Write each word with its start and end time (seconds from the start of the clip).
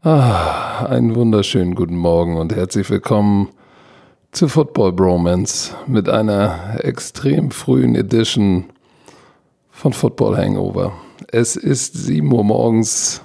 Ah, 0.00 0.86
einen 0.86 1.16
wunderschönen 1.16 1.74
guten 1.74 1.96
Morgen 1.96 2.36
und 2.36 2.54
herzlich 2.54 2.88
willkommen 2.88 3.48
zu 4.30 4.46
Football 4.46 4.92
Bromance 4.92 5.74
mit 5.88 6.08
einer 6.08 6.78
extrem 6.84 7.50
frühen 7.50 7.96
Edition 7.96 8.66
von 9.72 9.92
Football 9.92 10.36
Hangover. 10.36 10.92
Es 11.32 11.56
ist 11.56 11.94
7 11.94 12.32
Uhr 12.32 12.44
morgens 12.44 13.22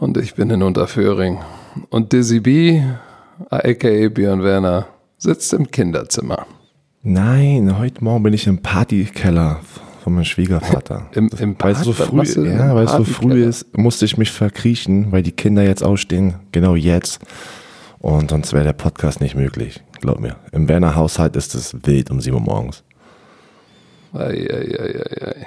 und 0.00 0.16
ich 0.16 0.34
bin 0.34 0.50
in 0.50 0.64
Unterföhring. 0.64 1.38
Und 1.90 2.12
Dizzy 2.12 2.40
B, 2.40 2.82
aka 3.48 4.08
Björn 4.08 4.42
Werner, 4.42 4.88
sitzt 5.16 5.52
im 5.52 5.70
Kinderzimmer. 5.70 6.44
Nein, 7.04 7.78
heute 7.78 8.02
Morgen 8.02 8.24
bin 8.24 8.32
ich 8.32 8.48
im 8.48 8.62
Partykeller 8.62 9.60
von 10.08 10.14
meinem 10.14 10.24
Schwiegervater. 10.24 11.10
Im, 11.12 11.30
im 11.38 11.54
weil 11.58 11.72
es 11.72 11.82
so 11.82 11.92
früh, 11.92 12.48
ja, 12.48 12.74
weil 12.74 12.86
es 12.86 12.92
so 12.92 13.04
früh 13.04 13.44
ist, 13.44 13.76
musste 13.76 14.06
ich 14.06 14.16
mich 14.16 14.30
verkriechen, 14.30 15.12
weil 15.12 15.22
die 15.22 15.32
Kinder 15.32 15.62
jetzt 15.62 15.84
ausstehen, 15.84 16.36
genau 16.50 16.76
jetzt. 16.76 17.20
Und 17.98 18.30
sonst 18.30 18.54
wäre 18.54 18.64
der 18.64 18.72
Podcast 18.72 19.20
nicht 19.20 19.34
möglich, 19.34 19.82
glaub 20.00 20.18
mir. 20.18 20.36
Im 20.52 20.66
Werner 20.66 20.94
Haushalt 20.94 21.36
ist 21.36 21.54
es 21.54 21.76
wild 21.84 22.10
um 22.10 22.20
7 22.22 22.34
Uhr 22.34 22.40
morgens. 22.40 22.84
Ei, 24.14 24.48
ei, 24.50 24.78
ei, 24.78 25.02
ei, 25.20 25.26
ei. 25.26 25.46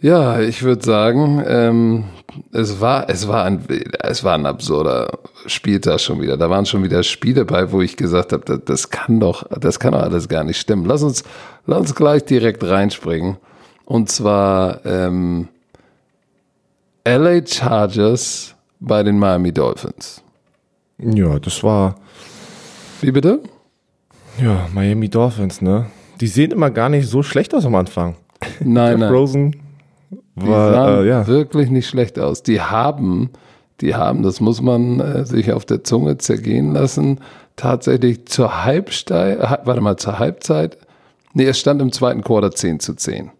Ja, 0.00 0.40
ich 0.40 0.62
würde 0.62 0.84
sagen, 0.84 1.42
ähm, 1.46 2.04
es 2.52 2.80
war, 2.80 3.08
es 3.08 3.28
war 3.28 3.44
ein, 3.44 3.64
es 4.00 4.24
war 4.24 4.34
ein 4.34 4.44
absurder 4.44 5.18
Spieltag 5.46 6.00
schon 6.00 6.20
wieder. 6.20 6.36
Da 6.36 6.50
waren 6.50 6.66
schon 6.66 6.82
wieder 6.82 7.02
Spiele 7.02 7.44
bei, 7.44 7.70
wo 7.72 7.80
ich 7.80 7.96
gesagt 7.96 8.32
habe, 8.32 8.44
das, 8.44 8.60
das 8.64 8.90
kann 8.90 9.20
doch, 9.20 9.44
das 9.58 9.78
kann 9.78 9.92
doch 9.92 10.02
alles 10.02 10.28
gar 10.28 10.44
nicht 10.44 10.58
stimmen. 10.58 10.84
Lass 10.84 11.02
uns, 11.02 11.22
lass 11.66 11.78
uns 11.78 11.94
gleich 11.94 12.24
direkt 12.24 12.64
reinspringen. 12.64 13.36
Und 13.84 14.10
zwar 14.10 14.84
ähm, 14.84 15.48
LA 17.06 17.46
Chargers 17.46 18.54
bei 18.80 19.02
den 19.02 19.18
Miami 19.18 19.52
Dolphins. 19.52 20.22
Ja, 20.98 21.38
das 21.38 21.62
war. 21.62 21.96
Wie 23.00 23.10
bitte? 23.10 23.40
Ja, 24.40 24.68
Miami 24.72 25.08
Dolphins, 25.08 25.60
ne? 25.60 25.86
Die 26.20 26.26
sehen 26.26 26.50
immer 26.50 26.70
gar 26.70 26.88
nicht 26.88 27.08
so 27.08 27.22
schlecht 27.22 27.54
aus 27.54 27.64
am 27.64 27.74
Anfang. 27.74 28.16
Nein, 28.60 28.98
nein. 28.98 29.12
Rosen 29.12 29.63
die 30.36 30.46
sahen 30.46 31.04
äh, 31.04 31.08
ja. 31.08 31.26
wirklich 31.26 31.70
nicht 31.70 31.88
schlecht 31.88 32.18
aus. 32.18 32.42
Die 32.42 32.60
haben, 32.60 33.30
die 33.80 33.94
haben, 33.94 34.22
das 34.22 34.40
muss 34.40 34.60
man 34.60 35.00
äh, 35.00 35.24
sich 35.24 35.52
auf 35.52 35.64
der 35.64 35.84
Zunge 35.84 36.18
zergehen 36.18 36.72
lassen, 36.72 37.20
tatsächlich 37.56 38.26
zur 38.26 38.64
Halbzeit, 38.64 39.38
warte 39.64 39.80
mal, 39.80 39.96
zur 39.96 40.18
Halbzeit, 40.18 40.78
nee, 41.32 41.44
es 41.44 41.58
stand 41.58 41.80
im 41.80 41.92
zweiten 41.92 42.22
Quarter 42.22 42.50
10 42.50 42.80
zu 42.80 42.94
10. 42.94 43.30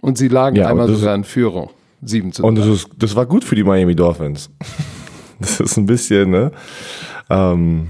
Und 0.00 0.18
sie 0.18 0.28
lagen 0.28 0.56
ja, 0.56 0.68
einmal 0.68 0.88
sogar 0.88 1.14
in 1.14 1.24
Führung. 1.24 1.70
7 2.02 2.32
zu 2.32 2.42
10. 2.42 2.48
Und 2.48 2.54
das, 2.56 2.66
ist, 2.66 2.88
das 2.96 3.16
war 3.16 3.26
gut 3.26 3.44
für 3.44 3.56
die 3.56 3.64
Miami 3.64 3.96
Dolphins. 3.96 4.50
das 5.40 5.60
ist 5.60 5.76
ein 5.76 5.86
bisschen, 5.86 6.30
ne? 6.30 6.52
Ähm, 7.28 7.88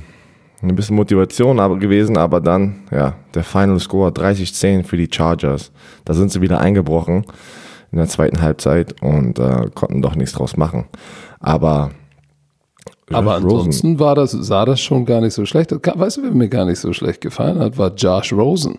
ein 0.69 0.77
bisschen 0.77 0.97
Motivation 0.97 1.61
aber 1.61 1.79
gewesen, 1.79 2.17
aber 2.17 2.41
dann, 2.41 2.81
ja, 2.91 3.15
der 3.35 3.45
Final 3.45 3.81
Score 3.81 4.11
30-10 4.11 4.85
für 4.85 4.97
die 4.97 5.09
Chargers. 5.13 5.73
Da 6.05 6.15
sind 6.15 6.31
sie 6.31 6.41
wieder 6.41 6.61
eingebrochen 6.61 7.25
in 7.93 7.99
der 7.99 8.09
zweiten 8.09 8.41
Halbzeit 8.43 9.01
und 9.03 9.39
äh, 9.39 9.71
konnten 9.75 10.03
doch 10.03 10.17
nichts 10.17 10.35
draus 10.35 10.57
machen. 10.57 10.87
Aber 11.41 11.91
aber 13.13 13.37
ansonsten 13.37 14.01
war 14.01 14.17
das, 14.17 14.33
sah 14.33 14.65
das 14.65 14.81
schon 14.81 15.05
gar 15.05 15.21
nicht 15.21 15.35
so 15.35 15.47
schlecht. 15.47 15.71
Weißt 15.73 16.17
du, 16.17 16.23
wer 16.25 16.33
mir 16.33 16.49
gar 16.49 16.65
nicht 16.65 16.81
so 16.81 16.93
schlecht 16.93 17.21
gefallen 17.21 17.61
hat, 17.61 17.79
war 17.79 17.95
Josh 17.95 18.33
Rosen. 18.33 18.79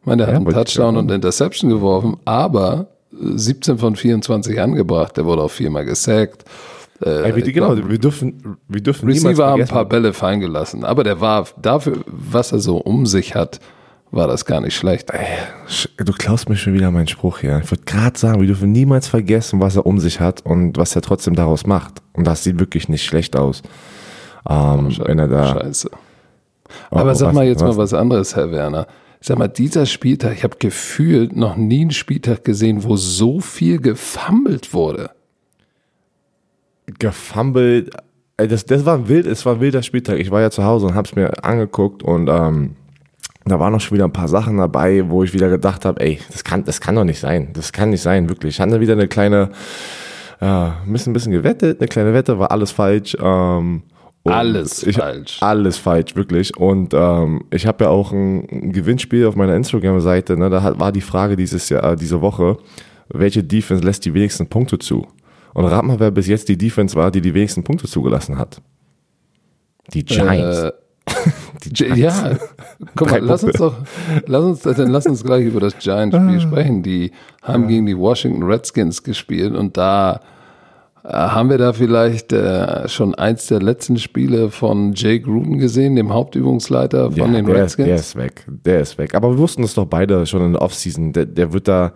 Ich 0.00 0.06
meine, 0.06 0.24
der 0.24 0.34
ja, 0.34 0.40
hat 0.40 0.46
einen 0.46 0.54
Touchdown 0.54 0.96
und 0.96 1.10
Interception 1.10 1.70
geworfen, 1.70 2.16
aber 2.24 2.88
17 3.12 3.78
von 3.78 3.94
24 3.94 4.60
angebracht. 4.60 5.16
Der 5.16 5.24
wurde 5.24 5.42
auch 5.42 5.50
viermal 5.50 5.84
gesackt. 5.84 6.44
Äh, 7.00 7.34
wie, 7.34 7.52
genau, 7.52 7.74
glaub, 7.74 7.88
wir 7.88 7.98
dürfen, 7.98 8.58
wir 8.68 8.82
dürfen 8.82 9.08
Receiver 9.08 9.46
haben 9.46 9.62
ein 9.62 9.68
paar 9.68 9.86
Bälle 9.86 10.12
fallen 10.12 10.40
gelassen, 10.40 10.84
aber 10.84 11.02
der 11.02 11.20
war 11.20 11.46
dafür, 11.60 11.98
was 12.06 12.52
er 12.52 12.58
so 12.58 12.76
um 12.76 13.06
sich 13.06 13.34
hat, 13.34 13.58
war 14.10 14.26
das 14.26 14.44
gar 14.44 14.60
nicht 14.60 14.76
schlecht. 14.76 15.10
Du 15.96 16.12
klaust 16.12 16.48
mir 16.48 16.56
schon 16.56 16.74
wieder 16.74 16.90
meinen 16.90 17.06
Spruch 17.06 17.38
hier. 17.38 17.60
Ich 17.64 17.70
würde 17.70 17.84
gerade 17.84 18.18
sagen, 18.18 18.40
wir 18.40 18.46
dürfen 18.46 18.72
niemals 18.72 19.06
vergessen, 19.06 19.60
was 19.60 19.76
er 19.76 19.86
um 19.86 19.98
sich 19.98 20.20
hat 20.20 20.44
und 20.44 20.76
was 20.76 20.94
er 20.94 21.00
trotzdem 21.00 21.34
daraus 21.34 21.64
macht. 21.64 22.02
Und 22.12 22.26
das 22.26 22.44
sieht 22.44 22.58
wirklich 22.58 22.88
nicht 22.88 23.04
schlecht 23.04 23.36
aus. 23.36 23.62
Ähm, 24.48 24.88
oh, 25.00 25.04
wenn 25.04 25.18
er 25.18 25.28
da. 25.28 25.46
Scheiße. 25.54 25.90
Aber 26.90 27.12
oh, 27.12 27.14
sag 27.14 27.28
was, 27.28 27.34
mal 27.34 27.46
jetzt 27.46 27.62
was? 27.62 27.76
mal 27.76 27.82
was 27.82 27.94
anderes, 27.94 28.36
Herr 28.36 28.50
Werner. 28.50 28.86
Sag 29.20 29.38
mal, 29.38 29.48
dieser 29.48 29.86
Spieltag, 29.86 30.34
ich 30.34 30.44
habe 30.44 30.56
gefühlt 30.58 31.36
noch 31.36 31.56
nie 31.56 31.82
einen 31.82 31.90
Spieltag 31.92 32.44
gesehen, 32.44 32.84
wo 32.84 32.96
so 32.96 33.40
viel 33.40 33.78
gefummelt 33.80 34.74
wurde 34.74 35.10
gefummelt. 36.98 37.90
Äh, 38.36 38.48
das, 38.48 38.64
das 38.66 38.84
war 38.84 39.08
wild, 39.08 39.26
es 39.26 39.44
war 39.46 39.54
ein 39.54 39.60
wilder 39.60 39.82
Spieltag. 39.82 40.18
Ich 40.18 40.30
war 40.30 40.40
ja 40.40 40.50
zu 40.50 40.64
Hause 40.64 40.86
und 40.86 40.94
habe 40.94 41.06
es 41.06 41.14
mir 41.14 41.44
angeguckt 41.44 42.02
und 42.02 42.28
ähm, 42.28 42.76
da 43.44 43.58
waren 43.58 43.72
noch 43.72 43.80
schon 43.80 43.96
wieder 43.96 44.04
ein 44.04 44.12
paar 44.12 44.28
Sachen 44.28 44.58
dabei, 44.58 45.08
wo 45.08 45.24
ich 45.24 45.32
wieder 45.32 45.48
gedacht 45.48 45.84
habe, 45.84 46.00
ey, 46.00 46.20
das 46.30 46.44
kann, 46.44 46.64
das 46.64 46.80
kann 46.80 46.94
doch 46.94 47.04
nicht 47.04 47.20
sein. 47.20 47.50
Das 47.54 47.72
kann 47.72 47.90
nicht 47.90 48.02
sein, 48.02 48.28
wirklich. 48.28 48.56
Ich 48.56 48.60
hatte 48.60 48.80
wieder 48.80 48.92
eine 48.92 49.08
kleine, 49.08 49.50
äh, 50.40 50.44
ein 50.44 50.92
bisschen, 50.92 51.10
ein 51.10 51.14
bisschen 51.14 51.32
gewettet, 51.32 51.80
eine 51.80 51.88
kleine 51.88 52.14
Wette, 52.14 52.38
war 52.38 52.50
alles 52.50 52.70
falsch. 52.70 53.16
Ähm, 53.20 53.82
alles 54.24 54.86
ich, 54.86 54.96
falsch. 54.96 55.38
Alles 55.40 55.78
falsch, 55.78 56.14
wirklich. 56.14 56.56
Und 56.56 56.92
ähm, 56.92 57.44
ich 57.50 57.66
habe 57.66 57.84
ja 57.84 57.90
auch 57.90 58.12
ein, 58.12 58.46
ein, 58.50 58.72
Gewinnspiel 58.72 59.26
auf 59.26 59.34
meiner 59.34 59.56
Instagram-Seite. 59.56 60.36
Ne? 60.36 60.50
Da 60.50 60.62
hat, 60.62 60.78
war 60.78 60.92
die 60.92 61.00
Frage 61.00 61.36
dieses 61.36 61.70
Jahr, 61.70 61.96
diese 61.96 62.20
Woche, 62.20 62.58
welche 63.08 63.42
Defense 63.42 63.82
lässt 63.82 64.04
die 64.04 64.12
wenigsten 64.12 64.46
Punkte 64.46 64.78
zu? 64.78 65.06
Und 65.54 65.64
rat 65.64 65.84
mal, 65.84 65.98
wer 65.98 66.10
bis 66.10 66.26
jetzt 66.26 66.48
die 66.48 66.56
Defense 66.58 66.94
war, 66.96 67.10
die 67.10 67.20
die 67.20 67.34
wenigsten 67.34 67.64
Punkte 67.64 67.86
zugelassen 67.86 68.38
hat. 68.38 68.60
Die 69.92 70.04
Giants. 70.04 70.58
Äh, 70.58 70.72
die 71.64 71.70
Giants. 71.70 71.98
Ja, 71.98 72.36
guck 72.94 73.10
mal, 73.10 73.20
lass 73.20 73.42
uns 73.42 73.56
doch, 73.56 73.74
lass 74.26 74.44
uns, 74.44 74.60
dann 74.62 74.90
lass 74.90 75.06
uns 75.06 75.24
gleich 75.24 75.44
über 75.44 75.60
das 75.60 75.76
Giants-Spiel 75.78 76.36
ah. 76.36 76.40
sprechen. 76.40 76.82
Die 76.82 77.10
haben 77.42 77.64
ja. 77.64 77.68
gegen 77.70 77.86
die 77.86 77.98
Washington 77.98 78.42
Redskins 78.44 79.02
gespielt 79.02 79.54
und 79.54 79.76
da 79.76 80.20
äh, 81.02 81.08
haben 81.08 81.48
wir 81.48 81.58
da 81.58 81.72
vielleicht 81.72 82.32
äh, 82.32 82.88
schon 82.88 83.14
eins 83.14 83.46
der 83.46 83.60
letzten 83.60 83.96
Spiele 83.98 84.50
von 84.50 84.92
Jay 84.92 85.18
Gruden 85.18 85.58
gesehen, 85.58 85.96
dem 85.96 86.12
Hauptübungsleiter 86.12 87.10
von 87.10 87.18
ja, 87.18 87.26
den 87.26 87.46
der 87.46 87.54
Redskins? 87.56 87.88
Ist, 87.88 87.88
der 87.88 87.94
ist 87.96 88.16
weg. 88.16 88.46
Der 88.64 88.80
ist 88.80 88.98
weg. 88.98 89.14
Aber 89.14 89.30
wir 89.30 89.38
wussten 89.38 89.62
es 89.62 89.74
doch 89.74 89.86
beide 89.86 90.26
schon 90.26 90.44
in 90.44 90.52
der 90.52 90.62
Offseason. 90.62 91.12
Der, 91.12 91.26
der 91.26 91.52
wird 91.52 91.68
da, 91.68 91.92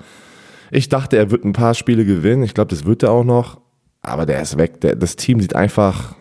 ich 0.74 0.88
dachte, 0.88 1.16
er 1.16 1.30
wird 1.30 1.44
ein 1.44 1.52
paar 1.52 1.74
Spiele 1.74 2.04
gewinnen. 2.04 2.42
Ich 2.42 2.52
glaube, 2.52 2.70
das 2.70 2.84
wird 2.84 3.04
er 3.04 3.12
auch 3.12 3.24
noch. 3.24 3.60
Aber 4.02 4.26
der 4.26 4.42
ist 4.42 4.58
weg. 4.58 4.80
Der, 4.80 4.96
das 4.96 5.14
Team 5.14 5.40
sieht 5.40 5.54
einfach, 5.54 6.16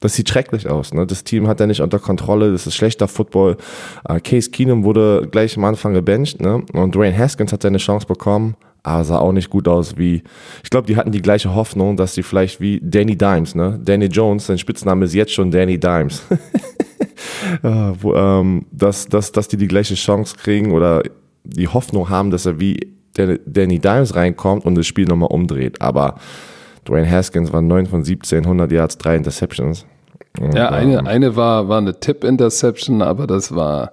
das 0.00 0.14
sieht 0.14 0.28
schrecklich 0.28 0.68
aus. 0.68 0.92
Ne? 0.92 1.06
Das 1.06 1.22
Team 1.22 1.46
hat 1.46 1.60
er 1.60 1.68
nicht 1.68 1.80
unter 1.80 2.00
Kontrolle. 2.00 2.50
Das 2.50 2.66
ist 2.66 2.74
schlechter 2.74 3.06
Football. 3.06 3.56
Uh, 4.08 4.18
Case 4.22 4.50
Keenum 4.50 4.82
wurde 4.82 5.28
gleich 5.30 5.56
am 5.56 5.64
Anfang 5.64 5.94
gebencht. 5.94 6.40
Ne? 6.40 6.64
Und 6.72 6.96
Dwayne 6.96 7.16
Haskins 7.16 7.52
hat 7.52 7.62
seine 7.62 7.78
Chance 7.78 8.06
bekommen. 8.06 8.56
Aber 8.82 9.04
sah 9.04 9.18
auch 9.18 9.30
nicht 9.30 9.50
gut 9.50 9.68
aus 9.68 9.96
wie, 9.96 10.24
ich 10.64 10.70
glaube, 10.70 10.88
die 10.88 10.96
hatten 10.96 11.12
die 11.12 11.22
gleiche 11.22 11.54
Hoffnung, 11.54 11.96
dass 11.96 12.14
sie 12.14 12.24
vielleicht 12.24 12.60
wie 12.60 12.80
Danny 12.82 13.16
Dimes, 13.16 13.54
ne? 13.54 13.78
Danny 13.80 14.06
Jones, 14.06 14.46
sein 14.46 14.58
Spitzname 14.58 15.04
ist 15.04 15.14
jetzt 15.14 15.32
schon 15.32 15.52
Danny 15.52 15.78
Dimes. 15.78 16.24
uh, 17.62 17.68
wo, 18.00 18.16
ähm, 18.16 18.66
dass, 18.72 19.06
dass, 19.06 19.30
dass 19.30 19.46
die 19.46 19.56
die 19.56 19.68
gleiche 19.68 19.94
Chance 19.94 20.34
kriegen 20.36 20.72
oder 20.72 21.04
die 21.44 21.68
Hoffnung 21.68 22.08
haben, 22.08 22.32
dass 22.32 22.44
er 22.44 22.58
wie 22.58 22.92
Danny 23.14 23.78
Dimes 23.78 24.14
reinkommt 24.14 24.64
und 24.64 24.74
das 24.74 24.86
Spiel 24.86 25.06
nochmal 25.06 25.30
umdreht. 25.30 25.80
Aber 25.80 26.16
Dwayne 26.86 27.10
Haskins 27.10 27.52
war 27.52 27.62
9 27.62 27.86
von 27.86 28.04
17, 28.04 28.44
100 28.44 28.72
Yards, 28.72 28.98
3 28.98 29.16
Interceptions. 29.16 29.86
Und, 30.40 30.54
ja, 30.54 30.70
eine, 30.70 30.98
ähm, 30.98 31.06
eine 31.06 31.36
war, 31.36 31.68
war 31.68 31.78
eine 31.78 31.98
Tip-Interception, 31.98 33.02
aber 33.02 33.26
das 33.26 33.54
war 33.54 33.92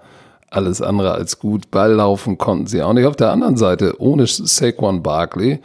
alles 0.50 0.82
andere 0.82 1.12
als 1.12 1.40
gut. 1.40 1.70
Ball 1.70 1.94
laufen 1.94 2.38
konnten 2.38 2.68
sie 2.68 2.82
auch 2.82 2.94
nicht. 2.94 3.06
Auf 3.06 3.16
der 3.16 3.32
anderen 3.32 3.58
Seite, 3.58 3.96
ohne 4.00 4.26
Saquon 4.26 5.04
Barkley, 5.04 5.60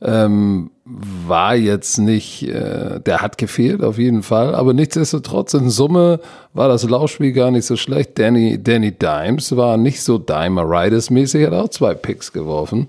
ähm, 0.00 0.70
war 0.84 1.54
jetzt 1.54 1.98
nicht, 1.98 2.44
äh, 2.44 3.00
der 3.00 3.20
hat 3.20 3.36
gefehlt 3.36 3.82
auf 3.82 3.98
jeden 3.98 4.22
Fall, 4.22 4.54
aber 4.54 4.72
nichtsdestotrotz 4.72 5.54
in 5.54 5.68
Summe 5.68 6.20
war 6.54 6.68
das 6.68 6.88
Laufspiel 6.88 7.32
gar 7.32 7.50
nicht 7.50 7.66
so 7.66 7.76
schlecht. 7.76 8.18
Danny, 8.18 8.62
Danny 8.62 8.92
Dimes 8.92 9.54
war 9.56 9.76
nicht 9.76 10.02
so 10.02 10.18
Dimer-Riders-mäßig, 10.18 11.46
hat 11.46 11.52
auch 11.52 11.68
zwei 11.68 11.94
Picks 11.94 12.32
geworfen. 12.32 12.88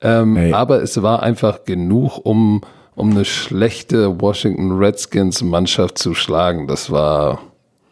Ähm, 0.00 0.36
hey. 0.36 0.52
Aber 0.52 0.82
es 0.82 1.00
war 1.02 1.22
einfach 1.22 1.64
genug, 1.64 2.20
um, 2.24 2.62
um 2.94 3.10
eine 3.10 3.24
schlechte 3.24 4.20
Washington 4.20 4.72
Redskins-Mannschaft 4.72 5.98
zu 5.98 6.14
schlagen. 6.14 6.66
Das 6.66 6.90
war. 6.90 7.40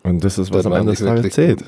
Und 0.03 0.25
das 0.25 0.39
ist, 0.39 0.53
was 0.53 0.67
am 0.67 0.73
Ende 0.73 0.93
des 0.93 1.01
Tages 1.01 1.35
zählt. 1.35 1.65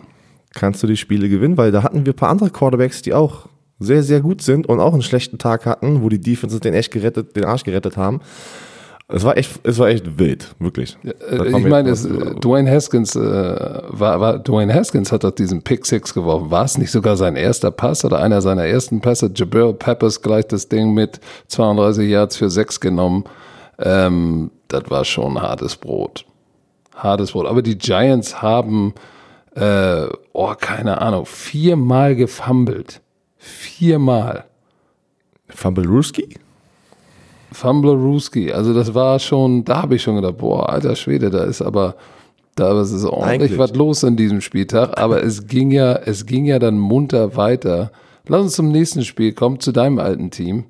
Kannst 0.55 0.83
du 0.83 0.87
die 0.87 0.97
Spiele 0.97 1.29
gewinnen, 1.29 1.57
weil 1.57 1.73
da 1.73 1.83
hatten 1.83 2.07
wir 2.07 2.13
ein 2.13 2.17
paar 2.17 2.31
andere 2.31 2.51
Quarterbacks, 2.51 3.03
die 3.03 3.15
auch 3.15 3.47
sehr, 3.79 4.03
sehr 4.03 4.21
gut 4.21 4.43
sind 4.43 4.67
und 4.67 4.81
auch 4.81 4.93
einen 4.93 5.03
schlechten 5.03 5.39
Tag 5.39 5.67
hatten, 5.67 6.03
wo 6.03 6.09
die 6.09 6.21
Defenses 6.21 6.61
den 6.61 6.75
echt 6.75 6.93
gerettet, 6.93 7.37
den 7.37 7.45
Arsch 7.45 7.65
gerettet 7.65 7.97
haben. 7.97 8.21
Es 9.07 9.23
war 9.23 9.37
echt, 9.37 9.61
es 9.65 9.79
war 9.79 9.89
echt 9.89 10.19
wild, 10.19 10.55
wirklich. 10.59 10.97
Äh, 11.05 11.59
ich 11.59 11.67
meine, 11.67 11.91
es, 11.91 12.07
äh, 12.07 12.35
Dwayne 12.37 12.71
Haskins, 12.71 13.15
äh, 13.15 13.21
war, 13.21 14.19
war, 14.19 14.39
Dwayne 14.39 14.73
Haskins 14.73 15.13
hat 15.13 15.25
doch 15.25 15.31
diesen 15.31 15.63
Pick 15.63 15.85
Six 15.85 16.15
geworfen. 16.15 16.51
War 16.51 16.65
es 16.65 16.79
nicht 16.79 16.91
sogar 16.91 17.17
sein 17.17 17.37
erster 17.37 17.71
Pass 17.71 18.05
oder 18.05 18.21
einer 18.21 18.41
seiner 18.41 18.65
ersten 18.65 19.03
Pässe? 19.03 19.31
Jabril 19.35 19.75
Peppers 19.75 20.23
gleich 20.23 20.47
das 20.47 20.69
Ding 20.71 20.95
mit 20.95 21.21
32 21.49 22.09
Yards 22.09 22.37
für 22.37 22.49
sechs 22.49 22.81
genommen. 22.81 23.25
ähm, 23.79 24.51
das 24.69 24.85
war 24.89 25.05
schon 25.05 25.41
hartes 25.41 25.77
Brot. 25.77 26.25
Hartes 26.95 27.33
Brot. 27.33 27.47
Aber 27.47 27.61
die 27.61 27.77
Giants 27.77 28.41
haben, 28.41 28.95
äh, 29.55 30.07
oh, 30.33 30.55
keine 30.59 31.01
Ahnung, 31.03 31.27
viermal 31.27 32.17
gefummelt. 32.17 33.03
Viermal. 33.45 34.45
Fumble 35.51 35.87
Ruski? 35.87 36.37
Fumblerooski. 37.53 38.53
Also 38.53 38.75
das 38.75 38.95
war 38.95 39.19
schon, 39.19 39.65
da 39.65 39.83
habe 39.83 39.95
ich 39.95 40.03
schon 40.03 40.17
gedacht, 40.17 40.39
boah, 40.39 40.69
alter 40.69 40.97
Schwede, 40.97 41.31
da 41.31 41.45
ist 41.45 41.63
aber, 41.63 41.95
da 42.57 42.81
ist 42.81 42.91
es 42.91 43.05
ordentlich 43.05 43.53
Eigentlich. 43.53 43.59
was 43.59 43.75
los 43.75 44.03
in 44.03 44.17
diesem 44.17 44.41
Spieltag. 44.41 44.99
Aber 44.99 45.23
es 45.23 45.47
ging 45.47 45.71
ja, 45.71 45.95
es 45.95 46.27
ging 46.27 46.45
ja 46.47 46.59
dann 46.59 46.79
munter 46.79 47.37
weiter. 47.37 47.93
Lass 48.27 48.43
uns 48.43 48.53
zum 48.55 48.73
nächsten 48.73 49.05
Spiel 49.05 49.33
kommen, 49.33 49.61
zu 49.61 49.73
deinem 49.73 49.99
alten 49.99 50.31
Team. 50.31 50.65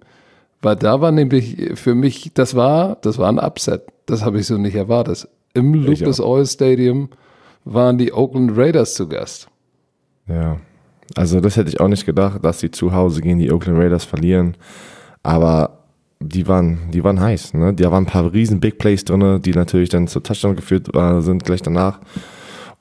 Weil 0.60 0.76
da 0.76 1.00
war 1.00 1.12
nämlich 1.12 1.72
für 1.74 1.94
mich, 1.94 2.32
das 2.34 2.54
war, 2.54 2.96
das 3.02 3.18
war 3.18 3.28
ein 3.28 3.38
Upset. 3.38 3.82
Das 4.06 4.24
habe 4.24 4.40
ich 4.40 4.46
so 4.46 4.58
nicht 4.58 4.74
erwartet. 4.74 5.28
Im 5.54 5.72
Lucas 5.74 6.20
Oil 6.20 6.46
Stadium 6.46 7.10
waren 7.64 7.96
die 7.96 8.12
Oakland 8.12 8.56
Raiders 8.56 8.94
zu 8.94 9.08
Gast. 9.08 9.48
Ja. 10.26 10.58
Also 11.16 11.40
das 11.40 11.56
hätte 11.56 11.68
ich 11.68 11.80
auch 11.80 11.88
nicht 11.88 12.06
gedacht, 12.06 12.44
dass 12.44 12.60
sie 12.60 12.70
zu 12.70 12.92
Hause 12.92 13.20
gegen 13.20 13.38
die 13.38 13.52
Oakland 13.52 13.78
Raiders 13.78 14.04
verlieren. 14.04 14.56
Aber 15.22 15.78
die 16.20 16.48
waren, 16.48 16.78
die 16.92 17.04
waren 17.04 17.20
heiß. 17.20 17.54
Ne? 17.54 17.74
Da 17.74 17.90
waren 17.90 18.04
ein 18.04 18.10
paar 18.10 18.32
riesen 18.32 18.60
Big 18.60 18.78
Plays 18.78 19.04
drin, 19.04 19.40
die 19.42 19.52
natürlich 19.52 19.90
dann 19.90 20.08
zu 20.08 20.20
Touchdown 20.20 20.56
geführt 20.56 20.94
äh, 20.94 21.20
sind 21.20 21.44
gleich 21.44 21.62
danach. 21.62 22.00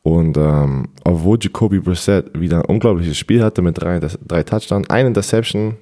Und 0.02 0.38
ähm, 0.38 0.90
obwohl 1.06 1.38
Jacoby 1.42 1.80
Brissett 1.80 2.38
wieder 2.38 2.58
ein 2.58 2.66
unglaubliches 2.66 3.18
Spiel 3.18 3.44
hatte 3.44 3.62
mit 3.62 3.82
drei, 3.82 4.00
drei 4.00 4.44
Touchdowns, 4.44 4.90
eine 4.90 5.08
Interception, 5.08 5.76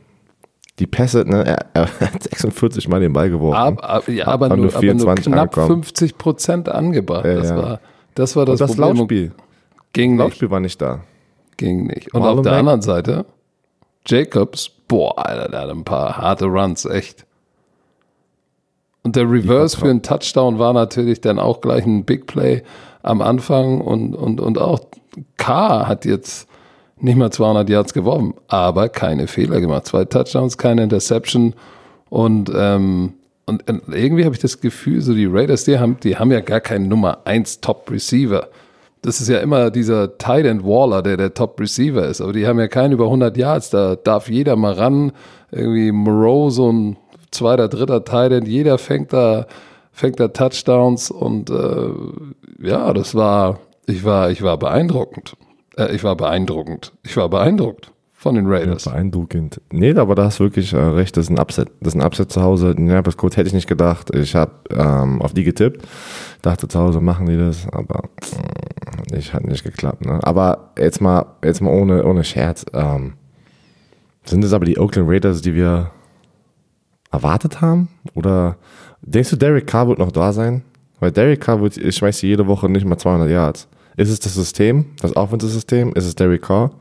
die 0.78 0.86
Pässe, 0.86 1.26
ne, 1.26 1.44
er, 1.44 1.66
er 1.74 1.88
hat 2.14 2.24
46 2.24 2.88
Mal 2.88 3.00
den 3.00 3.14
Ball 3.14 3.30
geworfen. 3.30 3.58
Aber, 3.58 3.90
aber, 3.90 4.12
ja, 4.12 4.28
aber, 4.28 4.50
nur, 4.50 4.58
nur 4.58 4.66
aber 4.68 4.74
nur 4.74 4.82
24 4.82 5.26
knapp 5.26 5.58
angekommen. 5.58 5.84
50 5.84 6.18
Prozent 6.18 6.70
angebracht. 6.70 7.26
Ja, 7.26 7.34
das, 7.36 7.50
ja. 7.50 7.58
War, 7.58 7.80
das 8.14 8.36
war 8.36 8.46
das, 8.46 8.62
Und 8.62 8.70
das 8.70 8.76
Problem. 8.76 8.98
Laufspiel. 8.98 9.32
Nicht. 9.96 10.18
Laufspiel 10.18 10.52
war 10.52 10.60
nicht 10.60 10.82
da. 10.82 11.02
Ging 11.62 11.86
nicht. 11.86 12.14
Und 12.14 12.22
Marlon 12.22 12.40
auf 12.40 12.44
der 12.44 12.52
Mack- 12.54 12.60
anderen 12.60 12.82
Seite, 12.82 13.26
Jacobs, 14.08 14.70
boah, 14.88 15.14
Alter, 15.18 15.48
der 15.50 15.62
hat 15.62 15.70
ein 15.70 15.84
paar 15.84 16.18
harte 16.18 16.46
Runs, 16.46 16.86
echt. 16.86 17.26
Und 19.04 19.16
der 19.16 19.30
Reverse 19.30 19.78
für 19.78 19.90
einen 19.90 20.02
Touchdown 20.02 20.58
war 20.60 20.74
natürlich 20.74 21.22
dann 21.22 21.38
auch 21.40 21.62
gleich 21.62 21.86
ein 21.86 22.04
Big 22.04 22.26
Play 22.26 22.64
am 23.04 23.22
Anfang 23.22 23.82
und, 23.82 24.16
und, 24.16 24.40
und 24.42 24.58
auch 24.58 24.80
K 25.38 25.88
hat 25.88 26.06
jetzt 26.06 26.48
nicht 26.98 27.16
mal 27.16 27.32
200 27.32 27.70
Yards 27.70 27.94
geworfen, 27.94 28.34
aber 28.48 28.90
keine 28.90 29.28
Fehler 29.28 29.60
gemacht. 29.62 29.86
Zwei 29.86 30.06
Touchdowns, 30.06 30.58
keine 30.58 30.84
Interception 30.84 31.54
und, 32.10 32.52
ähm, 32.56 33.14
und 33.46 33.68
äh, 33.70 33.80
irgendwie 33.92 34.26
habe 34.26 34.36
ich 34.36 34.42
das 34.42 34.62
Gefühl, 34.62 35.02
so 35.02 35.14
die 35.14 35.26
Raiders, 35.26 35.64
die 35.66 35.78
haben, 35.78 35.98
die 36.04 36.18
haben 36.18 36.32
ja 36.32 36.42
gar 36.42 36.60
keinen 36.60 36.88
Nummer 36.88 37.20
1 37.26 37.62
Top 37.62 37.90
Receiver. 37.90 38.50
Das 39.02 39.20
ist 39.20 39.30
ja 39.30 39.40
immer 39.40 39.72
dieser 39.72 40.18
Tight 40.18 40.46
End 40.46 40.64
Waller, 40.64 41.02
der 41.02 41.18
der 41.18 41.34
Top 41.34 41.60
Receiver 41.60 42.06
ist. 42.06 42.22
Aber 42.22 42.34
die 42.34 42.46
haben 42.46 42.60
ja 42.60 42.68
keinen 42.68 42.92
über 42.92 43.06
100 43.06 43.36
Yards. 43.36 43.72
Da 43.72 43.96
darf 43.96 44.30
jeder 44.30 44.56
mal 44.56 44.74
ran. 44.74 45.12
Irgendwie 45.52 45.92
Moreau, 45.92 46.50
so 46.50 46.72
ein 46.72 46.98
zweiter, 47.32 47.68
dritter 47.68 48.04
Tight 48.04 48.32
End. 48.32 48.48
Jeder 48.48 48.78
fängt 48.78 49.12
da, 49.12 49.48
fängt 49.92 50.20
da 50.20 50.28
Touchdowns. 50.28 51.10
Und 51.10 51.50
äh, 51.50 51.90
ja, 52.60 52.94
das 52.94 53.16
war, 53.16 53.60
ich 53.88 54.04
war, 54.04 54.30
ich 54.30 54.44
war 54.44 54.58
beeindruckend. 54.58 55.36
Äh, 55.78 55.96
ich 55.96 56.04
war 56.04 56.16
beeindruckend. 56.16 56.94
Ich 57.04 57.18
war 57.18 57.28
beeindruckt 57.28 57.92
von 58.22 58.36
den 58.36 58.46
Raiders. 58.46 58.84
Beeindruckend. 58.84 59.62
Nee, 59.72 59.96
aber 59.96 60.14
da 60.14 60.26
hast 60.26 60.40
du 60.40 60.44
wirklich 60.44 60.74
äh, 60.74 60.78
recht, 60.78 61.18
das 61.18 61.26
ist 61.26 61.32
ein 61.32 61.40
Upset. 61.40 61.70
Das 61.80 61.96
ist 61.96 62.00
ein 62.00 62.06
Upset 62.06 62.32
zu 62.32 62.44
Hause. 62.44 62.70
Indianapolis 62.70 63.18
Colts 63.18 63.36
hätte 63.36 63.48
ich 63.48 63.54
nicht 63.54 63.68
gedacht. 63.68 64.14
Ich 64.14 64.36
habe 64.36 64.52
ähm, 64.70 65.24
auf 65.24 65.34
die 65.34 65.44
getippt. 65.44 65.82
Dachte 66.44 66.68
zu 66.68 66.80
Hause 66.80 67.02
machen 67.02 67.26
die 67.26 67.38
das, 67.38 67.68
aber 67.72 68.04
mm, 68.04 68.91
ich 69.14 69.34
hat 69.34 69.46
nicht 69.46 69.64
geklappt. 69.64 70.06
Ne? 70.06 70.20
Aber 70.24 70.72
jetzt 70.78 71.02
mal, 71.02 71.26
jetzt 71.44 71.62
mal 71.62 71.72
ohne, 71.72 72.04
ohne 72.06 72.24
Scherz. 72.24 72.66
Ähm, 72.74 73.14
sind 74.24 74.44
es 74.44 74.54
aber 74.54 74.66
die 74.66 74.78
Oakland 74.80 75.10
Raiders, 75.10 75.42
die 75.42 75.56
wir 75.56 75.92
erwartet 77.12 77.62
haben? 77.62 77.90
Oder 78.14 78.58
denkst 79.02 79.32
du, 79.32 79.36
Derek 79.36 79.68
Carr 79.68 79.88
wird 79.88 80.00
noch 80.00 80.12
da 80.12 80.32
sein? 80.34 80.64
Weil 81.00 81.12
Derek 81.12 81.42
Carr 81.42 81.62
wird, 81.62 81.78
ich 81.78 81.96
schmeiß 81.96 82.22
jede 82.22 82.48
Woche 82.48 82.70
nicht 82.70 82.86
mal 82.86 82.98
200 82.98 83.30
Yards. 83.30 83.68
Ist 83.98 84.10
es 84.10 84.20
das 84.20 84.36
System, 84.36 84.86
das 85.02 85.16
Offensive-System? 85.16 85.94
Ist 85.94 86.06
es 86.06 86.16
Derek 86.16 86.44
Carr? 86.44 86.72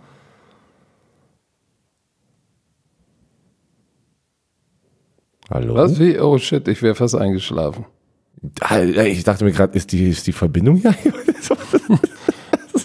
Hallo? 5.51 5.75
Was? 5.75 5.99
Wie? 5.99 6.19
Oh 6.19 6.39
shit, 6.39 6.69
ich 6.69 6.83
wäre 6.83 6.95
fast 6.95 7.17
eingeschlafen. 7.17 7.85
Ah, 8.61 8.81
Ich 8.83 9.25
dachte 9.25 9.45
mir 9.45 9.53
gerade, 9.53 9.77
ist 9.77 9.93
die, 9.93 10.09
ist 10.09 10.27
die 10.27 10.33
Verbindung 10.33 10.77
hier? 10.77 10.95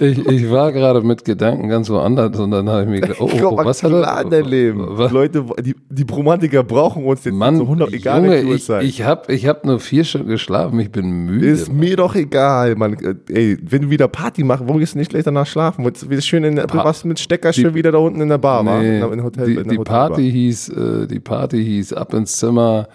Ich, 0.05 0.25
ich 0.27 0.51
war 0.51 0.71
gerade 0.71 1.01
mit 1.01 1.25
Gedanken 1.25 1.67
ganz 1.69 1.89
woanders 1.89 2.37
und 2.39 2.51
dann 2.51 2.69
habe 2.69 2.83
ich 2.83 2.87
mir 2.87 3.01
gedacht, 3.01 3.19
oh, 3.19 3.29
oh, 3.31 3.47
oh 3.51 3.57
was 3.57 3.81
hat 3.81 3.91
er? 3.91 4.21
in 4.21 4.29
dein 4.29 4.45
Leben. 4.45 4.85
Was? 4.89 5.11
Leute, 5.11 5.45
die, 5.61 5.75
die 5.89 6.03
Bromantiker 6.03 6.63
brauchen 6.63 7.05
uns 7.05 7.23
jetzt 7.25 7.33
Mann, 7.33 7.57
zu 7.57 7.63
100, 7.63 7.93
egal 7.93 8.23
Junge, 8.23 8.55
ich, 8.55 8.69
ich 8.69 9.03
habe 9.03 9.33
ich 9.33 9.47
hab 9.47 9.65
nur 9.65 9.79
vier 9.79 10.03
Stunden 10.03 10.27
geschlafen, 10.27 10.79
ich 10.79 10.91
bin 10.91 11.25
müde. 11.25 11.47
ist 11.47 11.71
mir 11.71 11.97
doch 11.97 12.15
egal, 12.15 12.75
Mann. 12.75 12.97
Ey, 13.29 13.57
wenn 13.61 13.83
du 13.83 13.89
wieder 13.89 14.07
Party 14.07 14.43
machst, 14.43 14.63
warum 14.67 14.79
gehst 14.79 14.93
du 14.93 14.99
nicht 14.99 15.09
gleich 15.09 15.23
danach 15.23 15.47
schlafen? 15.47 15.85
Wieder 15.85 16.21
schön 16.21 16.43
in 16.43 16.55
der, 16.55 16.71
warst 16.73 17.05
mit 17.05 17.19
Stecker 17.19 17.53
schön 17.53 17.73
wieder 17.73 17.91
da 17.91 17.97
unten 17.97 18.21
in 18.21 18.29
der 18.29 18.37
Bar, 18.37 18.65
war? 18.65 18.81
Nee, 18.81 18.99
In, 18.99 19.13
in 19.13 19.23
Hotel, 19.23 19.45
die, 19.47 19.55
in 19.55 19.63
der 19.63 19.77
die. 19.77 19.83
Party 19.83 20.31
hieß, 20.31 20.69
äh, 20.69 21.07
die 21.07 21.19
Party 21.19 21.63
hieß 21.63 21.93
ab 21.93 22.13
ins 22.13 22.37
Zimmer 22.37 22.87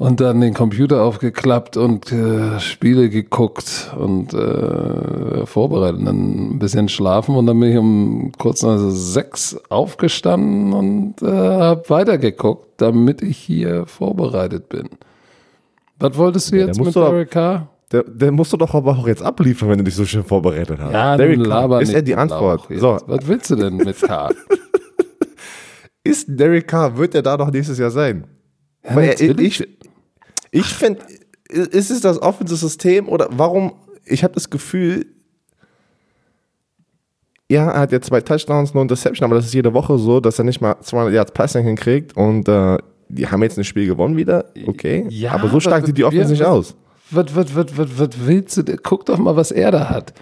und 0.00 0.18
dann 0.22 0.40
den 0.40 0.54
Computer 0.54 1.02
aufgeklappt 1.02 1.76
und 1.76 2.10
äh, 2.10 2.58
Spiele 2.58 3.10
geguckt 3.10 3.94
und 3.98 4.32
äh, 4.32 5.44
vorbereitet, 5.44 5.98
und 5.98 6.06
dann 6.06 6.52
ein 6.54 6.58
bisschen 6.58 6.88
schlafen 6.88 7.36
und 7.36 7.44
dann 7.46 7.60
bin 7.60 7.70
ich 7.70 7.76
um 7.76 8.32
kurz 8.38 8.62
nach 8.62 8.78
sechs 8.78 9.58
aufgestanden 9.68 10.72
und 10.72 11.20
äh, 11.22 11.26
habe 11.26 11.82
weitergeguckt, 11.88 12.80
damit 12.80 13.20
ich 13.20 13.36
hier 13.36 13.84
vorbereitet 13.84 14.70
bin. 14.70 14.88
Was 15.98 16.16
wolltest 16.16 16.50
du 16.50 16.56
Ja, 16.56 16.66
jetzt 16.68 16.80
mit 16.82 16.96
doch- 16.96 17.10
Derek 17.10 17.30
Carr? 17.30 17.68
Der, 17.92 18.04
der 18.04 18.32
musst 18.32 18.52
du 18.54 18.56
doch 18.56 18.72
aber 18.74 18.92
auch 18.92 19.06
jetzt 19.06 19.20
abliefern, 19.22 19.68
wenn 19.68 19.78
du 19.78 19.84
dich 19.84 19.96
so 19.96 20.06
schön 20.06 20.24
vorbereitet 20.24 20.78
hast. 20.80 20.92
Ja, 20.94 21.14
Derek 21.18 21.44
Carr, 21.44 21.82
ist 21.82 21.92
er 21.92 22.00
die 22.00 22.14
Antwort? 22.14 22.66
So, 22.70 22.96
Was 23.06 23.26
willst 23.28 23.50
du 23.50 23.56
denn 23.56 23.76
mit 23.76 24.00
Carr? 24.00 24.30
ist 26.04 26.26
Derek 26.28 26.66
Carr, 26.68 26.96
wird 26.96 27.14
er 27.14 27.20
da 27.22 27.36
noch 27.36 27.50
nächstes 27.50 27.76
Jahr 27.78 27.90
sein? 27.90 28.24
Ja, 28.82 28.96
Weil 28.96 29.08
er, 29.20 29.38
ich 29.40 29.68
ich 30.50 30.66
finde, 30.66 31.02
ist 31.48 31.90
es 31.90 32.00
das 32.00 32.20
offensive 32.20 32.58
System 32.58 33.08
oder 33.08 33.28
warum? 33.30 33.72
Ich 34.04 34.24
habe 34.24 34.34
das 34.34 34.50
Gefühl, 34.50 35.06
ja, 37.50 37.68
er 37.70 37.80
hat 37.80 37.92
jetzt 37.92 38.06
zwei 38.06 38.20
Touchdowns, 38.20 38.74
nur 38.74 38.82
Interception, 38.82 39.24
aber 39.24 39.36
das 39.36 39.46
ist 39.46 39.54
jede 39.54 39.74
Woche 39.74 39.98
so, 39.98 40.20
dass 40.20 40.38
er 40.38 40.44
nicht 40.44 40.60
mal 40.60 40.76
200 40.80 41.12
Yards 41.12 41.32
Passing 41.32 41.64
hinkriegt 41.64 42.16
und 42.16 42.48
äh, 42.48 42.78
die 43.08 43.26
haben 43.26 43.42
jetzt 43.42 43.58
ein 43.58 43.64
Spiel 43.64 43.86
gewonnen 43.86 44.16
wieder, 44.16 44.46
okay. 44.66 45.06
Ja, 45.08 45.32
aber 45.32 45.48
so 45.48 45.58
stark 45.58 45.84
sieht 45.84 45.98
die 45.98 46.04
Offense 46.04 46.30
nicht 46.30 46.44
aus. 46.44 46.76
Was, 47.10 47.34
was, 47.34 47.56
was, 47.56 47.76
was, 47.76 47.98
was 47.98 48.08
willst 48.24 48.56
du? 48.56 48.76
Guck 48.76 49.06
doch 49.06 49.18
mal, 49.18 49.34
was 49.34 49.50
er 49.50 49.72
da 49.72 49.90
hat. 49.90 50.14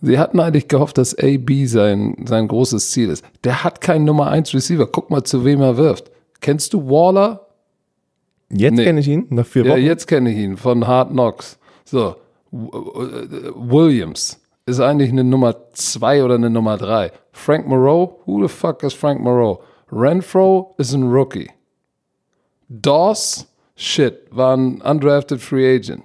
Sie 0.00 0.18
hatten 0.18 0.38
eigentlich 0.38 0.68
gehofft, 0.68 0.98
dass 0.98 1.16
AB 1.18 1.66
sein, 1.66 2.24
sein 2.28 2.46
großes 2.46 2.90
Ziel 2.90 3.08
ist. 3.08 3.24
Der 3.42 3.64
hat 3.64 3.80
keinen 3.80 4.04
Nummer 4.04 4.28
1 4.28 4.54
Receiver. 4.54 4.86
Guck 4.86 5.10
mal, 5.10 5.24
zu 5.24 5.44
wem 5.44 5.60
er 5.60 5.76
wirft. 5.76 6.10
Kennst 6.40 6.72
du 6.72 6.88
Waller? 6.88 7.43
Jetzt 8.50 8.74
Nee. 8.76 8.84
kenne 8.84 9.00
ich 9.00 9.08
ihn, 9.08 9.26
nach 9.30 9.46
vier 9.46 9.64
Ja, 9.64 9.72
Wochen. 9.72 9.82
jetzt 9.82 10.06
kenne 10.06 10.30
ich 10.30 10.38
ihn 10.38 10.56
von 10.56 10.86
Hard 10.86 11.10
Knocks. 11.10 11.58
So, 11.84 12.16
äh, 12.52 12.56
Williams 13.54 14.40
ist 14.66 14.80
eigentlich 14.80 15.10
eine 15.10 15.24
Nummer 15.24 15.54
2 15.72 16.24
oder 16.24 16.34
eine 16.36 16.50
Nummer 16.50 16.76
3. 16.76 17.10
Frank 17.32 17.66
Moreau, 17.66 18.20
who 18.26 18.42
the 18.42 18.48
fuck 18.48 18.82
is 18.82 18.94
Frank 18.94 19.20
Moreau? 19.20 19.60
Renfro 19.90 20.74
ist 20.78 20.92
ein 20.94 21.02
Rookie. 21.04 21.50
Dawes, 22.68 23.46
shit, 23.76 24.20
war 24.30 24.56
ein 24.56 24.80
undrafted 24.80 25.40
Free 25.40 25.76
Agent. 25.76 26.04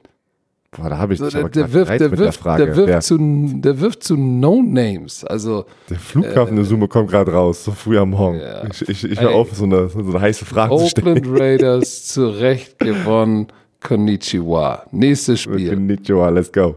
Boah, 0.72 0.90
da 0.90 0.98
habe 1.00 1.14
ich 1.14 1.20
So, 1.20 1.30
der, 1.30 1.40
aber 1.40 1.50
der, 1.50 1.74
wirft, 1.74 1.92
der, 1.92 2.12
wirft, 2.12 2.20
der 2.24 2.32
Frage. 2.34 2.66
der, 2.66 2.76
wirft 2.76 2.90
der, 2.90 3.02
zu, 3.02 3.18
der 3.18 3.80
wirft 3.82 4.04
zu 4.04 4.16
No-Names. 4.16 5.24
Also, 5.24 5.66
der 5.90 5.98
Flughafen 5.98 6.56
der 6.56 6.66
Summe 6.66 6.88
kommt 6.88 7.10
gerade 7.10 7.32
raus, 7.34 7.64
so 7.64 7.72
früh 7.72 7.98
am 7.98 8.12
Morgen. 8.12 8.40
Ja. 8.40 8.66
Ich, 8.72 8.88
ich, 8.88 9.04
ich 9.12 9.20
höre 9.20 9.32
auf, 9.34 9.50
so 9.56 9.64
eine, 9.66 9.90
so 9.90 10.00
eine 10.00 10.22
heiße 10.22 10.46
Frage 10.46 10.78
zu 10.78 10.88
stellen. 10.88 11.18
Oakland 11.18 11.40
Raiders 11.42 12.06
zu 12.08 12.28
Recht 12.30 12.78
gewonnen. 12.80 13.48
Konnichiwa. 13.82 14.84
Nächstes 14.92 15.42
Spiel. 15.42 15.70
Konnichiwa, 15.74 16.30
let's 16.30 16.52
go. 16.52 16.76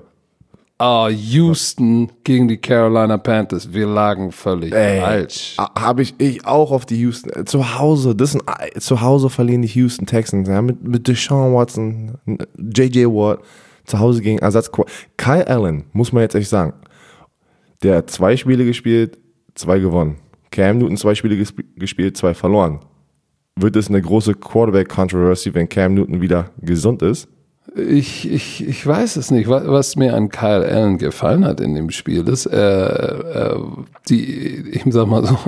Ah, 0.79 1.09
Houston 1.09 2.11
gegen 2.25 2.49
die 2.49 2.57
Carolina 2.57 3.17
Panthers. 3.19 3.73
Wir 3.73 3.87
lagen 3.87 4.33
völlig 4.33 4.73
Ey, 4.73 5.01
falsch. 5.01 5.57
Habe 5.79 6.03
ich, 6.03 6.15
ich 6.19 6.45
auch 6.45 6.73
auf 6.73 6.87
die 6.87 6.97
Houston. 7.01 7.31
äh, 7.31 7.45
Zu 7.45 7.79
Hause, 7.79 8.17
das 8.17 8.33
sind, 8.33 8.43
äh, 8.47 8.81
zu 8.81 9.01
Hause 9.01 9.31
verlieren 9.31 9.63
die 9.63 9.69
Houston 9.69 10.07
Texans. 10.07 10.49
Ja, 10.49 10.61
mit, 10.61 10.83
mit 10.83 11.07
Deshaun 11.07 11.55
Watson, 11.55 12.13
J.J. 12.57 13.07
Watt, 13.13 13.41
zu 13.85 13.99
Hause 13.99 14.23
gegen 14.23 14.39
Ersatz. 14.39 14.71
Kyle 15.17 15.47
Allen, 15.47 15.85
muss 15.93 16.13
man 16.13 16.23
jetzt 16.23 16.35
echt 16.35 16.49
sagen. 16.49 16.75
Der 17.83 17.99
hat 17.99 18.11
zwei 18.11 18.37
Spiele 18.37 18.65
gespielt, 18.65 19.19
zwei 19.55 19.79
gewonnen. 19.79 20.19
Cam 20.51 20.79
Newton 20.79 20.97
zwei 20.97 21.15
Spiele 21.15 21.37
gesp 21.37 21.61
gespielt, 21.77 22.17
zwei 22.17 22.35
verloren. 22.35 22.81
wird 23.57 23.77
es 23.77 23.89
eine 23.89 24.01
große 24.01 24.35
Quarterback-Controversy, 24.35 25.55
wenn 25.55 25.69
Cam 25.69 25.95
Newton 25.95 26.21
wieder 26.21 26.51
gesund 26.61 27.03
ist? 27.03 27.29
Ich, 27.77 28.31
ich, 28.31 28.67
ich 28.67 28.87
weiß 28.87 29.17
es 29.17 29.31
nicht. 29.31 29.49
Was 29.49 29.97
mir 29.97 30.15
an 30.15 30.29
Kyle 30.29 30.67
Allen 30.67 30.99
gefallen 30.99 31.45
hat 31.45 31.61
in 31.61 31.75
dem 31.75 31.91
Spiel, 31.91 32.29
ist, 32.29 32.47
äh, 32.47 32.59
äh, 32.59 33.59
die, 34.09 34.71
ich 34.71 34.83
sag 34.89 35.07
mal 35.07 35.25
so, 35.25 35.39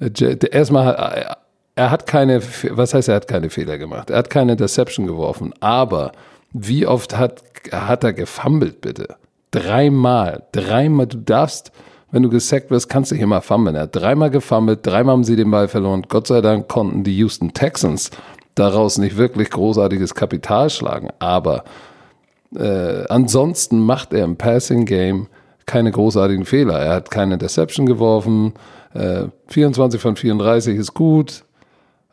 erstmal 0.50 0.86
hat, 0.86 1.38
er 1.74 1.90
hat 1.90 2.06
keine, 2.06 2.42
was 2.70 2.92
heißt, 2.92 3.08
er 3.08 3.14
hat 3.16 3.28
keine 3.28 3.50
Fehler 3.50 3.78
gemacht? 3.78 4.10
Er 4.10 4.18
hat 4.18 4.30
keine 4.30 4.56
Deception 4.56 5.06
geworfen, 5.06 5.54
aber 5.60 6.12
wie 6.52 6.86
oft 6.86 7.16
hat, 7.16 7.42
hat 7.72 8.04
er 8.04 8.12
gefummelt, 8.12 8.80
bitte? 8.80 9.16
Dreimal, 9.50 10.44
dreimal, 10.52 11.06
du 11.06 11.18
darfst, 11.18 11.72
wenn 12.10 12.22
du 12.22 12.28
gesackt 12.28 12.70
wirst, 12.70 12.88
kannst 12.88 13.10
du 13.10 13.14
nicht 13.14 13.22
immer 13.22 13.40
fummeln. 13.40 13.76
Er 13.76 13.82
hat 13.82 13.96
dreimal 13.96 14.30
gefummelt, 14.30 14.86
dreimal 14.86 15.14
haben 15.14 15.24
sie 15.24 15.36
den 15.36 15.50
Ball 15.50 15.68
verloren. 15.68 16.06
Gott 16.08 16.26
sei 16.26 16.40
Dank 16.40 16.68
konnten 16.68 17.04
die 17.04 17.16
Houston 17.18 17.52
Texans 17.52 18.10
daraus 18.54 18.98
nicht 18.98 19.16
wirklich 19.16 19.50
großartiges 19.50 20.14
Kapital 20.14 20.70
schlagen. 20.70 21.08
Aber 21.18 21.64
äh, 22.56 23.04
ansonsten 23.08 23.80
macht 23.80 24.12
er 24.12 24.24
im 24.24 24.36
Passing 24.36 24.84
Game 24.84 25.28
keine 25.66 25.92
großartigen 25.92 26.44
Fehler. 26.44 26.80
Er 26.80 26.94
hat 26.94 27.10
keine 27.10 27.38
Deception 27.38 27.86
geworfen. 27.86 28.54
Äh, 28.92 29.26
24 29.48 30.00
von 30.00 30.16
34 30.16 30.76
ist 30.76 30.94
gut. 30.94 31.44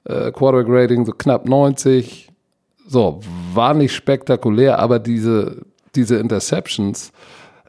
Äh, 0.05 0.31
Quarterback 0.31 0.67
Rating 0.69 1.05
so 1.05 1.11
knapp 1.11 1.47
90. 1.47 2.26
So, 2.87 3.19
war 3.53 3.73
nicht 3.73 3.93
spektakulär, 3.93 4.79
aber 4.79 4.99
diese, 4.99 5.65
diese 5.95 6.17
Interceptions, 6.17 7.11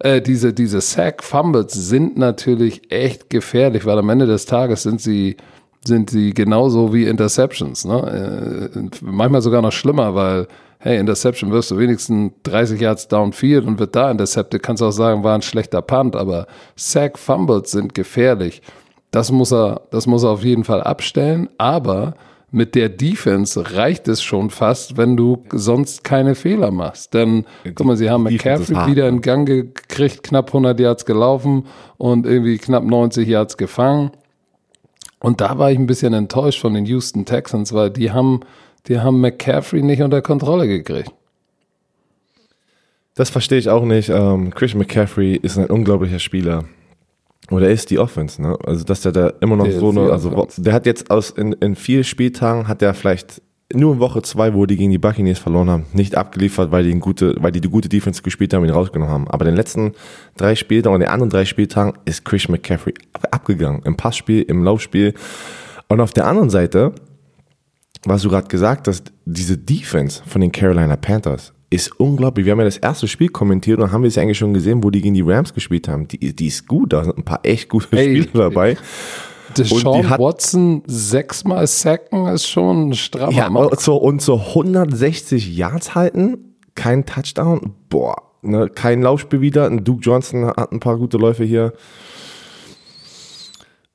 äh, 0.00 0.22
diese, 0.22 0.52
diese 0.52 0.80
Sack-Fumbles 0.80 1.72
sind 1.72 2.16
natürlich 2.16 2.92
echt 2.92 3.28
gefährlich, 3.28 3.84
weil 3.84 3.98
am 3.98 4.08
Ende 4.08 4.26
des 4.26 4.46
Tages 4.46 4.84
sind 4.84 5.00
sie 5.00 5.36
sind 5.84 6.10
sie 6.10 6.34
genauso 6.34 6.92
wie 6.92 7.04
Interceptions. 7.04 7.84
Ne? 7.84 8.70
Äh, 8.74 8.88
manchmal 9.00 9.42
sogar 9.42 9.62
noch 9.62 9.72
schlimmer, 9.72 10.14
weil, 10.14 10.46
hey, 10.78 10.98
Interception 10.98 11.50
wirst 11.52 11.70
du 11.70 11.78
wenigstens 11.78 12.32
30 12.44 12.80
Yards 12.80 13.08
downfield 13.08 13.66
und 13.66 13.78
wird 13.78 13.96
da 13.96 14.10
intercepted. 14.10 14.62
Kannst 14.62 14.82
auch 14.82 14.90
sagen, 14.90 15.24
war 15.24 15.34
ein 15.34 15.42
schlechter 15.42 15.82
Punt, 15.82 16.16
aber 16.16 16.46
Sack 16.76 17.18
Fumbles 17.18 17.70
sind 17.70 17.94
gefährlich. 17.94 18.62
Das 19.10 19.32
muss 19.32 19.52
er, 19.52 19.82
das 19.90 20.06
muss 20.06 20.22
er 20.22 20.30
auf 20.30 20.44
jeden 20.44 20.64
Fall 20.64 20.82
abstellen, 20.82 21.48
aber 21.58 22.14
mit 22.50 22.74
der 22.74 22.88
Defense 22.88 23.74
reicht 23.74 24.08
es 24.08 24.22
schon 24.22 24.50
fast, 24.50 24.96
wenn 24.96 25.16
du 25.16 25.44
sonst 25.52 26.02
keine 26.02 26.34
Fehler 26.34 26.70
machst. 26.70 27.12
Denn, 27.12 27.44
guck 27.74 27.86
mal, 27.86 27.96
sie 27.96 28.08
haben 28.08 28.22
McCaffrey 28.22 28.86
wieder 28.86 29.08
in 29.08 29.20
Gang 29.20 29.46
gekriegt, 29.46 30.22
knapp 30.22 30.48
100 30.48 30.80
Yards 30.80 31.04
gelaufen 31.04 31.66
und 31.98 32.26
irgendwie 32.26 32.56
knapp 32.56 32.84
90 32.84 33.28
Yards 33.28 33.56
gefangen. 33.58 34.12
Und 35.20 35.40
da 35.40 35.58
war 35.58 35.70
ich 35.70 35.78
ein 35.78 35.86
bisschen 35.86 36.14
enttäuscht 36.14 36.60
von 36.60 36.74
den 36.74 36.86
Houston 36.86 37.24
Texans, 37.26 37.72
weil 37.72 37.90
die 37.90 38.12
haben, 38.12 38.40
die 38.86 39.00
haben 39.00 39.20
McCaffrey 39.20 39.82
nicht 39.82 40.00
unter 40.00 40.22
Kontrolle 40.22 40.66
gekriegt. 40.68 41.12
Das 43.14 43.30
verstehe 43.30 43.58
ich 43.58 43.68
auch 43.68 43.84
nicht. 43.84 44.10
Ähm, 44.10 44.54
Christian 44.54 44.78
McCaffrey 44.78 45.34
ist 45.34 45.58
ein 45.58 45.66
unglaublicher 45.66 46.20
Spieler. 46.20 46.64
Oder 47.50 47.70
ist 47.70 47.90
die 47.90 47.98
Offense, 47.98 48.40
ne? 48.42 48.58
Also, 48.64 48.84
dass 48.84 49.02
der 49.02 49.12
da 49.12 49.32
immer 49.40 49.56
noch 49.56 49.64
der 49.64 49.78
so 49.78 49.90
eine, 49.90 50.12
also, 50.12 50.46
der 50.58 50.72
hat 50.72 50.86
jetzt 50.86 51.10
aus, 51.10 51.30
in, 51.30 51.52
in 51.52 51.76
vier 51.76 52.04
Spieltagen 52.04 52.68
hat 52.68 52.82
der 52.82 52.92
vielleicht 52.94 53.40
nur 53.74 53.92
in 53.94 54.00
Woche 54.00 54.22
zwei, 54.22 54.54
wo 54.54 54.64
die 54.64 54.76
gegen 54.76 54.90
die 54.90 54.98
Buccaneers 54.98 55.38
verloren 55.38 55.68
haben, 55.68 55.86
nicht 55.92 56.16
abgeliefert, 56.16 56.70
weil 56.70 56.84
die, 56.84 56.90
eine 56.90 57.00
gute, 57.00 57.34
weil 57.38 57.52
die 57.52 57.60
die 57.60 57.68
gute 57.68 57.88
Defense 57.88 58.22
gespielt 58.22 58.54
haben 58.54 58.64
ihn 58.64 58.70
rausgenommen 58.70 59.12
haben. 59.12 59.28
Aber 59.28 59.44
in 59.44 59.52
den 59.52 59.56
letzten 59.56 59.92
drei 60.36 60.54
Spieltagen 60.54 60.94
und 60.94 61.00
den 61.00 61.10
anderen 61.10 61.28
drei 61.28 61.44
Spieltagen 61.44 61.92
ist 62.06 62.24
Chris 62.24 62.48
McCaffrey 62.48 62.94
abgegangen. 63.30 63.82
Im 63.84 63.96
Passspiel, 63.96 64.42
im 64.42 64.64
Laufspiel. 64.64 65.14
Und 65.88 66.00
auf 66.00 66.12
der 66.12 66.26
anderen 66.26 66.48
Seite, 66.48 66.92
was 68.04 68.22
du 68.22 68.30
gerade 68.30 68.48
gesagt 68.48 68.88
hast, 68.88 69.12
diese 69.26 69.58
Defense 69.58 70.22
von 70.26 70.40
den 70.40 70.52
Carolina 70.52 70.96
Panthers 70.96 71.52
ist 71.70 71.98
unglaublich. 72.00 72.46
Wir 72.46 72.52
haben 72.52 72.60
ja 72.60 72.64
das 72.64 72.78
erste 72.78 73.08
Spiel 73.08 73.28
kommentiert 73.28 73.78
und 73.80 73.92
haben 73.92 74.02
wir 74.02 74.08
es 74.08 74.16
eigentlich 74.16 74.38
schon 74.38 74.54
gesehen, 74.54 74.82
wo 74.82 74.90
die 74.90 75.02
gegen 75.02 75.14
die 75.14 75.22
Rams 75.22 75.52
gespielt 75.52 75.88
haben. 75.88 76.08
Die, 76.08 76.34
die 76.34 76.46
ist 76.46 76.66
gut, 76.66 76.92
da 76.92 77.04
sind 77.04 77.18
ein 77.18 77.24
paar 77.24 77.40
echt 77.42 77.68
gute 77.68 77.88
hey, 77.96 78.22
Spiele 78.22 78.50
dabei. 78.50 78.76
Deshaun 79.56 80.08
Watson 80.10 80.82
sechsmal 80.86 81.66
sacken 81.66 82.26
ist 82.28 82.46
schon 82.46 82.90
ein 82.90 82.94
strammer 82.94 83.32
ja, 83.32 83.48
und 83.48 83.80
so, 83.80 83.96
und 83.96 84.22
so 84.22 84.36
160 84.36 85.56
Yards 85.56 85.94
halten, 85.94 86.54
kein 86.74 87.06
Touchdown, 87.06 87.74
boah, 87.88 88.16
ne, 88.42 88.68
kein 88.68 89.02
Laufspiel 89.02 89.40
wieder. 89.40 89.68
Duke 89.70 90.02
Johnson 90.02 90.46
hat 90.46 90.72
ein 90.72 90.80
paar 90.80 90.98
gute 90.98 91.16
Läufe 91.16 91.44
hier. 91.44 91.72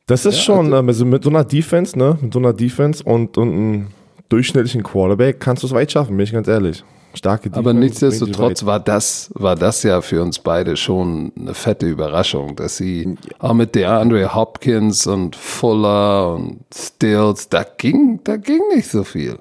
Das 0.07 0.25
ist 0.25 0.35
ja, 0.37 0.41
schon 0.41 0.73
also, 0.73 1.05
äh, 1.05 1.07
mit 1.07 1.23
so 1.23 1.29
einer 1.29 1.45
Defense, 1.45 1.97
ne, 1.97 2.17
mit 2.19 2.33
so 2.33 2.39
einer 2.39 2.53
Defense 2.53 3.03
und, 3.03 3.37
und 3.37 3.49
einem 3.53 3.87
durchschnittlichen 4.29 4.83
Quarterback 4.83 5.39
kannst 5.39 5.63
du 5.63 5.67
es 5.67 5.73
weit 5.73 5.91
schaffen, 5.91 6.17
bin 6.17 6.23
ich 6.23 6.33
ganz 6.33 6.47
ehrlich 6.47 6.83
starke 7.13 7.49
Defense. 7.49 7.59
Aber 7.59 7.73
nichtsdestotrotz 7.73 8.65
war 8.65 8.79
das, 8.79 9.31
war 9.35 9.55
das 9.55 9.83
ja 9.83 10.01
für 10.01 10.21
uns 10.21 10.39
beide 10.39 10.77
schon 10.77 11.31
eine 11.39 11.53
fette 11.53 11.87
Überraschung, 11.87 12.55
dass 12.55 12.77
sie 12.77 13.15
auch 13.39 13.53
mit 13.53 13.75
der 13.75 13.91
Andre 13.91 14.33
Hopkins 14.33 15.07
und 15.07 15.35
Fuller 15.35 16.35
und 16.35 16.59
Stills, 16.73 17.49
da 17.49 17.63
ging, 17.63 18.19
da 18.23 18.37
ging 18.37 18.61
nicht 18.75 18.89
so 18.89 19.03
viel. 19.03 19.39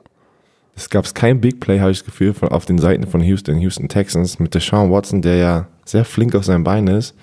Es 0.74 0.88
gab 0.88 1.12
kein 1.14 1.40
Big 1.40 1.60
Play, 1.60 1.80
habe 1.80 1.90
ich 1.90 1.98
das 1.98 2.06
Gefühl, 2.06 2.32
von, 2.34 2.48
auf 2.48 2.64
den 2.64 2.78
Seiten 2.78 3.06
von 3.06 3.20
Houston, 3.20 3.58
Houston 3.58 3.88
Texans 3.88 4.38
mit 4.38 4.54
Deshaun 4.54 4.90
Watson, 4.90 5.22
der 5.22 5.36
ja 5.36 5.66
sehr 5.84 6.04
flink 6.04 6.34
auf 6.34 6.44
seinem 6.44 6.64
Bein 6.64 6.86
ist 6.86 7.14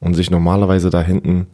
und 0.00 0.14
sich 0.14 0.30
normalerweise 0.30 0.90
da 0.90 1.02
hinten 1.02 1.48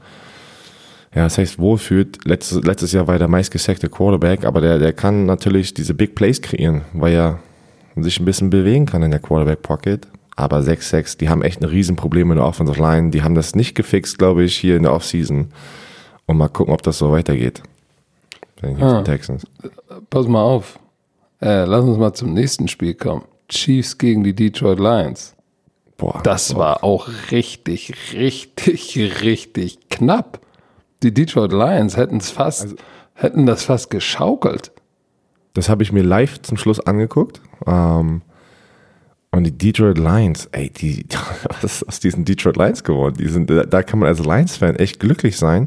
ja, 1.15 1.25
das 1.25 1.39
heißt 1.39 1.59
wohlfühlt. 1.59 2.25
Letztes, 2.27 2.63
letztes 2.65 2.93
Jahr 2.93 3.07
war 3.07 3.15
er 3.15 3.19
der 3.19 3.29
meistgesackte 3.29 3.89
Quarterback, 3.89 4.45
aber 4.45 4.61
der, 4.61 4.79
der 4.79 4.93
kann 4.93 5.25
natürlich 5.25 5.73
diese 5.73 5.95
Big 5.95 6.15
Plays 6.15 6.43
kreieren, 6.43 6.83
weil 6.93 7.15
er 7.15 7.39
sich 8.03 8.21
ein 8.21 8.25
bisschen 8.25 8.51
bewegen 8.51 8.87
kann 8.87 9.03
in 9.03 9.11
der 9.11 9.21
Quarterback 9.21 9.63
Pocket. 9.63 10.07
Aber 10.37 10.59
6-6, 10.59 11.19
die 11.19 11.29
haben 11.29 11.43
echt 11.43 11.61
ein 11.61 11.65
Riesenproblem 11.65 12.31
in 12.31 12.37
der 12.37 12.47
Offensive 12.47 12.81
Line. 12.81 13.11
Die 13.11 13.23
haben 13.23 13.35
das 13.35 13.57
nicht 13.57 13.75
gefixt, 13.75 14.19
glaube 14.19 14.45
ich, 14.45 14.57
hier 14.57 14.77
in 14.77 14.85
der 14.85 14.93
Offseason. 14.93 15.49
Und 16.27 16.37
mal 16.37 16.49
gucken, 16.49 16.73
ob 16.73 16.83
das 16.83 16.99
so 16.99 17.11
weitergeht. 17.11 17.63
Ah, 18.81 19.03
Texans. 19.03 19.47
Pass 20.11 20.29
mal 20.29 20.43
auf. 20.43 20.79
Äh, 21.41 21.65
lass 21.65 21.85
uns 21.85 21.99
mal 21.99 22.13
zum 22.13 22.35
nächsten 22.35 22.69
Spiel 22.69 22.95
kommen. 22.95 23.25
Chiefs 23.49 23.99
gegen 23.99 24.25
die 24.25 24.35
Detroit 24.35 24.79
Lions. 24.79 25.35
Boah, 25.97 26.21
das 26.23 26.53
boah. 26.53 26.61
war 26.61 26.85
auch 26.85 27.09
richtig, 27.31 28.13
richtig, 28.13 29.23
richtig 29.23 29.89
knapp. 29.91 30.41
Die 31.03 31.13
Detroit 31.13 31.53
Lions 31.53 31.97
hätten 31.97 32.19
es 32.19 32.31
fast, 32.31 32.63
also, 32.63 32.77
hätten 33.15 33.47
das 33.47 33.65
fast 33.65 33.91
geschaukelt. 33.91 34.73
Das 35.59 35.69
habe 35.69 35.83
ich 35.83 35.91
mir 35.91 36.05
live 36.05 36.41
zum 36.43 36.57
Schluss 36.57 36.79
angeguckt. 36.79 37.41
Ähm, 37.67 38.23
und 39.33 39.45
die 39.45 39.51
Detroit 39.51 39.99
Lions, 39.99 40.49
ey, 40.53 40.71
die, 40.71 41.05
was 41.49 41.65
ist 41.65 41.89
aus 41.89 41.99
diesen 41.99 42.25
Detroit 42.25 42.57
Lions 42.57 42.85
geworden? 42.85 43.17
Die 43.19 43.27
sind, 43.27 43.51
da 43.51 43.83
kann 43.83 43.99
man 43.99 44.09
als 44.09 44.21
Lions-Fan 44.21 44.77
echt 44.77 45.01
glücklich 45.01 45.37
sein, 45.37 45.67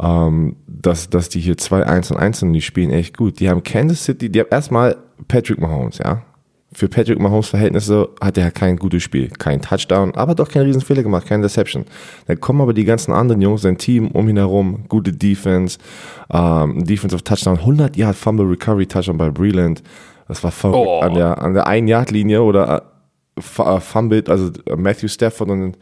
ähm, 0.00 0.54
dass, 0.68 1.10
dass 1.10 1.28
die 1.28 1.40
hier 1.40 1.56
2-1 1.56 2.12
und 2.12 2.18
1 2.18 2.38
sind, 2.38 2.52
die 2.52 2.62
spielen 2.62 2.90
echt 2.90 3.16
gut. 3.16 3.40
Die 3.40 3.50
haben 3.50 3.64
Kansas 3.64 4.04
City, 4.04 4.30
die 4.30 4.38
haben 4.38 4.48
erstmal 4.52 4.96
Patrick 5.26 5.60
Mahomes, 5.60 5.98
ja 5.98 6.22
für 6.72 6.88
Patrick 6.88 7.18
Mahomes 7.18 7.48
Verhältnisse 7.48 8.08
hat 8.20 8.38
er 8.38 8.50
kein 8.50 8.76
gutes 8.76 9.02
Spiel. 9.02 9.28
Kein 9.28 9.60
Touchdown, 9.60 10.14
aber 10.14 10.34
doch 10.34 10.48
keinen 10.48 10.66
Riesenfehler 10.66 11.02
gemacht, 11.02 11.26
keine 11.26 11.42
Deception. 11.42 11.84
Dann 12.26 12.40
kommen 12.40 12.60
aber 12.60 12.72
die 12.72 12.84
ganzen 12.84 13.12
anderen 13.12 13.42
Jungs, 13.42 13.62
sein 13.62 13.76
Team 13.76 14.08
um 14.08 14.28
ihn 14.28 14.36
herum, 14.36 14.84
gute 14.88 15.12
Defense, 15.12 15.78
ähm, 16.32 16.84
Defensive 16.84 17.24
Touchdown, 17.24 17.58
100 17.58 17.96
Yard 17.96 18.14
Fumble 18.14 18.46
Recovery 18.46 18.86
Touchdown 18.86 19.18
bei 19.18 19.30
Breland. 19.30 19.82
Das 20.28 20.44
war 20.44 20.52
verrückt. 20.52 20.86
Oh. 20.86 21.00
An 21.00 21.14
der, 21.14 21.42
an 21.42 21.54
der 21.54 21.66
1-Yard-Linie 21.66 22.40
oder 22.40 22.84
äh, 23.36 23.40
äh, 23.40 23.80
fumbled, 23.80 24.28
also 24.28 24.52
äh, 24.66 24.76
Matthew 24.76 25.08
Stafford 25.08 25.50
und 25.50 25.76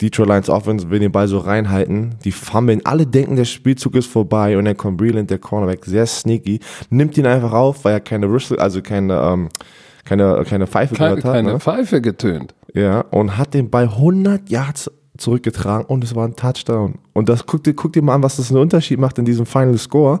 Detroit 0.00 0.28
Lions 0.28 0.50
Offense 0.50 0.90
will 0.90 0.98
den 0.98 1.12
Ball 1.12 1.28
so 1.28 1.38
reinhalten. 1.38 2.16
Die 2.24 2.32
fummeln, 2.32 2.84
alle 2.84 3.06
denken, 3.06 3.36
der 3.36 3.44
Spielzug 3.44 3.94
ist 3.94 4.10
vorbei 4.10 4.58
und 4.58 4.64
dann 4.64 4.76
kommt 4.76 4.98
Breland, 4.98 5.30
der 5.30 5.38
Cornerback, 5.38 5.84
sehr 5.84 6.06
sneaky, 6.06 6.60
nimmt 6.90 7.16
ihn 7.16 7.26
einfach 7.26 7.52
auf, 7.52 7.84
weil 7.84 7.94
er 7.94 8.00
keine 8.00 8.30
Whistle, 8.30 8.58
also 8.58 8.82
keine, 8.82 9.18
ähm, 9.20 9.48
keine, 10.04 10.44
keine 10.44 10.66
Pfeife 10.66 10.94
keine, 10.94 11.16
gehört 11.16 11.24
hat. 11.24 11.34
Keine 11.34 11.52
ne? 11.54 11.60
Pfeife 11.60 12.00
getönt. 12.00 12.54
Ja, 12.74 13.00
und 13.10 13.36
hat 13.36 13.54
den 13.54 13.70
Ball 13.70 13.84
100 13.84 14.50
Yards 14.50 14.90
zurückgetragen 15.16 15.86
und 15.86 16.02
es 16.02 16.14
war 16.14 16.26
ein 16.26 16.36
Touchdown. 16.36 16.98
Und 17.12 17.28
das 17.28 17.46
guck 17.46 17.62
dir, 17.62 17.74
guck 17.74 17.92
dir 17.92 18.02
mal 18.02 18.14
an, 18.14 18.22
was 18.22 18.36
das 18.36 18.50
einen 18.50 18.60
Unterschied 18.60 18.98
macht 18.98 19.18
in 19.18 19.24
diesem 19.24 19.46
Final 19.46 19.78
Score. 19.78 20.20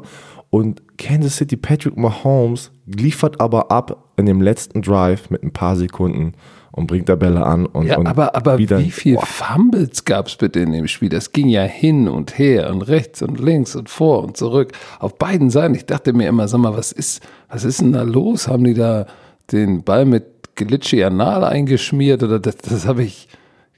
Und 0.50 0.82
Kansas 0.98 1.36
City 1.36 1.56
Patrick 1.56 1.96
Mahomes 1.96 2.70
liefert 2.86 3.40
aber 3.40 3.72
ab 3.72 4.12
in 4.16 4.26
dem 4.26 4.40
letzten 4.40 4.82
Drive 4.82 5.28
mit 5.30 5.42
ein 5.42 5.52
paar 5.52 5.74
Sekunden 5.74 6.34
und 6.70 6.86
bringt 6.86 7.08
da 7.08 7.16
Bälle 7.16 7.44
an. 7.44 7.66
Und, 7.66 7.86
ja, 7.86 7.98
und 7.98 8.06
aber, 8.06 8.36
aber 8.36 8.58
wieder, 8.58 8.78
wie 8.78 8.90
viel 8.90 9.14
boah. 9.16 9.26
Fumbles 9.26 10.04
gab 10.04 10.28
es 10.28 10.36
bitte 10.36 10.60
in 10.60 10.72
dem 10.72 10.86
Spiel? 10.86 11.08
Das 11.08 11.32
ging 11.32 11.48
ja 11.48 11.62
hin 11.62 12.08
und 12.08 12.38
her 12.38 12.70
und 12.70 12.82
rechts 12.82 13.20
und 13.22 13.40
links 13.40 13.74
und 13.74 13.88
vor 13.88 14.22
und 14.22 14.36
zurück 14.36 14.72
auf 15.00 15.16
beiden 15.18 15.50
Seiten. 15.50 15.74
Ich 15.74 15.86
dachte 15.86 16.12
mir 16.12 16.28
immer, 16.28 16.46
sag 16.46 16.58
mal, 16.58 16.76
was 16.76 16.92
ist, 16.92 17.20
was 17.48 17.64
ist 17.64 17.80
denn 17.80 17.92
da 17.92 18.02
los? 18.02 18.46
Haben 18.46 18.64
die 18.64 18.74
da 18.74 19.06
den 19.52 19.82
Ball 19.82 20.04
mit 20.04 20.24
Glitchy 20.54 21.02
Anal 21.02 21.44
eingeschmiert 21.44 22.22
oder 22.22 22.38
das, 22.38 22.56
das 22.56 22.86
habe 22.86 23.02
ich 23.04 23.28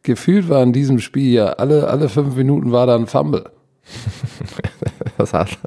gefühlt 0.02 0.48
war 0.48 0.62
in 0.62 0.72
diesem 0.72 1.00
Spiel 1.00 1.32
ja 1.32 1.46
alle, 1.46 1.88
alle 1.88 2.08
fünf 2.08 2.36
Minuten 2.36 2.72
war 2.72 2.86
da 2.86 2.94
ein 2.94 3.06
Fumble. 3.06 3.50
das 5.18 5.32
hat, 5.32 5.58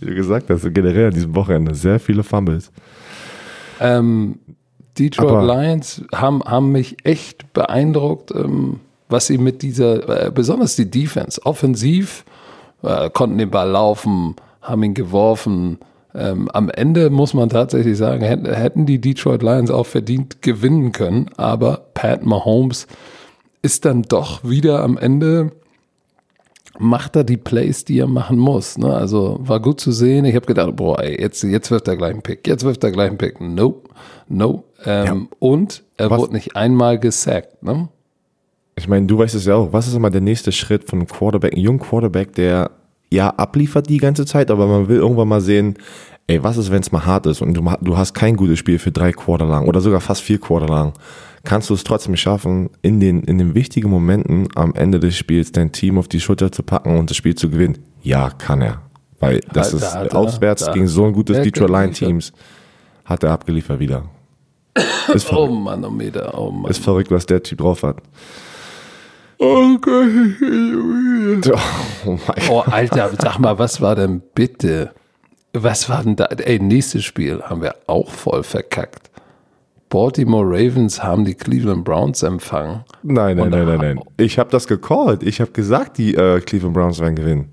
wie 0.00 0.06
du 0.06 0.14
gesagt 0.14 0.50
hast, 0.50 0.62
generell 0.74 1.06
an 1.08 1.14
diesem 1.14 1.34
Wochenende 1.34 1.74
sehr 1.74 2.00
viele 2.00 2.22
Fumbles. 2.22 2.70
Ähm, 3.80 4.38
Detroit 4.98 5.30
Aber- 5.30 5.46
Lions 5.46 6.02
haben, 6.14 6.42
haben 6.44 6.72
mich 6.72 6.96
echt 7.04 7.52
beeindruckt, 7.52 8.32
ähm, 8.32 8.80
was 9.08 9.26
sie 9.26 9.38
mit 9.38 9.62
dieser, 9.62 10.26
äh, 10.26 10.30
besonders 10.30 10.76
die 10.76 10.90
Defense, 10.90 11.40
offensiv, 11.44 12.24
äh, 12.82 13.10
konnten 13.10 13.38
den 13.38 13.50
Ball 13.50 13.70
laufen, 13.70 14.34
haben 14.62 14.82
ihn 14.82 14.94
geworfen. 14.94 15.78
Ähm, 16.16 16.48
am 16.50 16.70
Ende 16.70 17.10
muss 17.10 17.34
man 17.34 17.48
tatsächlich 17.50 17.98
sagen, 17.98 18.22
hätten, 18.24 18.86
die 18.86 19.00
Detroit 19.00 19.42
Lions 19.42 19.70
auch 19.70 19.86
verdient 19.86 20.40
gewinnen 20.40 20.92
können, 20.92 21.30
aber 21.36 21.86
Pat 21.94 22.24
Mahomes 22.24 22.86
ist 23.62 23.84
dann 23.84 24.02
doch 24.02 24.42
wieder 24.44 24.82
am 24.82 24.96
Ende 24.96 25.52
macht 26.78 27.16
er 27.16 27.24
die 27.24 27.36
Plays, 27.38 27.84
die 27.84 27.98
er 27.98 28.06
machen 28.06 28.36
muss. 28.38 28.76
Ne? 28.76 28.92
Also 28.94 29.38
war 29.40 29.60
gut 29.60 29.80
zu 29.80 29.92
sehen. 29.92 30.24
Ich 30.26 30.34
habe 30.34 30.44
gedacht, 30.46 30.76
boah, 30.76 31.02
ey, 31.02 31.20
jetzt, 31.20 31.42
jetzt 31.42 31.70
wirft 31.70 31.88
er 31.88 31.96
gleich 31.96 32.12
einen 32.12 32.22
Pick. 32.22 32.46
Jetzt 32.46 32.64
wirft 32.64 32.84
er 32.84 32.90
gleich 32.90 33.08
einen 33.08 33.16
Pick. 33.18 33.40
Nope, 33.40 33.88
nope. 34.28 34.64
Ähm, 34.84 35.28
Und 35.38 35.82
er 35.96 36.10
Was- 36.10 36.20
wurde 36.20 36.34
nicht 36.34 36.54
einmal 36.54 36.98
gesackt. 36.98 37.62
Ne? 37.62 37.88
Ich 38.78 38.88
meine, 38.88 39.06
du 39.06 39.16
weißt 39.16 39.34
es 39.34 39.46
ja 39.46 39.54
auch. 39.54 39.72
Was 39.72 39.86
ist 39.88 39.94
immer 39.94 40.10
der 40.10 40.20
nächste 40.20 40.52
Schritt 40.52 40.84
von 40.84 40.98
einem 40.98 41.08
Quarterback, 41.08 41.54
einem 41.54 41.62
jungen 41.64 41.80
Quarterback, 41.80 42.34
der 42.34 42.70
ja 43.12 43.30
abliefert 43.30 43.88
die 43.88 43.98
ganze 43.98 44.26
Zeit, 44.26 44.50
aber 44.50 44.66
man 44.66 44.88
will 44.88 44.96
irgendwann 44.98 45.28
mal 45.28 45.40
sehen, 45.40 45.74
ey, 46.26 46.42
was 46.42 46.56
ist, 46.56 46.70
wenn 46.70 46.80
es 46.82 46.90
mal 46.92 47.06
hart 47.06 47.26
ist 47.26 47.40
und 47.40 47.54
du, 47.54 47.62
du 47.82 47.96
hast 47.96 48.14
kein 48.14 48.36
gutes 48.36 48.58
Spiel 48.58 48.78
für 48.78 48.90
drei 48.90 49.12
Quarter 49.12 49.46
lang 49.46 49.66
oder 49.68 49.80
sogar 49.80 50.00
fast 50.00 50.22
vier 50.22 50.38
Quarter 50.40 50.66
lang. 50.66 50.92
Kannst 51.44 51.70
du 51.70 51.74
es 51.74 51.84
trotzdem 51.84 52.16
schaffen, 52.16 52.70
in 52.82 52.98
den, 52.98 53.22
in 53.22 53.38
den 53.38 53.54
wichtigen 53.54 53.88
Momenten 53.88 54.48
am 54.56 54.74
Ende 54.74 54.98
des 54.98 55.16
Spiels 55.16 55.52
dein 55.52 55.70
Team 55.70 55.96
auf 55.98 56.08
die 56.08 56.18
Schulter 56.20 56.50
zu 56.50 56.64
packen 56.64 56.98
und 56.98 57.08
das 57.10 57.16
Spiel 57.16 57.36
zu 57.36 57.48
gewinnen? 57.48 57.78
Ja, 58.02 58.30
kann 58.30 58.60
er. 58.62 58.80
Weil 59.20 59.40
das 59.52 59.70
Da- 59.70 59.76
ist 59.76 60.12
da 60.12 60.16
auswärts 60.18 60.64
da- 60.64 60.72
gegen 60.72 60.88
so 60.88 61.04
ein 61.06 61.12
gutes 61.12 61.40
Detroit 61.42 61.68
geliefert. 61.70 61.94
Teams 61.94 62.32
hat 63.04 63.22
er 63.22 63.30
abgeliefert 63.30 63.78
wieder. 63.78 64.02
Ist 65.14 65.26
Oh 65.32 65.46
verrückt, 65.46 65.52
Manometer, 65.62 66.36
oh 66.36 66.50
Mann. 66.50 66.70
ist 66.70 66.82
verrückt 66.82 67.10
was 67.12 67.24
der 67.24 67.40
Typ 67.42 67.58
drauf 67.58 67.82
hat. 67.84 67.98
Oh 69.38 69.76
Gott. 69.78 71.52
Oh 72.06 72.18
mein 72.26 72.48
Oh, 72.50 72.60
Alter, 72.60 73.10
sag 73.20 73.38
mal, 73.40 73.58
was 73.58 73.80
war 73.80 73.96
denn 73.96 74.22
bitte? 74.34 74.92
Was 75.52 75.88
war 75.88 76.04
denn 76.04 76.14
da? 76.14 76.26
Ey, 76.26 76.60
nächstes 76.60 77.04
Spiel 77.04 77.42
haben 77.42 77.62
wir 77.62 77.74
auch 77.88 78.10
voll 78.10 78.44
verkackt. 78.44 79.10
Baltimore 79.88 80.44
Ravens 80.46 81.02
haben 81.02 81.24
die 81.24 81.34
Cleveland 81.34 81.84
Browns 81.84 82.22
empfangen. 82.22 82.84
Nein, 83.02 83.36
nein, 83.36 83.50
nein, 83.50 83.66
nein, 83.66 83.78
nein. 83.78 84.00
Ich 84.18 84.38
habe 84.38 84.50
das 84.50 84.66
gecallt. 84.68 85.22
Ich 85.22 85.40
habe 85.40 85.50
gesagt, 85.50 85.98
die 85.98 86.14
äh, 86.14 86.40
Cleveland 86.40 86.74
Browns 86.74 87.00
werden 87.00 87.16
gewinnen. 87.16 87.48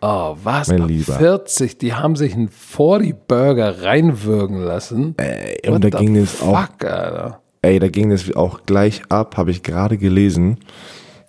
Oh, 0.00 0.36
was? 0.42 0.68
Mein 0.68 0.88
Lieber. 0.88 1.12
40, 1.14 1.78
die 1.78 1.94
haben 1.94 2.16
sich 2.16 2.34
einen 2.34 2.48
40 2.48 3.14
Burger 3.28 3.82
reinwürgen 3.82 4.58
lassen. 4.62 5.14
Ey, 5.18 5.70
und 5.70 5.84
da 5.84 5.96
the 5.96 6.04
ging 6.04 6.16
es 6.16 6.42
auch, 6.42 6.60
fuck, 6.60 6.84
Alter. 6.84 7.40
ey, 7.62 7.78
da 7.78 7.88
ging 7.88 8.10
es 8.10 8.34
auch 8.34 8.62
gleich 8.66 9.02
ab, 9.10 9.36
habe 9.36 9.50
ich 9.52 9.62
gerade 9.62 9.98
gelesen. 9.98 10.58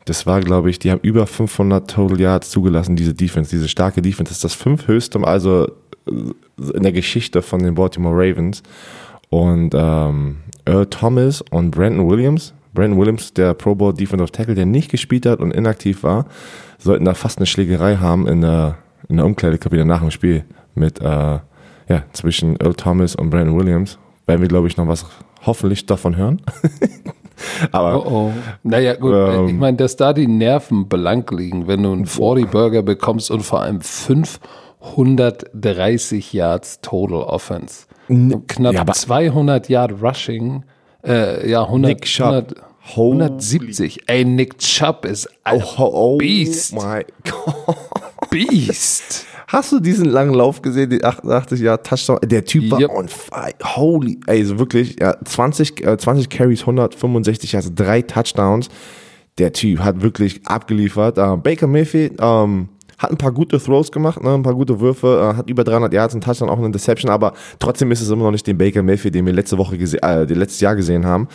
Das 0.05 0.25
war, 0.25 0.41
glaube 0.41 0.69
ich, 0.69 0.79
die 0.79 0.91
haben 0.91 1.00
über 1.01 1.27
500 1.27 1.89
Total 1.89 2.19
Yards 2.19 2.50
zugelassen, 2.50 2.95
diese 2.95 3.13
Defense, 3.13 3.50
diese 3.50 3.69
starke 3.69 4.01
Defense. 4.01 4.29
Das 4.29 4.38
ist 4.38 4.43
das 4.43 4.53
fünfhöchste, 4.53 5.24
also 5.24 5.67
äh, 6.07 6.74
in 6.74 6.83
der 6.83 6.91
Geschichte 6.91 7.41
von 7.41 7.63
den 7.63 7.75
Baltimore 7.75 8.15
Ravens. 8.15 8.63
Und 9.29 9.74
ähm, 9.74 10.38
Earl 10.65 10.86
Thomas 10.88 11.41
und 11.50 11.72
Brandon 11.72 12.07
Williams, 12.07 12.53
Brandon 12.74 13.00
Williams, 13.00 13.33
der 13.33 13.53
Pro 13.53 13.75
Bowl 13.75 13.93
Defensive 13.93 14.31
Tackle, 14.31 14.55
der 14.55 14.65
nicht 14.65 14.91
gespielt 14.91 15.25
hat 15.25 15.39
und 15.39 15.51
inaktiv 15.51 16.03
war, 16.03 16.25
sollten 16.77 17.05
da 17.05 17.13
fast 17.13 17.38
eine 17.38 17.45
Schlägerei 17.45 17.95
haben 17.95 18.27
in 18.27 18.41
der, 18.41 18.77
in 19.07 19.17
der 19.17 19.25
Umkleidekabine 19.25 19.86
nach 19.86 20.01
dem 20.01 20.12
Spiel 20.12 20.43
mit, 20.75 21.00
äh, 21.01 21.39
ja, 21.88 22.03
zwischen 22.13 22.57
Earl 22.60 22.75
Thomas 22.75 23.15
und 23.15 23.29
Brandon 23.29 23.57
Williams. 23.57 23.98
Werden 24.25 24.41
wir, 24.41 24.48
glaube 24.48 24.67
ich, 24.67 24.77
noch 24.77 24.88
was 24.88 25.05
hoffentlich 25.45 25.86
davon 25.86 26.15
hören. 26.15 26.41
Aber 27.72 28.06
Oh 28.06 28.10
oh. 28.10 28.32
Naja, 28.63 28.96
gut, 28.96 29.13
Ähm. 29.13 29.48
ich 29.48 29.54
meine, 29.56 29.78
dass 29.78 29.96
da 29.96 30.13
die 30.13 30.28
Nerven 30.28 30.88
blank 30.88 31.32
liegen, 31.32 31.67
wenn 31.67 31.84
du 31.84 31.91
einen 31.91 32.06
40 32.06 32.50
Burger 32.52 32.82
bekommst 32.82 33.32
und 33.32 33.41
vor 33.41 33.62
allem 33.62 33.82
530 33.82 36.34
Yards 36.34 36.82
Total 36.82 37.22
Offense. 37.24 37.86
Und 38.10 38.48
knapp 38.48 38.74
ja, 38.74 38.82
aber- 38.82 38.93
200 38.93 39.69
Yard 39.69 39.93
Rushing. 40.02 40.63
Äh, 41.06 41.50
ja, 41.50 41.63
100, 41.63 41.89
Nick 41.89 42.02
Chubb. 42.06 42.28
100, 42.28 42.56
170. 42.96 44.00
Ey, 44.08 44.26
Nick 44.26 44.58
Chubb 44.60 45.06
ist 45.06 45.30
ein 45.43 45.62
oh, 45.78 46.15
oh 46.15 46.17
Beast. 46.17 46.74
my 46.76 47.04
God. 47.24 47.76
Beast. 48.30 49.26
Hast 49.54 49.72
du 49.72 49.80
diesen 49.80 50.06
langen 50.06 50.34
Lauf 50.34 50.63
gesehen, 50.63 50.89
die 50.89 51.04
88 51.04 51.60
Jahre 51.60 51.84
Touchdown? 51.84 52.18
Der 52.26 52.44
Typ 52.44 52.72
war 52.72 52.80
Yep. 52.82 52.89
on 52.89 53.08
fire. 53.08 53.54
Holy, 53.63 54.20
ey, 54.26 54.44
so 54.44 54.58
wirklich, 54.58 55.00
ja, 55.00 55.16
20, 55.24 55.86
äh, 55.86 55.96
20 55.96 56.28
Carries, 56.32 56.62
165 56.62 57.52
Yards, 57.52 57.72
drei 57.76 58.02
Touchdowns. 58.02 58.70
Der 59.38 59.54
Typ 59.54 59.80
hat 59.82 60.02
wirklich 60.02 60.42
abgeliefert. 60.48 61.20
Äh, 61.20 61.38
Baker 61.38 61.68
Mayfield 61.68 62.13
ähm, 62.20 62.70
hat 63.04 63.12
ein 63.12 63.18
paar 63.18 63.32
gute 63.32 63.60
Throws 63.60 63.92
gemacht, 63.92 64.24
ne, 64.24 64.34
ein 64.34 64.42
paar 64.44 64.56
gute 64.56 64.80
Würfe, 64.80 65.32
äh, 65.34 65.38
hat 65.38 65.50
über 65.50 65.63
300 65.63 65.94
Yards, 65.94 66.13
einen 66.13 66.22
Touchdown, 66.22 66.50
auch 66.50 66.58
eine 66.58 66.72
Deception, 66.72 67.12
aber 67.12 67.34
trotzdem 67.60 67.92
ist 67.92 68.02
es 68.02 68.10
immer 68.10 68.24
noch 68.24 68.32
nicht 68.32 68.48
den 68.48 68.58
Baker 68.58 68.82
Mayfield, 68.82 69.13
den 69.13 69.26
wir 69.26 69.34
letzte 69.34 69.58
Woche 69.58 69.78
gesehen, 69.78 70.02
äh, 70.02 70.24
letztes 70.24 70.62
Jahr 70.62 70.76
gesehen 70.76 71.06
haben. 71.06 71.28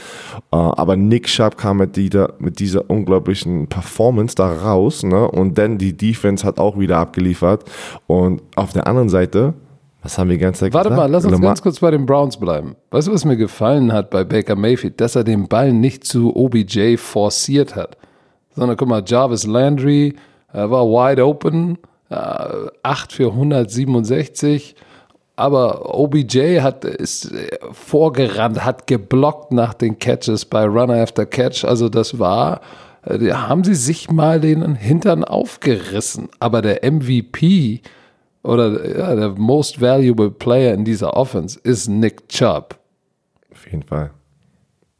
Äh, 0.51 0.57
aber 0.57 0.97
Nick 0.97 1.29
Sharp 1.29 1.57
kam 1.57 1.77
mit 1.77 1.95
dieser, 1.97 2.33
mit 2.39 2.59
dieser 2.59 2.89
unglaublichen 2.91 3.69
Performance 3.69 4.35
da 4.35 4.51
raus, 4.51 5.03
ne, 5.05 5.29
und 5.31 5.57
dann 5.59 5.79
die 5.79 5.97
Defense 5.97 6.45
hat 6.45 6.59
auch 6.59 6.79
wieder 6.79 6.99
abgeliefert. 6.99 7.65
Und 8.07 8.43
auf 8.57 8.73
der 8.73 8.87
anderen 8.87 9.09
Seite, 9.11 9.55
was 10.03 10.17
haben 10.17 10.29
wir 10.31 10.37
die 10.37 10.43
ganze 10.43 10.61
Zeit 10.61 10.73
Warte 10.73 10.89
gesagt? 10.89 11.03
mal, 11.03 11.11
lass 11.11 11.25
uns 11.25 11.33
Lamar- 11.33 11.49
ganz 11.51 11.61
kurz 11.63 11.81
bei 11.81 11.91
den 11.91 12.07
Browns 12.07 12.39
bleiben. 12.39 12.77
Weißt 12.91 13.09
du, 13.09 13.13
was 13.13 13.25
mir 13.25 13.37
gefallen 13.37 13.93
hat 13.93 14.11
bei 14.11 14.25
Baker 14.25 14.57
Mayfield? 14.57 15.01
Dass 15.01 15.17
er 15.17 15.25
den 15.25 15.49
Ball 15.49 15.73
nicht 15.73 16.05
zu 16.05 16.35
OBJ 16.35 16.97
forciert 16.97 17.77
hat. 17.77 17.97
Sondern 18.55 18.77
guck 18.77 18.89
mal, 18.89 19.03
Jarvis 19.05 19.47
Landry 19.47 20.15
war 20.53 20.87
wide 20.87 21.25
open, 21.27 21.79
äh, 22.11 22.15
8 22.83 23.13
für 23.13 23.33
167. 23.33 24.75
Aber 25.37 25.95
OBJ 25.95 26.61
hat, 26.61 26.85
ist 26.85 27.31
äh, 27.33 27.59
vorgerannt, 27.71 28.65
hat 28.65 28.87
geblockt 28.87 29.53
nach 29.53 29.75
den 29.75 29.99
Catches 29.99 30.45
bei 30.45 30.65
Runner 30.65 31.01
after 31.01 31.27
Catch. 31.27 31.65
Also 31.65 31.89
das 31.89 32.19
war, 32.19 32.61
äh, 33.05 33.31
haben 33.31 33.63
sie 33.63 33.77
sich 33.77 34.11
mal 34.11 34.41
den 34.41 34.75
Hintern 34.75 35.23
aufgerissen. 35.23 36.29
Aber 36.41 36.61
der 36.61 36.81
MVP 36.91 37.83
oder 38.43 38.99
ja, 38.99 39.15
der 39.15 39.29
most 39.31 39.81
valuable 39.81 40.31
player 40.31 40.75
in 40.75 40.85
dieser 40.85 41.17
Offense 41.17 41.59
ist 41.63 41.89
Nick 41.89 42.29
Chubb. 42.29 42.79
Auf 43.53 43.67
jeden 43.71 43.83
Fall. 43.83 44.11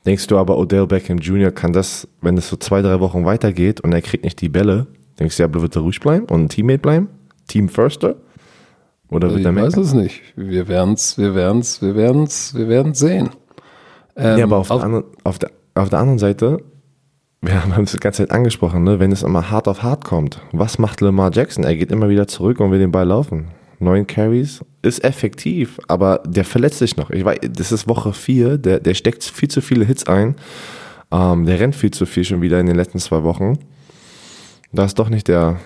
Denkst 0.07 0.27
du 0.29 0.39
aber, 0.39 0.57
Odell 0.57 0.87
Beckham 0.87 1.19
Jr. 1.19 1.51
kann 1.51 1.73
das, 1.73 2.07
wenn 2.21 2.39
es 2.39 2.49
so 2.49 2.57
zwei, 2.57 2.81
drei 2.81 3.01
Wochen 3.01 3.25
weitergeht 3.25 3.81
und 3.81 3.93
er 3.93 4.03
kriegt 4.03 4.25
nicht 4.25 4.41
die 4.41 4.49
Bälle, 4.49 4.87
denkst 5.19 5.37
du, 5.37 5.43
er 5.43 5.53
wird 5.55 5.77
er 5.77 5.83
ruhig 5.83 6.01
bleiben 6.01 6.27
und 6.27 6.45
ein 6.45 6.49
Teammate 6.49 6.79
bleiben? 6.79 7.09
Team 7.47 7.69
Firster? 7.69 8.17
Oder 9.11 9.29
wird 9.31 9.41
Ich 9.41 9.47
er 9.47 9.55
weiß 9.57 9.77
es 9.79 9.95
nicht. 9.95 10.21
Wir 10.37 10.69
werden's, 10.69 11.17
wir 11.19 11.35
werden's, 11.35 11.81
wir 11.81 11.95
werden's, 11.97 12.55
wir 12.55 12.69
werden's 12.69 12.99
sehen. 12.99 13.31
Ähm, 14.17 14.39
ja, 14.39 14.45
aber 14.45 14.59
auf, 14.59 14.71
auf- 14.71 14.79
der 14.81 14.85
anderen, 14.87 15.05
auf, 15.25 15.39
der, 15.39 15.51
auf 15.75 15.89
der 15.89 15.99
anderen 15.99 16.19
Seite, 16.19 16.59
wir 17.41 17.65
haben 17.65 17.85
es 17.85 17.93
die 17.93 17.99
ganze 17.99 18.23
Zeit 18.27 18.33
angesprochen, 18.33 18.83
ne? 18.85 18.99
wenn 19.01 19.13
es 19.13 19.23
immer 19.23 19.51
hart 19.51 19.69
auf 19.69 19.83
hart 19.83 20.05
kommt, 20.05 20.41
was 20.53 20.79
macht 20.79 21.01
Lamar 21.01 21.31
Jackson? 21.33 21.65
Er 21.65 21.77
geht 21.77 21.91
immer 21.93 22.09
wieder 22.09 22.27
zurück 22.27 22.61
und 22.61 22.71
will 22.71 22.79
den 22.81 22.91
Ball 22.93 23.07
laufen. 23.07 23.49
Neun 23.79 24.09
Carries 24.09 24.61
ist 24.83 25.05
effektiv, 25.05 25.79
aber 25.87 26.21
der 26.27 26.45
verletzt 26.45 26.79
sich 26.81 26.97
noch. 26.97 27.11
Ich 27.11 27.25
weiß, 27.25 27.39
das 27.53 27.71
ist 27.71 27.87
Woche 27.89 28.13
vier, 28.13 28.59
der, 28.59 28.81
der 28.81 28.95
steckt 28.95 29.23
viel 29.23 29.49
zu 29.49 29.61
viele 29.61 29.85
Hits 29.85 30.07
ein. 30.09 30.35
Ähm, 31.13 31.47
der 31.47 31.61
rennt 31.61 31.77
viel 31.77 31.93
zu 31.93 32.05
viel 32.05 32.25
schon 32.25 32.43
wieder 32.43 32.59
in 32.59 32.67
den 32.67 32.75
letzten 32.77 32.99
zwei 32.99 33.23
Wochen. 33.23 33.57
Da 34.73 34.85
ist 34.85 34.99
doch 34.99 35.09
nicht 35.09 35.29
der, 35.29 35.57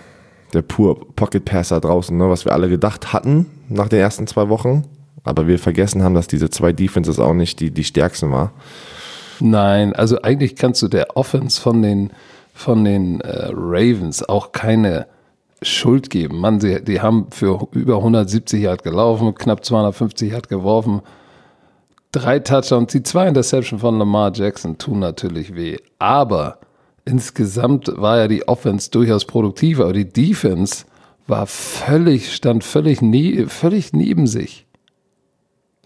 der 0.52 0.62
pure 0.62 0.94
Pocket 1.16 1.44
Passer 1.44 1.80
draußen, 1.80 2.16
ne, 2.16 2.28
was 2.30 2.44
wir 2.44 2.52
alle 2.52 2.68
gedacht 2.68 3.12
hatten 3.12 3.46
nach 3.68 3.88
den 3.88 4.00
ersten 4.00 4.26
zwei 4.26 4.48
Wochen. 4.48 4.84
Aber 5.24 5.46
wir 5.46 5.58
vergessen 5.58 6.02
haben, 6.02 6.14
dass 6.14 6.26
diese 6.26 6.50
zwei 6.50 6.72
Defenses 6.72 7.18
auch 7.18 7.34
nicht 7.34 7.60
die, 7.60 7.70
die 7.70 7.84
stärksten 7.84 8.30
war. 8.32 8.52
Nein, 9.40 9.94
also 9.94 10.20
eigentlich 10.22 10.56
kannst 10.56 10.82
du 10.82 10.88
der 10.88 11.16
Offense 11.16 11.60
von 11.60 11.82
den, 11.82 12.10
von 12.54 12.84
den 12.84 13.20
äh, 13.20 13.50
Ravens 13.52 14.28
auch 14.28 14.52
keine 14.52 15.06
Schuld 15.62 16.10
geben. 16.10 16.38
Mann, 16.40 16.60
sie, 16.60 16.82
die 16.82 17.00
haben 17.00 17.26
für 17.30 17.68
über 17.72 17.96
170 17.96 18.62
Yard 18.62 18.82
gelaufen, 18.82 19.34
knapp 19.34 19.64
250 19.64 20.32
Yard 20.32 20.48
geworfen. 20.48 21.02
Drei 22.10 22.40
Touchdowns, 22.40 22.92
die 22.92 23.02
zwei 23.02 23.28
Interception 23.28 23.78
von 23.78 23.98
Lamar 23.98 24.32
Jackson 24.34 24.76
tun 24.76 24.98
natürlich 24.98 25.54
weh. 25.54 25.78
Aber 25.98 26.58
insgesamt 27.04 27.92
war 27.96 28.18
ja 28.18 28.28
die 28.28 28.46
Offense 28.48 28.90
durchaus 28.90 29.24
produktiv, 29.24 29.80
aber 29.80 29.92
die 29.92 30.08
Defense 30.08 30.84
war 31.26 31.46
völlig, 31.46 32.32
stand 32.34 32.64
völlig, 32.64 33.02
nie, 33.02 33.46
völlig 33.46 33.92
neben 33.92 34.26
sich. 34.26 34.66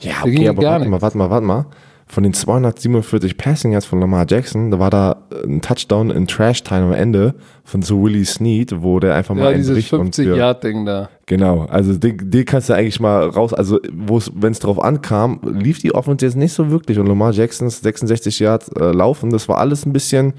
Ja, 0.01 0.23
ging 0.25 0.35
okay, 0.35 0.45
ja 0.45 0.51
aber 0.51 0.63
gar 0.63 0.73
warte 0.73 0.89
mal, 0.89 1.03
warte 1.03 1.19
mal, 1.19 1.31
warte 1.31 1.47
mal. 1.47 1.67
Von 2.09 2.23
den 2.23 2.33
247 2.33 3.37
Passing 3.37 3.73
Yards 3.73 3.87
von 3.87 3.99
Lamar 3.99 4.27
Jackson, 4.29 4.71
da 4.71 4.79
war 4.79 4.91
da 4.91 5.27
ein 5.45 5.61
Touchdown 5.61 6.11
in 6.11 6.29
Trash 6.29 6.63
Time 6.63 6.85
am 6.85 6.93
Ende 6.93 7.35
von 7.65 7.83
so 7.83 8.01
Willie 8.01 8.25
Snead, 8.25 8.81
wo 8.81 9.01
der 9.01 9.17
einfach 9.17 9.35
mal 9.35 9.51
Ja, 9.51 9.57
dieses 9.57 9.75
bricht 9.75 9.93
und 9.93 10.15
50 10.15 10.29
für, 10.29 10.37
Yard 10.37 10.63
Ding 10.63 10.87
da. 10.87 11.09
Genau, 11.27 11.65
also 11.65 11.95
den, 11.99 12.31
den 12.31 12.45
kannst 12.45 12.69
du 12.69 12.75
eigentlich 12.75 13.01
mal 13.01 13.29
raus, 13.29 13.53
also 13.53 13.81
wenn 13.83 14.53
es 14.53 14.61
drauf 14.61 14.81
ankam, 14.81 15.41
lief 15.43 15.81
die 15.81 15.97
Offense 15.97 16.25
jetzt 16.25 16.37
nicht 16.37 16.53
so 16.53 16.71
wirklich 16.71 17.01
und 17.01 17.07
Lamar 17.07 17.33
Jacksons 17.33 17.81
66 17.81 18.39
Yards 18.39 18.69
äh, 18.69 18.93
laufen, 18.93 19.31
das 19.31 19.49
war 19.49 19.59
alles 19.59 19.85
ein 19.85 19.93
bisschen, 19.93 20.35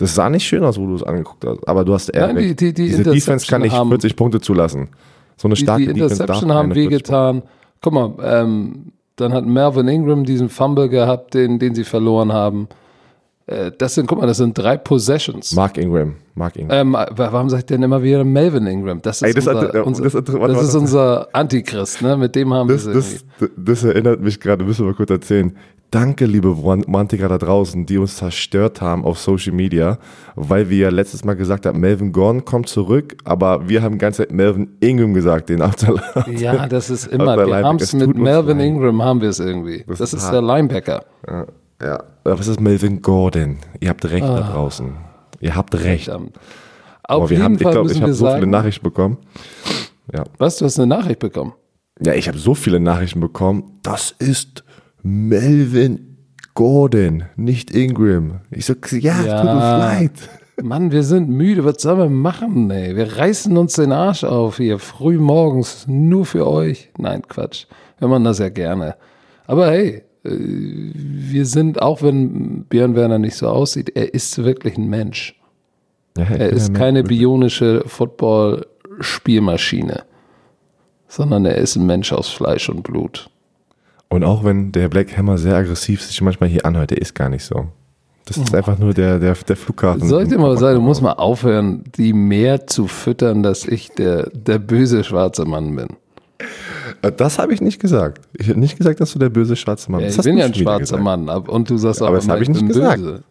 das 0.00 0.14
sah 0.14 0.30
nicht 0.30 0.46
schön 0.46 0.64
aus, 0.64 0.78
wo 0.78 0.86
du 0.86 0.94
es 0.94 1.02
angeguckt 1.02 1.44
hast, 1.44 1.68
aber 1.68 1.84
du 1.84 1.92
hast 1.92 2.10
Nein, 2.14 2.34
die, 2.36 2.56
die, 2.56 2.72
die 2.72 2.88
Diese 2.88 3.02
Defense 3.02 3.46
kann 3.46 3.60
nicht 3.60 3.76
40 3.76 4.16
Punkte 4.16 4.40
zulassen. 4.40 4.88
So 5.36 5.46
eine 5.46 5.56
starke 5.56 5.86
die, 5.86 5.92
die 5.92 6.00
Interception 6.00 6.52
haben 6.52 6.74
wehgetan. 6.74 7.42
Guck 7.82 7.92
mal, 7.92 8.14
ähm, 8.22 8.92
dann 9.16 9.34
hat 9.34 9.44
Melvin 9.44 9.88
Ingram 9.88 10.24
diesen 10.24 10.48
Fumble 10.48 10.88
gehabt, 10.88 11.34
den, 11.34 11.58
den 11.58 11.74
sie 11.74 11.84
verloren 11.84 12.32
haben. 12.32 12.68
Äh, 13.44 13.72
das 13.76 13.94
sind, 13.94 14.06
guck 14.06 14.20
mal, 14.20 14.26
das 14.26 14.38
sind 14.38 14.56
drei 14.56 14.78
Possessions. 14.78 15.52
Mark 15.54 15.76
Ingram. 15.76 16.14
Mark 16.34 16.56
Ingram. 16.56 16.94
Ähm, 16.94 16.96
warum 17.10 17.50
sagt 17.50 17.68
denn 17.68 17.82
immer 17.82 18.02
wieder 18.02 18.24
Melvin 18.24 18.66
Ingram? 18.66 19.02
Das 19.02 19.16
ist 19.16 19.22
Ey, 19.22 19.34
das, 19.34 19.46
unser, 19.46 19.60
hat, 19.60 19.86
unser, 19.86 20.02
das, 20.04 20.12
das, 20.12 20.24
das 20.24 20.62
ist 20.62 20.74
unser 20.74 21.28
Antichrist, 21.34 22.00
ne? 22.00 22.16
Mit 22.16 22.34
dem 22.34 22.54
haben 22.54 22.68
das, 22.68 22.86
wir 22.86 22.94
das, 22.94 23.24
das 23.54 23.84
erinnert 23.84 24.22
mich 24.22 24.40
gerade, 24.40 24.64
müssen 24.64 24.86
wir 24.86 24.94
kurz 24.94 25.10
erzählen. 25.10 25.54
Danke, 25.90 26.26
liebe 26.26 26.48
Romantiker 26.48 27.28
da 27.28 27.36
draußen, 27.36 27.84
die 27.84 27.98
uns 27.98 28.16
zerstört 28.16 28.80
haben 28.80 29.04
auf 29.04 29.18
Social 29.18 29.52
Media, 29.52 29.98
weil 30.36 30.70
wir 30.70 30.78
ja 30.78 30.88
letztes 30.90 31.24
Mal 31.24 31.34
gesagt 31.34 31.66
haben, 31.66 31.80
Melvin 31.80 32.12
Gordon 32.12 32.44
kommt 32.44 32.68
zurück, 32.68 33.16
aber 33.24 33.68
wir 33.68 33.82
haben 33.82 33.94
die 33.94 33.98
ganze 33.98 34.22
Zeit 34.22 34.32
Melvin 34.32 34.76
Ingram 34.78 35.14
gesagt, 35.14 35.48
den 35.48 35.62
After 35.62 35.94
Ja, 36.30 36.68
das 36.68 36.90
ist 36.90 37.08
immer, 37.08 37.36
wir 37.44 37.56
haben 37.64 37.78
es 37.78 37.92
mit 37.92 38.16
Melvin 38.16 38.60
Ingram, 38.60 39.02
haben 39.02 39.20
wir 39.20 39.30
es 39.30 39.40
irgendwie. 39.40 39.84
Das, 39.88 39.98
das 39.98 40.14
ist, 40.14 40.22
ist 40.22 40.30
der 40.30 40.42
Linebacker. 40.42 41.04
Ja. 41.28 41.46
Ja, 41.82 42.04
aber 42.24 42.40
es 42.40 42.46
ist 42.46 42.60
Melvin 42.60 43.00
Gordon. 43.00 43.58
Ihr 43.80 43.88
habt 43.88 44.04
recht 44.04 44.22
ah. 44.22 44.40
da 44.40 44.52
draußen. 44.52 44.92
Ihr 45.40 45.56
habt 45.56 45.74
recht. 45.74 46.04
Verdammt. 46.04 46.36
Auf 47.02 47.22
aber 47.22 47.30
jeden 47.30 47.42
haben, 47.42 47.58
Fall 47.58 47.72
ich 47.72 47.72
glaube, 47.72 47.92
ich 47.92 48.02
habe 48.02 48.12
so 48.12 48.30
viele 48.30 48.46
Nachrichten 48.46 48.84
bekommen. 48.84 49.16
Ja. 50.12 50.24
Was, 50.38 50.58
du 50.58 50.66
hast 50.66 50.78
eine 50.78 50.86
Nachricht 50.86 51.18
bekommen? 51.18 51.54
Ja, 52.00 52.14
ich 52.14 52.28
habe 52.28 52.38
so 52.38 52.54
viele 52.54 52.80
Nachrichten 52.80 53.20
bekommen. 53.20 53.78
Das 53.82 54.14
ist 54.18 54.62
Melvin 55.02 56.16
Gordon, 56.54 57.24
nicht 57.36 57.70
Ingram. 57.70 58.40
Ich 58.50 58.66
so, 58.66 58.74
ja, 58.90 59.22
ja. 59.22 59.42
tut 59.42 59.54
mir 59.54 59.78
leid. 59.78 60.12
Mann, 60.62 60.92
wir 60.92 61.02
sind 61.02 61.30
müde. 61.30 61.64
Was 61.64 61.80
sollen 61.82 61.98
wir 61.98 62.10
machen, 62.10 62.70
ey? 62.70 62.94
Wir 62.96 63.16
reißen 63.16 63.56
uns 63.56 63.72
den 63.74 63.92
Arsch 63.92 64.24
auf 64.24 64.56
hier 64.58 64.78
früh 64.78 65.18
morgens 65.18 65.86
nur 65.88 66.26
für 66.26 66.46
euch. 66.46 66.90
Nein, 66.98 67.22
Quatsch. 67.26 67.64
Wir 67.98 68.08
machen 68.08 68.24
das 68.24 68.38
ja 68.38 68.50
gerne. 68.50 68.96
Aber 69.46 69.70
hey, 69.70 70.02
äh, 70.24 70.30
wir 70.32 71.46
sind, 71.46 71.80
auch 71.80 72.02
wenn 72.02 72.64
Björn 72.64 72.94
Werner 72.94 73.18
nicht 73.18 73.36
so 73.36 73.48
aussieht, 73.48 73.90
er 73.94 74.12
ist 74.14 74.44
wirklich 74.44 74.76
ein 74.76 74.88
Mensch. 74.88 75.34
Ja, 76.18 76.24
er 76.24 76.50
ist 76.50 76.74
keine 76.74 77.04
bionische 77.04 77.84
Football-Spielmaschine, 77.86 80.02
sondern 81.08 81.46
er 81.46 81.56
ist 81.56 81.76
ein 81.76 81.86
Mensch 81.86 82.12
aus 82.12 82.28
Fleisch 82.28 82.68
und 82.68 82.82
Blut. 82.82 83.30
Und 84.10 84.24
auch 84.24 84.44
wenn 84.44 84.72
der 84.72 84.88
Black 84.88 85.16
Hammer 85.16 85.38
sehr 85.38 85.56
aggressiv 85.56 86.02
sich 86.02 86.20
manchmal 86.20 86.48
hier 86.48 86.66
anhört, 86.66 86.90
der 86.90 86.98
ist 86.98 87.14
gar 87.14 87.28
nicht 87.28 87.44
so. 87.44 87.68
Das 88.26 88.36
ist 88.36 88.54
einfach 88.54 88.78
nur 88.78 88.92
der, 88.92 89.18
der, 89.18 89.34
der 89.34 89.56
Flughafen. 89.56 90.08
Soll 90.08 90.24
ich 90.24 90.28
dir 90.28 90.38
mal 90.38 90.56
sagen, 90.56 90.76
du 90.76 90.82
musst 90.82 91.00
mal 91.00 91.14
aufhören, 91.14 91.84
die 91.96 92.12
mehr 92.12 92.66
zu 92.66 92.86
füttern, 92.86 93.42
dass 93.42 93.66
ich 93.66 93.90
der, 93.90 94.28
der 94.30 94.58
böse 94.58 95.02
schwarze 95.02 95.44
Mann 95.44 95.74
bin. 95.74 95.88
Äh, 97.02 97.12
das 97.12 97.38
habe 97.38 97.54
ich 97.54 97.60
nicht 97.60 97.80
gesagt. 97.80 98.20
Ich 98.36 98.48
habe 98.48 98.58
nicht 98.60 98.76
gesagt, 98.76 99.00
dass 99.00 99.12
du 99.12 99.18
der 99.18 99.30
böse 99.30 99.56
schwarze 99.56 99.90
Mann 99.90 100.02
bist. 100.02 100.16
Ja, 100.16 100.20
ich 100.20 100.24
bin 100.24 100.38
ja 100.38 100.44
ein 100.44 100.54
schwarzer 100.54 100.98
gesagt. 100.98 101.02
Mann 101.02 101.28
und 101.28 101.70
du 101.70 101.76
sagst 101.76 102.02
auch, 102.02 102.08
aber 102.08 102.16
das 102.16 102.28
habe 102.28 102.42
ich 102.42 102.48
nicht 102.48 102.66
gesagt. 102.66 103.02
Böse. 103.02 103.22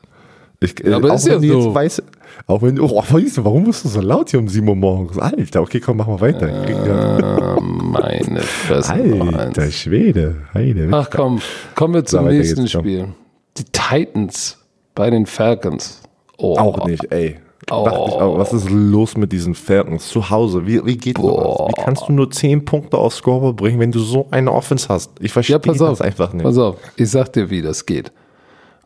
Ich, 0.61 0.75
ja, 0.83 0.97
aber 0.97 1.11
auch 1.11 1.15
ist 1.15 1.27
ja 1.27 1.39
so. 1.39 1.73
Weiß, 1.73 2.03
auch 2.47 2.61
wenn, 2.61 2.79
oh, 2.79 2.89
warum 2.89 3.65
bist 3.65 3.85
du 3.85 3.89
so 3.89 4.01
laut 4.01 4.31
hier 4.31 4.39
um 4.39 4.47
7 4.47 4.67
Uhr 4.67 4.75
morgens? 4.75 5.17
Alter, 5.17 5.61
okay, 5.61 5.79
komm, 5.79 5.97
mach 5.97 6.07
mal 6.07 6.21
weiter. 6.21 6.47
Äh, 6.47 7.61
meine 7.61 8.41
Fresse. 8.41 8.93
Alter 8.93 9.71
Schwede. 9.71 10.35
Heide, 10.53 10.89
Ach 10.91 11.09
komm, 11.09 11.41
kommen 11.75 11.93
wir 11.93 12.05
zum 12.05 12.25
so, 12.25 12.31
nächsten 12.31 12.67
Spiel. 12.67 13.09
Die 13.57 13.65
Titans 13.65 14.57
bei 14.95 15.09
den 15.09 15.25
Falcons. 15.25 16.01
Oh. 16.37 16.57
Auch 16.57 16.85
nicht, 16.85 17.11
ey. 17.11 17.37
Oh. 17.71 18.37
was 18.37 18.53
ist 18.53 18.69
los 18.69 19.15
mit 19.15 19.31
diesen 19.31 19.53
Falcons 19.53 20.07
zu 20.09 20.29
Hause? 20.29 20.65
Wie, 20.65 20.83
wie 20.85 20.97
geht 20.97 21.15
Boah. 21.15 21.67
das? 21.67 21.77
Wie 21.77 21.83
kannst 21.83 22.07
du 22.07 22.13
nur 22.13 22.31
10 22.31 22.65
Punkte 22.65 22.97
aufs 22.97 23.17
Scoreboard 23.17 23.57
bringen, 23.57 23.79
wenn 23.79 23.91
du 23.91 23.99
so 23.99 24.27
eine 24.31 24.51
Offense 24.51 24.87
hast? 24.89 25.11
Ich 25.19 25.31
verstehe 25.31 25.57
ja, 25.57 25.59
das 25.59 25.81
auf, 25.81 26.01
einfach 26.01 26.33
nicht. 26.33 26.43
Pass 26.43 26.57
auf, 26.57 26.77
ich 26.95 27.09
sag 27.09 27.33
dir, 27.33 27.49
wie 27.49 27.61
das 27.61 27.85
geht. 27.85 28.11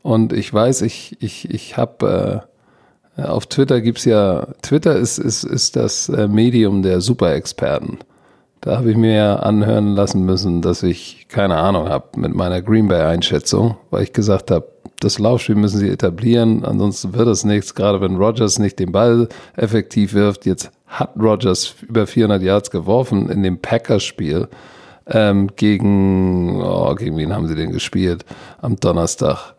Und 0.01 0.33
ich 0.33 0.53
weiß, 0.53 0.81
ich, 0.81 1.15
ich, 1.21 1.49
ich 1.49 1.77
habe 1.77 2.43
äh, 2.45 2.52
auf 3.17 3.45
Twitter 3.47 3.81
gibt's 3.81 4.05
ja, 4.05 4.47
Twitter 4.61 4.95
ist, 4.95 5.17
ist, 5.17 5.43
ist 5.43 5.75
das 5.75 6.09
äh, 6.09 6.27
Medium 6.27 6.81
der 6.81 7.01
Superexperten. 7.01 7.99
Da 8.61 8.77
habe 8.77 8.91
ich 8.91 8.97
mir 8.97 9.13
ja 9.13 9.35
anhören 9.35 9.93
lassen 9.93 10.25
müssen, 10.25 10.61
dass 10.61 10.83
ich 10.83 11.27
keine 11.27 11.57
Ahnung 11.57 11.89
habe 11.89 12.19
mit 12.19 12.33
meiner 12.33 12.61
Green 12.61 12.87
Bay-Einschätzung, 12.87 13.75
weil 13.91 14.03
ich 14.03 14.13
gesagt 14.13 14.51
habe, 14.51 14.67
das 15.01 15.19
Laufspiel 15.19 15.55
müssen 15.55 15.79
sie 15.79 15.89
etablieren, 15.89 16.63
ansonsten 16.63 17.13
wird 17.13 17.27
es 17.27 17.43
nichts, 17.43 17.75
gerade 17.75 17.99
wenn 17.99 18.15
Rogers 18.15 18.57
nicht 18.57 18.79
den 18.79 18.93
Ball 18.93 19.27
effektiv 19.57 20.13
wirft. 20.13 20.45
Jetzt 20.45 20.71
hat 20.87 21.11
Rogers 21.19 21.75
über 21.81 22.07
400 22.07 22.41
Yards 22.41 22.71
geworfen 22.71 23.29
in 23.29 23.43
dem 23.43 23.59
Packers-Spiel 23.59 24.47
ähm, 25.07 25.49
gegen, 25.55 26.61
oh, 26.61 26.95
gegen 26.95 27.17
wen 27.17 27.33
haben 27.33 27.47
sie 27.47 27.55
denn 27.55 27.71
gespielt 27.71 28.23
am 28.61 28.77
Donnerstag? 28.77 29.55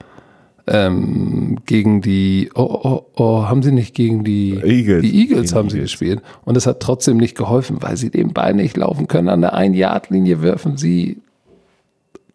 Ähm, 0.66 1.58
gegen 1.66 2.00
die, 2.00 2.50
oh, 2.54 2.62
oh, 2.62 3.06
oh, 3.16 3.42
haben 3.44 3.62
sie 3.62 3.70
nicht 3.70 3.94
gegen 3.94 4.24
die 4.24 4.54
Eagles, 4.54 5.02
die 5.02 5.20
Eagles 5.20 5.52
haben 5.52 5.66
Eagles. 5.68 5.72
sie 5.72 5.80
gespielt. 5.80 6.22
Und 6.46 6.56
es 6.56 6.66
hat 6.66 6.80
trotzdem 6.80 7.18
nicht 7.18 7.36
geholfen, 7.36 7.78
weil 7.80 7.98
sie 7.98 8.08
den 8.08 8.32
Ball 8.32 8.54
nicht 8.54 8.74
laufen 8.76 9.06
können. 9.06 9.28
An 9.28 9.42
der 9.42 9.52
Ein-Yard-Linie 9.52 10.40
werfen 10.40 10.78
sie 10.78 11.18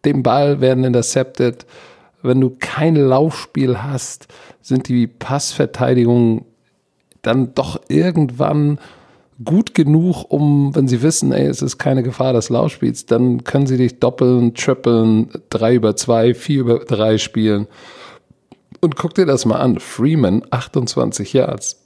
den 0.05 0.21
Ball, 0.21 0.61
werden 0.61 0.83
intercepted 0.83 1.65
wenn 2.21 2.41
du 2.41 2.55
kein 2.59 2.95
Laufspiel 2.95 3.81
hast, 3.81 4.27
sind 4.61 4.87
die 4.87 5.07
Passverteidigungen 5.07 6.45
dann 7.21 7.53
doch 7.53 7.81
irgendwann 7.87 8.79
gut 9.43 9.73
genug, 9.73 10.25
um, 10.29 10.75
wenn 10.75 10.87
sie 10.87 11.01
wissen, 11.01 11.31
ey, 11.31 11.45
es 11.45 11.61
ist 11.61 11.77
keine 11.77 12.03
Gefahr 12.03 12.33
des 12.33 12.49
Laufspiels, 12.49 13.05
dann 13.05 13.43
können 13.45 13.67
sie 13.67 13.77
dich 13.77 13.99
doppeln, 13.99 14.53
trippeln, 14.53 15.29
drei 15.49 15.75
über 15.75 15.95
zwei, 15.95 16.33
vier 16.33 16.61
über 16.61 16.79
drei 16.79 17.17
spielen. 17.17 17.67
Und 18.81 18.95
guck 18.95 19.13
dir 19.13 19.25
das 19.25 19.45
mal 19.45 19.57
an. 19.57 19.79
Freeman, 19.79 20.43
28 20.51 21.33
Yards. 21.33 21.77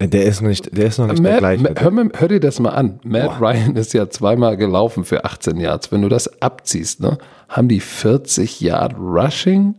Der 0.00 0.24
ist, 0.24 0.42
nicht, 0.42 0.76
der 0.76 0.86
ist 0.86 0.98
noch 0.98 1.06
nicht 1.06 1.22
Matt, 1.22 1.32
der 1.32 1.38
gleiche. 1.38 1.74
Hör, 1.78 2.08
hör, 2.14 2.28
dir 2.28 2.40
das 2.40 2.58
mal 2.58 2.70
an. 2.70 2.98
Matt 3.04 3.38
Boah. 3.38 3.50
Ryan 3.50 3.76
ist 3.76 3.92
ja 3.92 4.10
zweimal 4.10 4.56
gelaufen 4.56 5.04
für 5.04 5.24
18 5.24 5.60
Yards. 5.60 5.92
Wenn 5.92 6.02
du 6.02 6.08
das 6.08 6.42
abziehst, 6.42 7.00
ne, 7.00 7.18
haben 7.48 7.68
die 7.68 7.80
40 7.80 8.60
Yard 8.60 8.94
Rushing. 8.98 9.76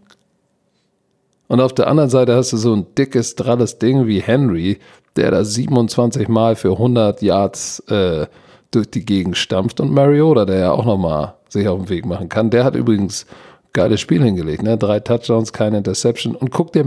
Und 1.48 1.60
auf 1.60 1.74
der 1.74 1.88
anderen 1.88 2.10
Seite 2.10 2.36
hast 2.36 2.54
du 2.54 2.58
so 2.58 2.74
ein 2.74 2.86
dickes, 2.98 3.36
dralles 3.36 3.80
Ding 3.80 4.08
wie 4.08 4.22
Henry, 4.22 4.80
der 5.18 5.32
da 5.32 5.44
27 5.44 6.30
Mal 6.30 6.56
für 6.56 6.72
100 6.72 7.22
Yards 7.22 7.80
äh, 7.90 8.28
durch 8.72 8.90
die 8.90 9.06
Gegend 9.06 9.38
stampft. 9.38 9.82
Und 9.82 9.92
Mariota, 9.92 10.46
der 10.46 10.60
ja 10.60 10.72
auch 10.72 10.86
nochmal 10.86 11.36
sich 11.50 11.68
auf 11.68 11.80
den 11.80 11.90
Weg 11.90 12.06
machen 12.06 12.30
kann. 12.30 12.50
Der 12.50 12.64
hat 12.64 12.76
übrigens 12.76 13.26
geiles 13.74 14.00
Spiel 14.00 14.24
hingelegt. 14.24 14.64
Ne? 14.64 14.78
Drei 14.78 15.00
Touchdowns, 15.00 15.52
keine 15.52 15.80
Interception. 15.80 16.36
Und 16.36 16.52
guck 16.52 16.72
dir, 16.74 16.84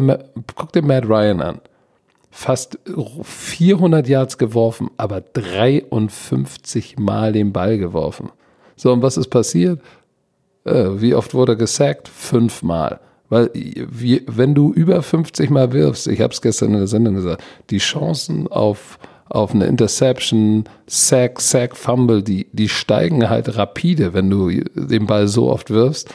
guck 0.55 0.73
dir 0.73 0.83
Matt 0.83 1.09
Ryan 1.09 1.41
an 1.43 1.61
fast 2.37 2.79
400 3.23 4.07
Yards 4.07 4.37
geworfen, 4.37 4.91
aber 4.99 5.23
53 5.23 6.99
Mal 6.99 7.33
den 7.33 7.51
Ball 7.53 7.79
geworfen. 7.79 8.31
So, 8.77 8.93
und 8.93 9.01
was 9.01 9.17
ist 9.17 9.29
passiert? 9.29 9.81
Äh, 10.65 11.01
wie 11.01 11.15
oft 11.15 11.33
wurde 11.33 11.57
gesackt? 11.57 12.09
Fünfmal. 12.09 13.01
Weil, 13.31 13.51
wie, 13.55 14.23
wenn 14.27 14.55
du 14.55 14.71
über 14.71 15.03
50 15.03 15.49
Mal 15.49 15.73
wirfst, 15.73 16.09
ich 16.09 16.21
habe 16.21 16.35
es 16.35 16.43
gestern 16.43 16.75
in 16.75 16.79
der 16.79 16.89
Sendung 16.89 17.15
gesagt, 17.15 17.43
die 17.71 17.79
Chancen 17.79 18.49
auf, 18.49 18.99
auf 19.31 19.55
eine 19.55 19.65
Interception, 19.65 20.65
Sack, 20.87 21.41
Sack, 21.41 21.75
Fumble, 21.75 22.23
die, 22.23 22.49
die 22.53 22.69
steigen 22.69 23.31
halt 23.31 23.57
rapide, 23.57 24.13
wenn 24.13 24.29
du 24.29 24.51
den 24.75 25.07
Ball 25.07 25.27
so 25.27 25.51
oft 25.51 25.71
wirfst. 25.71 26.15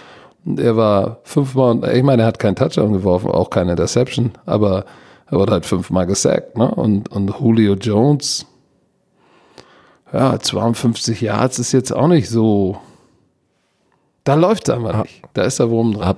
Er 0.57 0.75
war 0.75 1.19
fünfmal, 1.23 1.95
ich 1.95 2.03
meine, 2.03 2.23
er 2.23 2.27
hat 2.27 2.39
keinen 2.39 2.55
Touchdown 2.55 2.93
geworfen, 2.93 3.29
auch 3.29 3.49
keine 3.49 3.71
Interception, 3.71 4.31
aber 4.45 4.85
er 5.27 5.37
wurde 5.37 5.53
halt 5.53 5.65
fünfmal 5.65 6.07
gesackt, 6.07 6.57
ne? 6.57 6.69
Und, 6.69 7.09
und 7.11 7.33
Julio 7.39 7.75
Jones, 7.75 8.45
ja, 10.11 10.37
52 10.37 11.21
Yards 11.21 11.59
ist 11.59 11.71
jetzt 11.71 11.93
auch 11.93 12.07
nicht 12.07 12.27
so. 12.27 12.77
Da 14.23 14.33
läuft 14.33 14.67
es 14.67 14.75
einfach 14.75 15.03
nicht. 15.03 15.21
Da 15.33 15.43
ist 15.43 15.59
der 15.59 15.69
Wurm 15.69 15.93
dran. 15.93 16.17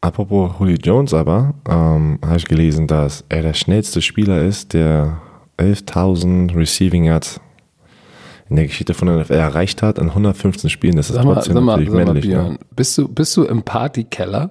Apropos 0.00 0.52
Julio 0.58 0.78
Jones 0.82 1.14
aber, 1.14 1.54
ähm, 1.68 2.18
habe 2.24 2.36
ich 2.36 2.46
gelesen, 2.46 2.86
dass 2.86 3.24
er 3.28 3.42
der 3.42 3.54
schnellste 3.54 4.02
Spieler 4.02 4.42
ist, 4.42 4.72
der 4.72 5.20
11.000 5.58 6.56
Receiving 6.56 7.04
Yards 7.04 7.40
in 8.52 8.56
der 8.56 8.66
Geschichte 8.66 8.92
von 8.92 9.08
der 9.08 9.16
NFL 9.20 9.32
erreicht 9.32 9.80
hat 9.80 9.98
an 9.98 10.08
115 10.08 10.68
Spielen. 10.68 10.96
Das 10.96 11.08
ist 11.08 11.16
sag 11.16 11.24
trotzdem 11.24 11.54
mal, 11.54 11.78
natürlich 11.78 11.90
mal, 11.90 12.04
männlich. 12.04 12.28
Mal, 12.28 12.50
ne? 12.50 12.58
bist, 12.76 12.98
du, 12.98 13.08
bist 13.08 13.34
du 13.38 13.44
im 13.44 13.62
Partykeller? 13.62 14.50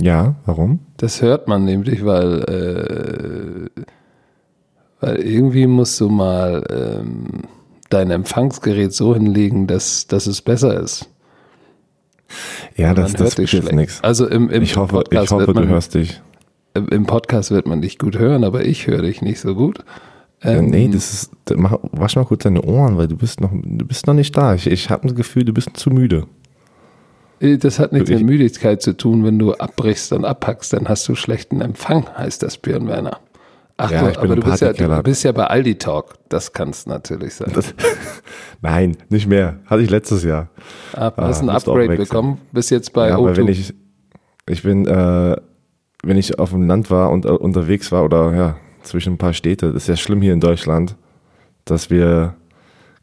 Ja, 0.00 0.36
warum? 0.46 0.80
Das 0.96 1.20
hört 1.20 1.46
man 1.46 1.64
nämlich, 1.64 2.02
weil, 2.06 3.68
äh, 3.76 3.82
weil 5.00 5.16
irgendwie 5.16 5.66
musst 5.66 6.00
du 6.00 6.08
mal 6.08 6.64
ähm, 6.70 7.42
dein 7.90 8.10
Empfangsgerät 8.10 8.94
so 8.94 9.14
hinlegen, 9.14 9.66
dass, 9.66 10.06
dass 10.06 10.26
es 10.26 10.40
besser 10.40 10.80
ist. 10.80 11.10
Ja, 12.74 12.94
das, 12.94 13.12
Man 13.12 13.22
das 13.22 13.36
wird 13.36 13.52
jetzt 13.52 13.62
schlecht. 13.62 13.76
nichts. 13.76 14.02
Also 14.02 14.26
im, 14.26 14.48
im 14.48 14.62
Ich 14.62 14.78
hoffe, 14.78 14.94
Podcast 14.94 15.24
ich 15.24 15.30
hoffe 15.30 15.46
wird 15.46 15.56
du 15.58 15.60
man, 15.60 15.68
hörst 15.68 15.94
dich. 15.94 16.22
Im 16.72 17.04
Podcast 17.04 17.50
wird 17.50 17.66
man 17.66 17.82
dich 17.82 17.98
gut 17.98 18.18
hören, 18.18 18.44
aber 18.44 18.64
ich 18.64 18.86
höre 18.86 19.02
dich 19.02 19.20
nicht 19.20 19.40
so 19.40 19.54
gut. 19.54 19.84
Ähm, 20.44 20.66
nee, 20.66 20.88
das 20.88 21.12
ist, 21.12 21.30
mach, 21.56 21.78
wasch 21.92 22.16
mal 22.16 22.24
kurz 22.24 22.42
deine 22.44 22.62
Ohren, 22.62 22.96
weil 22.98 23.08
du 23.08 23.16
bist 23.16 23.40
noch, 23.40 23.50
du 23.52 23.84
bist 23.86 24.06
noch 24.06 24.14
nicht 24.14 24.36
da. 24.36 24.54
Ich, 24.54 24.66
ich 24.66 24.90
habe 24.90 25.06
das 25.08 25.16
Gefühl, 25.16 25.44
du 25.44 25.52
bist 25.54 25.70
zu 25.74 25.90
müde. 25.90 26.26
Äh, 27.40 27.56
Das 27.58 27.78
hat 27.78 27.92
nichts 27.92 28.10
Ich- 28.10 28.16
mit 28.18 28.26
Müdigkeit 28.26 28.82
zu 28.82 28.96
tun. 28.96 29.24
Wenn 29.24 29.38
du 29.38 29.54
abbrichst 29.54 30.12
und 30.12 30.24
abpackst, 30.24 30.72
dann 30.72 30.88
hast 30.88 31.08
du 31.08 31.14
schlechten 31.14 31.60
Empfang, 31.60 32.06
heißt 32.16 32.42
das 32.42 32.58
Björn 32.58 32.86
Werner. 32.88 33.18
Ach, 33.76 33.90
Ja, 33.90 34.02
aber 34.18 34.36
du 34.36 34.42
bist, 34.42 34.60
ja, 34.62 34.72
du 34.72 35.02
bist 35.02 35.24
ja 35.24 35.32
bei 35.32 35.46
Aldi 35.48 35.76
Talk. 35.78 36.14
Das 36.28 36.52
kann 36.52 36.68
es 36.70 36.86
natürlich 36.86 37.34
sein. 37.34 37.50
Das, 37.54 37.74
nein, 38.60 38.96
nicht 39.08 39.26
mehr. 39.26 39.58
Hatte 39.66 39.82
ich 39.82 39.90
letztes 39.90 40.22
Jahr. 40.22 40.48
Ah, 40.92 41.12
hast 41.16 41.40
ein 41.40 41.46
musst 41.46 41.66
du 41.66 41.72
auch 41.72 41.76
Upgrade 41.76 41.96
bekommen, 41.96 42.38
bis 42.52 42.70
jetzt 42.70 42.92
bei 42.92 43.08
ja, 43.08 43.16
O2. 43.16 43.18
aber 43.18 43.36
wenn 43.36 43.48
ich, 43.48 43.74
ich 44.48 44.62
bin, 44.62 44.86
äh, 44.86 45.36
wenn 46.04 46.16
ich 46.16 46.38
auf 46.38 46.50
dem 46.50 46.68
Land 46.68 46.90
war 46.92 47.10
und 47.10 47.24
äh, 47.24 47.30
unterwegs 47.30 47.90
war 47.90 48.04
oder 48.04 48.32
ja, 48.34 48.56
zwischen 48.84 49.14
ein 49.14 49.18
paar 49.18 49.32
Städte, 49.32 49.72
das 49.72 49.84
ist 49.84 49.88
ja 49.88 49.96
schlimm 49.96 50.22
hier 50.22 50.32
in 50.32 50.40
Deutschland, 50.40 50.96
dass 51.64 51.90
wir 51.90 52.34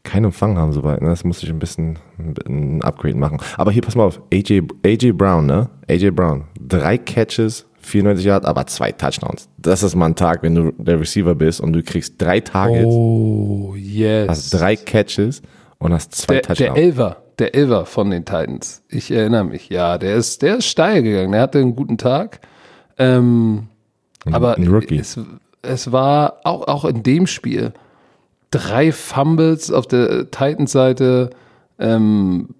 keinen 0.04 0.26
Empfang 0.26 0.58
haben 0.58 0.72
soweit. 0.72 1.00
Ne? 1.00 1.08
Das 1.08 1.24
muss 1.24 1.42
ich 1.42 1.50
ein 1.50 1.58
bisschen 1.58 1.98
ein 2.46 2.82
Upgrade 2.82 3.16
machen. 3.16 3.38
Aber 3.56 3.70
hier, 3.70 3.82
pass 3.82 3.94
mal 3.94 4.04
auf, 4.04 4.20
AJ, 4.32 4.62
AJ 4.84 5.12
Brown, 5.12 5.46
ne? 5.46 5.70
AJ 5.88 6.10
Brown, 6.10 6.44
drei 6.60 6.98
Catches, 6.98 7.66
94 7.80 8.24
Yards, 8.24 8.46
aber 8.46 8.66
zwei 8.66 8.92
Touchdowns. 8.92 9.48
Das 9.58 9.82
ist 9.82 9.94
mal 9.94 10.06
ein 10.06 10.16
Tag, 10.16 10.42
wenn 10.42 10.54
du 10.54 10.72
der 10.72 10.98
Receiver 10.98 11.34
bist 11.34 11.60
und 11.60 11.72
du 11.72 11.82
kriegst 11.82 12.20
drei 12.20 12.40
Targets, 12.40 12.86
oh, 12.86 13.74
yes. 13.76 14.28
hast 14.28 14.54
drei 14.54 14.76
Catches 14.76 15.42
und 15.78 15.92
hast 15.92 16.14
zwei 16.14 16.34
der, 16.34 16.42
der 16.42 16.56
Touchdowns. 16.56 16.78
Elver, 16.78 17.16
der 17.38 17.54
Elver 17.54 17.86
von 17.86 18.10
den 18.10 18.24
Titans. 18.24 18.82
Ich 18.88 19.10
erinnere 19.10 19.44
mich. 19.44 19.68
Ja, 19.68 19.98
der 19.98 20.16
ist, 20.16 20.42
der 20.42 20.58
ist 20.58 20.66
steil 20.66 21.02
gegangen. 21.02 21.32
Der 21.32 21.42
hatte 21.42 21.58
einen 21.58 21.76
guten 21.76 21.98
Tag. 21.98 22.40
Ähm, 22.98 23.68
aber 24.30 24.56
ein 24.56 24.68
Rookie. 24.68 24.98
Es, 24.98 25.18
es 25.62 25.92
war 25.92 26.40
auch, 26.44 26.66
auch 26.66 26.84
in 26.84 27.02
dem 27.02 27.26
Spiel 27.26 27.72
drei 28.50 28.92
Fumbles 28.92 29.70
auf 29.70 29.86
der 29.86 30.30
Titans-Seite. 30.30 31.30
Ähm, 31.78 32.50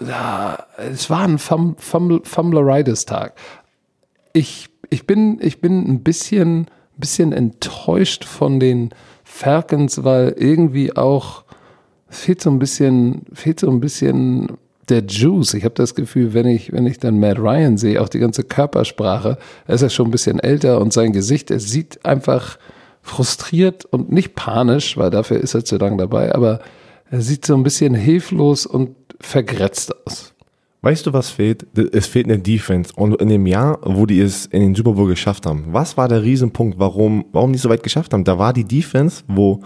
ja, 0.00 0.58
es 0.78 1.10
war 1.10 1.22
ein 1.22 1.38
Fum, 1.38 1.76
Fumble, 1.78 2.20
Fumbleitis-Tag. 2.24 3.34
Ich, 4.32 4.68
ich, 4.90 5.06
bin, 5.06 5.38
ich 5.40 5.60
bin 5.60 5.86
ein 5.88 6.02
bisschen, 6.02 6.66
bisschen 6.96 7.32
enttäuscht 7.32 8.24
von 8.24 8.60
den 8.60 8.90
Falcons, 9.24 10.04
weil 10.04 10.34
irgendwie 10.38 10.96
auch 10.96 11.44
fehlt 12.08 12.40
so 12.40 12.50
ein 12.50 12.58
bisschen, 12.58 13.26
fehlt 13.32 13.60
so 13.60 13.70
ein 13.70 13.80
bisschen 13.80 14.56
der 14.88 15.04
Juice. 15.04 15.54
Ich 15.54 15.64
habe 15.64 15.74
das 15.74 15.94
Gefühl, 15.94 16.34
wenn 16.34 16.46
ich, 16.46 16.72
wenn 16.72 16.86
ich 16.86 16.98
dann 16.98 17.18
Matt 17.18 17.38
Ryan 17.38 17.76
sehe, 17.76 18.00
auch 18.00 18.08
die 18.08 18.18
ganze 18.18 18.44
Körpersprache, 18.44 19.38
er 19.66 19.74
ist 19.74 19.82
ja 19.82 19.90
schon 19.90 20.08
ein 20.08 20.12
bisschen 20.12 20.38
älter 20.38 20.80
und 20.80 20.92
sein 20.92 21.12
Gesicht, 21.12 21.50
er 21.50 21.60
sieht 21.60 22.04
einfach 22.04 22.58
frustriert 23.02 23.84
und 23.84 24.10
nicht 24.10 24.34
panisch, 24.34 24.96
weil 24.96 25.10
dafür 25.10 25.38
ist 25.38 25.54
er 25.54 25.64
zu 25.64 25.76
lang 25.76 25.96
dabei, 25.98 26.34
aber 26.34 26.60
er 27.10 27.20
sieht 27.20 27.46
so 27.46 27.54
ein 27.54 27.62
bisschen 27.62 27.94
hilflos 27.94 28.66
und 28.66 28.96
vergrätzt 29.20 29.94
aus. 30.06 30.34
Weißt 30.82 31.06
du, 31.06 31.12
was 31.12 31.30
fehlt? 31.30 31.66
Es 31.92 32.06
fehlt 32.06 32.26
eine 32.26 32.38
Defense. 32.38 32.92
Und 32.94 33.20
in 33.20 33.28
dem 33.28 33.46
Jahr, 33.46 33.80
wo 33.82 34.06
die 34.06 34.20
es 34.20 34.46
in 34.46 34.60
den 34.60 34.74
Super 34.74 34.92
Bowl 34.92 35.08
geschafft 35.08 35.46
haben, 35.46 35.64
was 35.68 35.96
war 35.96 36.06
der 36.06 36.22
Riesenpunkt, 36.22 36.78
warum, 36.78 37.24
warum 37.32 37.52
die 37.52 37.58
so 37.58 37.68
weit 37.68 37.82
geschafft 37.82 38.12
haben? 38.12 38.24
Da 38.24 38.38
war 38.38 38.52
die 38.52 38.64
Defense, 38.64 39.24
wo 39.26 39.62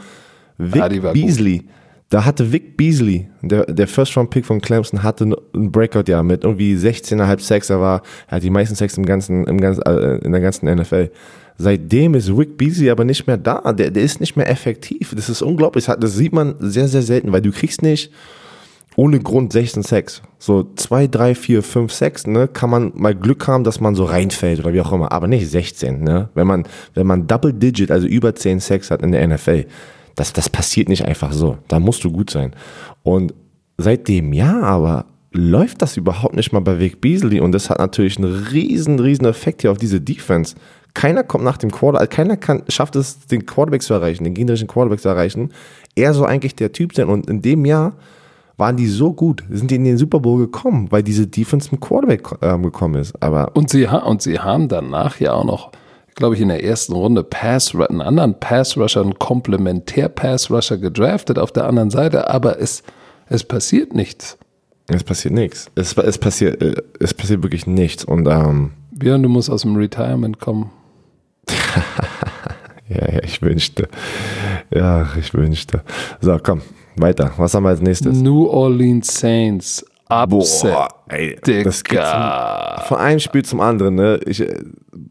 Vic 0.56 0.83
Ah, 0.83 1.12
Beasley, 1.12 1.64
da 2.11 2.25
hatte 2.25 2.53
Vic 2.53 2.77
Beasley, 2.77 3.29
der, 3.40 3.66
der 3.66 3.87
First-Round-Pick 3.87 4.44
von 4.44 4.61
Clemson, 4.61 5.05
hatte 5.05 5.33
ein 5.55 5.70
Breakout-Jahr 5.70 6.25
mit 6.25 6.42
irgendwie 6.42 6.75
16,5 6.75 7.40
Sacks. 7.40 7.70
Er 7.70 7.81
war, 7.81 8.03
er 8.27 8.37
hat 8.37 8.42
die 8.42 8.51
meisten 8.51 8.75
Sacks 8.75 8.96
im 8.96 9.07
ganzen, 9.07 9.44
im 9.44 9.61
ganzen, 9.61 9.83
äh, 9.83 10.16
in 10.16 10.33
der 10.33 10.40
ganzen 10.40 10.68
NFL. 10.68 11.11
Seitdem 11.57 12.14
ist 12.14 12.37
Vic 12.37 12.57
Beasley 12.57 12.90
aber 12.90 13.05
nicht 13.05 13.29
mehr 13.29 13.37
da. 13.37 13.73
Der, 13.73 13.92
der 13.92 14.03
ist 14.03 14.18
nicht 14.18 14.37
mehr 14.37 14.51
effektiv. 14.51 15.14
Das 15.14 15.29
ist 15.29 15.40
unglaublich. 15.40 15.87
Das 15.87 16.14
sieht 16.14 16.33
man 16.33 16.57
sehr, 16.59 16.88
sehr 16.88 17.03
selten, 17.03 17.31
weil 17.31 17.42
du 17.42 17.53
kriegst 17.53 17.83
nicht, 17.83 18.11
ohne 18.96 19.20
Grund 19.20 19.53
16 19.53 19.85
Sex. 19.85 20.20
So 20.40 20.66
2, 20.75 21.07
3, 21.07 21.35
4, 21.37 21.62
5, 21.62 21.92
6, 21.92 22.27
ne, 22.27 22.49
kann 22.49 22.70
man 22.70 22.92
mal 22.96 23.14
Glück 23.14 23.46
haben, 23.46 23.62
dass 23.62 23.81
man 23.81 23.94
so 23.94 24.05
reinfällt 24.05 24.59
oder 24.59 24.73
wie 24.73 24.81
auch 24.81 24.92
immer, 24.92 25.12
aber 25.12 25.29
nicht 25.29 25.49
16, 25.49 26.03
ne? 26.03 26.29
Wenn 26.35 26.49
man, 26.49 26.64
wenn 26.94 27.07
man 27.07 27.29
Double 27.29 27.53
Digit, 27.53 27.92
also 27.92 28.09
über 28.09 28.35
10 28.35 28.59
Sex 28.59 28.90
hat 28.90 29.03
in 29.03 29.12
der 29.12 29.27
NFL, 29.29 29.66
das, 30.16 30.33
das 30.33 30.49
passiert 30.49 30.88
nicht 30.88 31.05
einfach 31.05 31.33
so. 31.33 31.59
Da 31.68 31.81
musst 31.81 32.05
du 32.05 32.11
gut 32.11 32.31
sein. 32.31 32.55
Und 33.03 33.35
seit 33.79 34.09
dem 34.09 34.33
Jahr 34.33 34.62
aber 34.62 35.07
läuft 35.33 35.83
das 35.83 35.96
überhaupt 35.96 36.35
nicht 36.35 36.53
mal 36.53 36.61
bei 36.61 36.79
Vic 36.79 37.01
Beasley 37.01 37.40
und 37.40 37.53
das 37.53 37.70
hat 37.70 37.79
natürlich 37.79 38.18
einen 38.18 38.46
riesen, 38.51 38.99
riesen 38.99 39.27
Effekt 39.27 39.62
hier 39.62 39.70
auf 39.70 39.79
diese 39.79 40.01
Defense. 40.01 40.57
Keiner 40.92 41.23
kommt 41.23 41.44
nach 41.44 41.57
dem 41.57 41.70
Quarterback, 41.70 42.11
keiner 42.11 42.37
kann, 42.37 42.62
schafft 42.68 42.96
es, 42.96 43.27
den 43.27 43.46
Quarterback 43.46 43.83
zu 43.83 43.94
erreichen, 43.94 44.25
den 44.25 44.35
gegnerischen 44.35 44.66
Quarterback 44.66 45.01
zu 45.01 45.09
erreichen. 45.09 45.51
Er 45.94 46.14
soll 46.14 46.27
eigentlich 46.27 46.57
der 46.57 46.73
Typ 46.73 46.94
sein 46.94 47.09
und 47.09 47.31
in 47.31 47.42
dem 47.42 47.64
Jahr 47.64 47.92
waren 48.57 48.77
die 48.77 48.88
so 48.88 49.12
gut, 49.12 49.44
sind 49.49 49.70
die 49.70 49.77
in 49.77 49.85
den 49.85 49.99
Super 49.99 50.20
Bowl 50.20 50.38
gekommen, 50.38 50.88
weil 50.90 51.03
diese 51.03 51.27
Defense 51.27 51.70
im 51.73 51.81
Quarterback 51.81 52.29
ähm, 52.42 52.62
gekommen 52.62 52.96
ist. 52.96 53.20
Aber 53.23 53.57
Und 53.57 53.70
sie, 53.70 53.87
und 53.87 54.20
sie 54.20 54.38
haben 54.38 54.68
danach 54.68 55.18
ja 55.18 55.33
auch 55.33 55.44
noch, 55.44 55.73
glaube 56.20 56.37
ich, 56.37 56.40
in 56.42 56.48
der 56.48 56.62
ersten 56.62 56.92
Runde 56.92 57.24
Pass, 57.24 57.74
einen 57.74 58.02
anderen 58.02 58.38
Pass-Rusher, 58.38 59.00
einen 59.00 59.18
Komplementär-Pass-Rusher 59.18 60.76
gedraftet 60.76 61.38
auf 61.38 61.50
der 61.50 61.64
anderen 61.64 61.90
Seite, 61.90 62.28
aber 62.28 62.61
es, 62.61 62.83
es 63.28 63.42
passiert 63.42 63.94
nichts. 63.94 64.37
es 64.88 65.02
passiert 65.02 65.33
nichts. 65.33 65.70
Es, 65.74 65.96
es, 65.96 66.18
passiert, 66.18 66.62
äh, 66.62 66.74
es 67.00 67.14
passiert 67.14 67.42
wirklich 67.42 67.66
nichts. 67.66 68.04
Und 68.04 68.28
ähm, 68.28 68.72
Björn, 68.92 69.22
du 69.22 69.30
musst 69.30 69.50
aus 69.50 69.62
dem 69.62 69.76
Retirement 69.76 70.38
kommen. 70.38 70.70
ja, 72.88 73.12
ja, 73.12 73.22
ich 73.24 73.40
wünschte. 73.40 73.88
Ja, 74.70 75.09
ich 75.18 75.33
wünschte. 75.33 75.83
So, 76.20 76.38
komm, 76.42 76.61
weiter. 76.96 77.33
Was 77.38 77.54
haben 77.54 77.62
wir 77.62 77.70
als 77.70 77.80
nächstes? 77.80 78.14
New 78.20 78.46
Orleans 78.46 79.18
Saints. 79.18 79.85
Upset. 80.11 80.76
ey, 81.09 81.37
Digga. 81.46 81.62
das 81.62 81.83
geht 81.85 82.00
zum, 82.00 82.87
von 82.88 82.98
einem 82.98 83.20
Spiel 83.20 83.44
zum 83.44 83.61
anderen, 83.61 83.94
ne? 83.94 84.20
Ich 84.26 84.40
äh, 84.40 84.54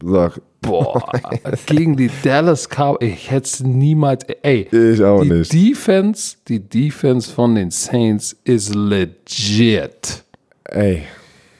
sag, 0.04 0.40
Boah, 0.62 1.10
gegen 1.66 1.96
die 1.96 2.10
Dallas 2.22 2.68
Cowboys. 2.68 3.08
Ich 3.08 3.30
hätte 3.30 3.46
es 3.46 3.60
niemals. 3.60 4.24
Ey, 4.42 4.68
Ich 4.72 5.02
auch 5.02 5.22
die 5.22 5.30
nicht. 5.30 5.52
Defense, 5.52 6.36
die 6.48 6.60
Defense 6.60 7.32
von 7.32 7.54
den 7.54 7.70
Saints 7.70 8.36
ist 8.44 8.74
legit. 8.74 10.24
ey, 10.64 11.02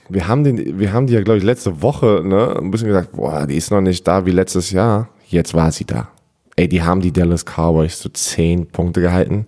wir 0.08 0.26
haben, 0.28 0.42
den, 0.44 0.78
wir 0.78 0.92
haben 0.92 1.06
die 1.06 1.14
ja, 1.14 1.22
glaube 1.22 1.38
ich, 1.38 1.44
letzte 1.44 1.82
Woche 1.82 2.22
ne, 2.24 2.56
ein 2.58 2.70
bisschen 2.70 2.88
gesagt, 2.88 3.12
boah, 3.12 3.46
die 3.46 3.54
ist 3.56 3.70
noch 3.70 3.80
nicht 3.80 4.06
da 4.08 4.26
wie 4.26 4.32
letztes 4.32 4.70
Jahr. 4.72 5.08
Jetzt 5.28 5.54
war 5.54 5.70
sie 5.70 5.84
da. 5.84 6.08
Ey, 6.56 6.68
die 6.68 6.82
haben 6.82 7.00
die 7.00 7.12
Dallas 7.12 7.44
Cowboys 7.44 8.00
zu 8.00 8.08
10 8.10 8.66
Punkte 8.66 9.00
gehalten. 9.00 9.46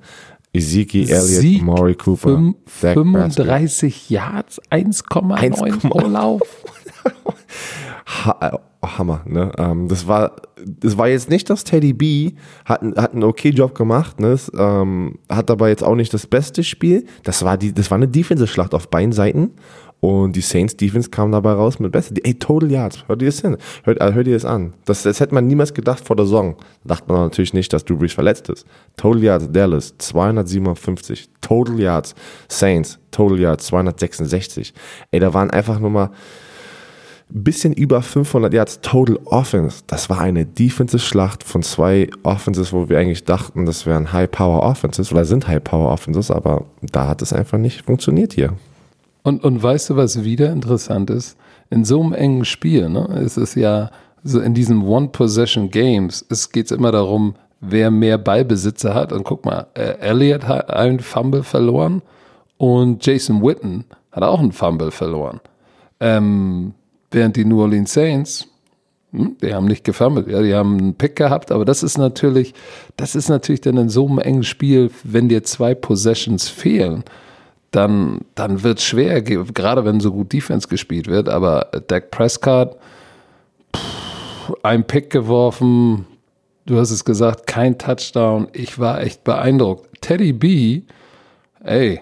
Ezekiel 0.55 1.05
Elliott, 1.09 1.25
Sieg, 1.25 1.62
Maury 1.62 1.95
Cooper, 1.95 2.29
fünf- 2.29 2.57
Dak 2.81 2.95
Prescott. 2.95 3.47
35 3.47 4.11
Yards, 4.11 4.61
1,9 4.71 5.35
1,9. 5.53 5.88
pro 5.88 6.07
Lauf. 6.07 6.41
Ha 8.25 8.37
äh, 8.40 8.87
Hammer, 8.87 9.22
ne? 9.27 9.53
Ähm, 9.59 9.87
das 9.88 10.07
war, 10.09 10.37
das 10.66 10.98
war 10.98 11.09
jetzt 11.09 11.31
nicht 11.31 11.48
das 11.48 11.62
Teddy 11.64 11.92
B, 11.92 12.33
hat, 12.64 12.83
einen- 12.83 12.96
hat 12.96 13.12
einen 13.12 13.22
okay 13.25 13.51
Job 13.51 13.75
gemacht, 13.77 14.18
ne? 14.20 14.29
Es, 14.33 14.51
ähm, 14.57 15.18
hat 15.29 15.51
aber 15.51 15.68
jetzt 15.68 15.85
auch 15.85 15.94
nicht 15.94 16.12
das 16.12 16.27
beste 16.27 16.64
Spiel. 16.64 17.07
Das 17.22 17.44
war 17.44 17.57
die, 17.57 17.72
das 17.72 17.90
war 17.90 17.96
eine 17.96 18.09
Defensive-Schlacht 18.09 18.75
auf 18.75 18.88
beiden 18.88 19.12
Seiten. 19.12 19.53
Und 20.01 20.35
die 20.35 20.40
Saints 20.40 20.77
Defense 20.77 21.11
kam 21.11 21.31
dabei 21.31 21.53
raus 21.53 21.79
mit 21.79 21.92
besser. 21.92 22.12
Ey, 22.25 22.35
Total 22.35 22.68
Yards, 22.68 23.05
hört 23.07 23.22
ihr 23.22 23.29
das 23.29 23.40
hin? 23.40 23.57
Hört, 23.85 24.01
äh, 24.01 24.12
hört 24.12 24.27
ihr 24.27 24.35
das 24.35 24.44
an? 24.44 24.72
Das, 24.85 25.05
das 25.05 25.20
hätte 25.20 25.33
man 25.33 25.46
niemals 25.46 25.75
gedacht 25.75 26.05
vor 26.05 26.16
der 26.16 26.25
Saison. 26.27 26.57
Da 26.83 26.96
dachte 26.96 27.12
man 27.12 27.22
natürlich 27.22 27.55
nicht, 27.55 27.72
dass 27.72 27.85
Drew 27.85 28.09
verletzt 28.09 28.48
ist. 28.48 28.66
Total 28.96 29.22
Yards, 29.22 29.53
Dallas, 29.53 29.94
257. 29.98 31.29
Total 31.40 31.79
Yards, 31.79 32.16
Saints, 32.48 32.98
Total 33.12 33.38
Yards, 33.38 33.66
266. 33.66 34.75
Ey, 35.12 35.20
da 35.20 35.33
waren 35.35 35.51
einfach 35.51 35.79
nur 35.79 35.90
mal 35.90 36.11
bisschen 37.33 37.73
über 37.73 38.03
500 38.03 38.53
Yards 38.53 38.81
Total 38.81 39.18
Offense. 39.25 39.83
Das 39.87 40.11
war 40.11 40.21
eine 40.21 40.45
Defensive-Schlacht 40.45 41.45
von 41.45 41.62
zwei 41.62 42.11
Offenses, 42.23 42.73
wo 42.73 42.88
wir 42.88 42.99
eigentlich 42.99 43.25
dachten, 43.25 43.66
das 43.66 43.87
wären 43.87 44.12
High-Power-Offenses 44.12 45.12
oder 45.12 45.25
sind 45.25 45.49
High-Power-Offenses, 45.49 46.31
aber 46.31 46.64
da 46.81 47.09
hat 47.09 47.23
es 47.23 47.33
einfach 47.33 47.59
nicht 47.59 47.87
funktioniert 47.87 48.33
hier. 48.33 48.55
Und, 49.23 49.45
und 49.45 49.62
weißt 49.62 49.90
du, 49.90 49.97
was 49.97 50.25
wieder 50.25 50.53
interessant 50.53 51.11
ist? 51.11 51.37
In 51.71 51.85
so 51.85 52.03
einem 52.03 52.12
engen 52.12 52.45
Spiel, 52.45 52.88
ne, 52.88 53.21
ist 53.25 53.37
es 53.37 53.55
ja 53.55 53.90
so 54.25 54.40
in 54.40 54.55
diesen 54.55 54.83
One-Possession-Games, 54.83 56.27
es 56.29 56.51
geht 56.51 56.71
immer 56.71 56.92
darum, 56.92 57.35
wer 57.61 57.90
mehr 57.90 58.18
Ballbesitzer 58.18 58.95
hat. 58.95 59.12
Und 59.12 59.25
guck 59.25 59.45
mal, 59.45 59.66
äh, 59.75 59.99
Elliott 60.01 60.47
hat 60.47 60.71
einen 60.71 61.01
Fumble 61.01 61.42
verloren 61.42 62.03
und 62.59 63.05
Jason 63.05 63.42
Witten 63.42 63.85
hat 64.11 64.23
auch 64.23 64.40
einen 64.40 64.53
Fumble 64.53 64.90
verloren. 64.90 65.40
Ähm, 66.01 66.75
während 67.12 67.37
die 67.37 67.44
New 67.44 67.61
Orleans 67.61 67.92
Saints 67.92 68.48
Hm, 69.12 69.37
die 69.42 69.55
haben 69.55 69.66
nicht 69.66 69.85
gefummelt, 69.85 70.27
ja, 70.29 70.40
die 70.40 70.55
haben 70.55 70.79
einen 70.79 70.94
Pick 70.94 71.16
gehabt, 71.16 71.53
aber 71.53 71.64
das 71.64 71.83
ist 71.83 71.98
natürlich, 71.98 72.55
das 72.96 73.14
ist 73.14 73.29
natürlich 73.29 73.61
dann 73.61 73.77
in 73.77 73.90
so 73.90 74.09
einem 74.09 74.18
engen 74.18 74.42
Spiel, 74.42 74.90
wenn 75.05 75.29
dir 75.29 75.44
zwei 75.44 75.75
Possessions 75.75 76.48
fehlen, 76.48 77.05
dann, 77.70 78.22
dann 78.35 78.62
wird 78.62 78.79
es 78.79 78.85
schwer, 78.85 79.20
gerade 79.22 79.85
wenn 79.85 80.01
so 80.01 80.12
gut 80.12 80.33
Defense 80.33 80.66
gespielt 80.66 81.09
wird, 81.09 81.29
aber 81.29 81.68
Dak 81.88 82.11
Prescott, 82.11 82.77
ein 84.62 84.87
Pick 84.87 85.11
geworfen, 85.11 86.07
du 86.64 86.79
hast 86.79 86.90
es 86.90 87.05
gesagt, 87.05 87.46
kein 87.46 87.77
Touchdown, 87.77 88.48
ich 88.55 88.79
war 88.79 89.03
echt 89.03 89.25
beeindruckt. 89.25 90.01
Teddy 90.01 90.33
B, 90.33 90.83
ey, 91.62 92.01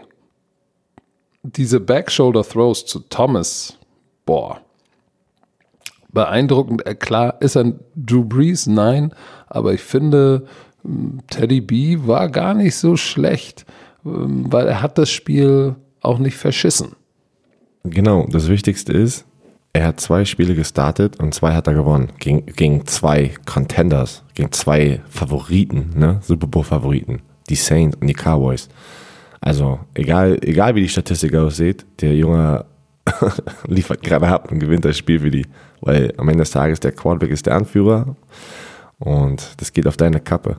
diese 1.43 1.81
Backshoulder 1.81 2.45
Throws 2.45 2.87
zu 2.87 3.01
Thomas, 3.01 3.77
boah, 4.25 4.61
beeindruckend. 6.13 6.87
Äh, 6.87 6.95
klar 6.95 7.37
ist 7.41 7.57
ein 7.57 7.81
Drew 7.95 8.25
Brees, 8.25 8.67
nein, 8.67 9.15
aber 9.47 9.75
ich 9.75 9.83
finde, 9.83 10.47
hm, 10.83 11.21
Teddy 11.29 11.61
B 11.61 11.99
war 12.07 12.29
gar 12.29 12.55
nicht 12.55 12.77
so 12.77 12.97
schlecht, 12.97 13.67
ähm, 14.05 14.47
weil 14.51 14.67
er 14.67 14.83
hat 14.83 14.99
das 14.99 15.11
Spiel 15.11 15.77
auch 16.01 16.19
nicht 16.19 16.37
verschissen. 16.37 16.97
Genau, 17.85 18.27
das 18.31 18.49
Wichtigste 18.49 18.93
ist, 18.93 19.25
er 19.73 19.87
hat 19.87 20.01
zwei 20.01 20.25
Spiele 20.25 20.55
gestartet 20.55 21.21
und 21.21 21.33
zwei 21.33 21.55
hat 21.55 21.67
er 21.67 21.75
gewonnen. 21.75 22.11
Gegen, 22.19 22.45
gegen 22.47 22.87
zwei 22.87 23.31
Contenders, 23.47 24.25
gegen 24.35 24.51
zwei 24.53 25.01
Favoriten, 25.09 25.91
ne? 25.95 26.19
Super 26.23 26.49
Bowl-Favoriten. 26.49 27.23
Die 27.49 27.55
Saints 27.55 27.97
und 28.01 28.07
die 28.07 28.15
Cowboys. 28.15 28.69
Also, 29.41 29.81
egal, 29.95 30.39
egal 30.43 30.75
wie 30.75 30.83
die 30.83 30.89
Statistik 30.89 31.35
aussieht, 31.35 31.87
der 32.01 32.15
Junge 32.15 32.65
liefert 33.69 34.03
gerade 34.03 34.29
ab 34.29 34.51
und 34.51 34.59
gewinnt 34.59 34.85
das 34.85 34.99
Spiel 34.99 35.21
für 35.21 35.31
die. 35.31 35.47
Weil 35.81 36.13
am 36.17 36.29
Ende 36.29 36.43
des 36.43 36.51
Tages 36.51 36.81
der 36.81 36.93
Quarterback 36.93 37.31
ist 37.31 37.47
der 37.47 37.55
Anführer 37.55 38.17
und 38.99 39.55
das 39.57 39.73
geht 39.73 39.87
auf 39.87 39.97
deine 39.97 40.21
Kappe, 40.21 40.59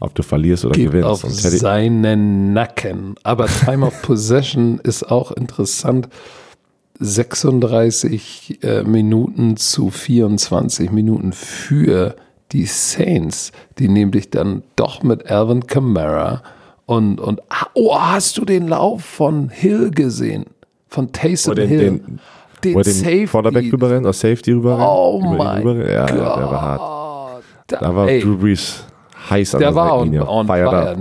ob 0.00 0.14
du 0.14 0.22
verlierst 0.22 0.64
oder 0.64 0.74
geht 0.74 0.86
gewinnst. 0.86 1.24
Auf 1.24 1.30
seinen 1.30 2.54
Nacken. 2.54 3.16
Aber 3.22 3.46
Time 3.46 3.86
of 3.86 4.00
Possession 4.02 4.78
ist 4.82 5.10
auch 5.10 5.30
interessant. 5.32 6.08
36 6.98 8.62
äh, 8.62 8.82
Minuten 8.84 9.56
zu 9.56 9.90
24 9.90 10.90
Minuten 10.90 11.32
für 11.32 12.16
die 12.52 12.66
Saints, 12.66 13.52
die 13.78 13.88
nämlich 13.88 14.30
dann 14.30 14.62
doch 14.76 15.02
mit 15.02 15.30
Alvin 15.30 15.66
Kamara 15.66 16.42
und, 16.86 17.20
und 17.20 17.40
oh, 17.74 17.98
hast 17.98 18.38
du 18.38 18.44
den 18.44 18.68
Lauf 18.68 19.04
von 19.04 19.48
Hill 19.48 19.90
gesehen? 19.90 20.46
Von 20.88 21.12
Taysom 21.12 21.54
den, 21.54 21.68
Hill. 21.68 21.80
Den, 21.80 22.20
den, 22.64 22.74
wo 22.74 22.80
den 22.80 23.26
Quarterback 23.26 23.72
rüberrennt, 23.72 24.04
oder 24.04 24.12
Safety 24.12 24.52
rüberrennt? 24.52 24.88
Oh 24.88 25.20
mein 25.20 25.62
Gott. 25.62 25.76
Ja, 25.78 26.06
der 26.06 26.24
war 26.24 26.62
hart. 26.62 27.42
Da, 27.66 27.78
da 27.78 27.94
war 27.94 28.08
ey, 28.08 28.20
Drew 28.20 28.36
Brees 28.36 28.84
heiß 29.30 29.54
an 29.54 29.60
der 29.60 29.74
war 29.74 29.98
on, 29.98 30.18
on 30.20 30.46
fire. 30.46 30.96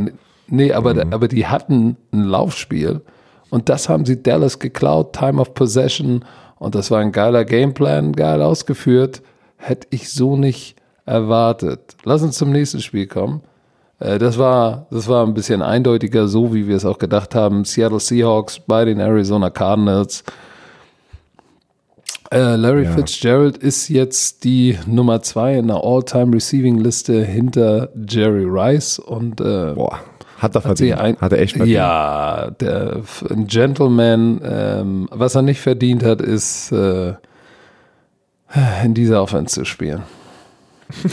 Nee, 0.48 0.74
aber, 0.74 0.94
mhm. 0.94 1.14
aber 1.14 1.28
die 1.28 1.48
hatten 1.48 1.98
ein 2.12 2.24
Laufspiel 2.24 3.02
und 3.50 3.70
das 3.70 3.90
haben 3.90 4.06
sie 4.06 4.22
Dallas 4.22 4.60
geklaut, 4.60 5.14
Time 5.14 5.40
of 5.40 5.54
Possession 5.54 6.26
und 6.60 6.76
das 6.76 6.92
war 6.92 7.00
ein 7.00 7.12
geiler 7.12 7.46
Gameplan, 7.46 8.14
geil 8.14 8.42
ausgeführt. 8.42 9.22
Hätte 9.58 9.88
ich 9.92 10.12
so 10.12 10.38
nicht 10.38 10.76
erwartet. 11.06 11.96
Lass 12.04 12.22
uns 12.22 12.38
zum 12.38 12.52
nächsten 12.52 12.82
Spiel 12.82 13.08
kommen. 13.08 13.42
Äh, 14.00 14.20
das 14.20 14.38
war, 14.38 14.88
das 14.92 15.08
war 15.08 15.26
ein 15.26 15.34
bisschen 15.34 15.62
eindeutiger, 15.62 16.28
so 16.28 16.54
wie 16.54 16.68
wir 16.68 16.76
es 16.76 16.86
auch 16.86 16.98
gedacht 16.98 17.36
haben. 17.36 17.64
Seattle 17.66 18.00
Seahawks 18.00 18.60
bei 18.60 18.86
den 18.86 19.00
Arizona 19.00 19.50
Cardinals. 19.50 20.24
Äh, 22.32 22.56
Larry 22.56 22.86
ja. 22.86 22.92
Fitzgerald 22.92 23.58
ist 23.58 23.90
jetzt 23.90 24.46
die 24.46 24.80
Nummer 24.86 25.22
zwei 25.22 25.56
in 25.58 25.68
der 25.68 25.84
All-Time-Receiving-Liste 25.84 27.26
hinter 27.26 27.90
Jerry 28.08 28.46
Rice 28.46 29.00
und 29.00 29.42
äh, 29.42 29.74
Boah, 29.76 30.00
hat 30.38 30.56
er 30.56 30.62
verdient. 30.62 30.98
Ein, 30.98 31.18
hat 31.18 31.34
er 31.34 31.40
echt 31.40 31.58
verdient. 31.58 31.76
Ja, 31.76 32.52
der 32.52 33.02
ein 33.30 33.48
Gentleman. 33.48 34.40
Ähm, 34.44 35.10
was 35.12 35.36
er 35.36 35.42
nicht 35.42 35.60
verdient 35.60 36.04
hat, 36.04 36.22
ist 36.22 36.72
äh, 36.72 37.16
in 38.84 38.94
dieser 38.94 39.22
Offense 39.22 39.56
zu 39.56 39.66
spielen. 39.66 40.04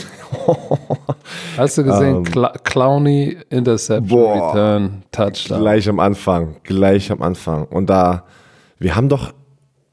Hast 1.57 1.77
du 1.77 1.83
gesehen? 1.83 2.15
Um, 2.15 2.25
ähm. 2.25 2.49
Clowny, 2.63 3.37
Interception, 3.49 4.07
boah, 4.07 4.49
Return, 4.51 5.03
Touchdown. 5.11 5.59
Gleich 5.59 5.89
am 5.89 5.99
Anfang, 5.99 6.55
gleich 6.63 7.11
am 7.11 7.21
Anfang. 7.21 7.65
Und 7.65 7.89
da, 7.89 8.23
wir 8.77 8.95
haben 8.95 9.09
doch 9.09 9.33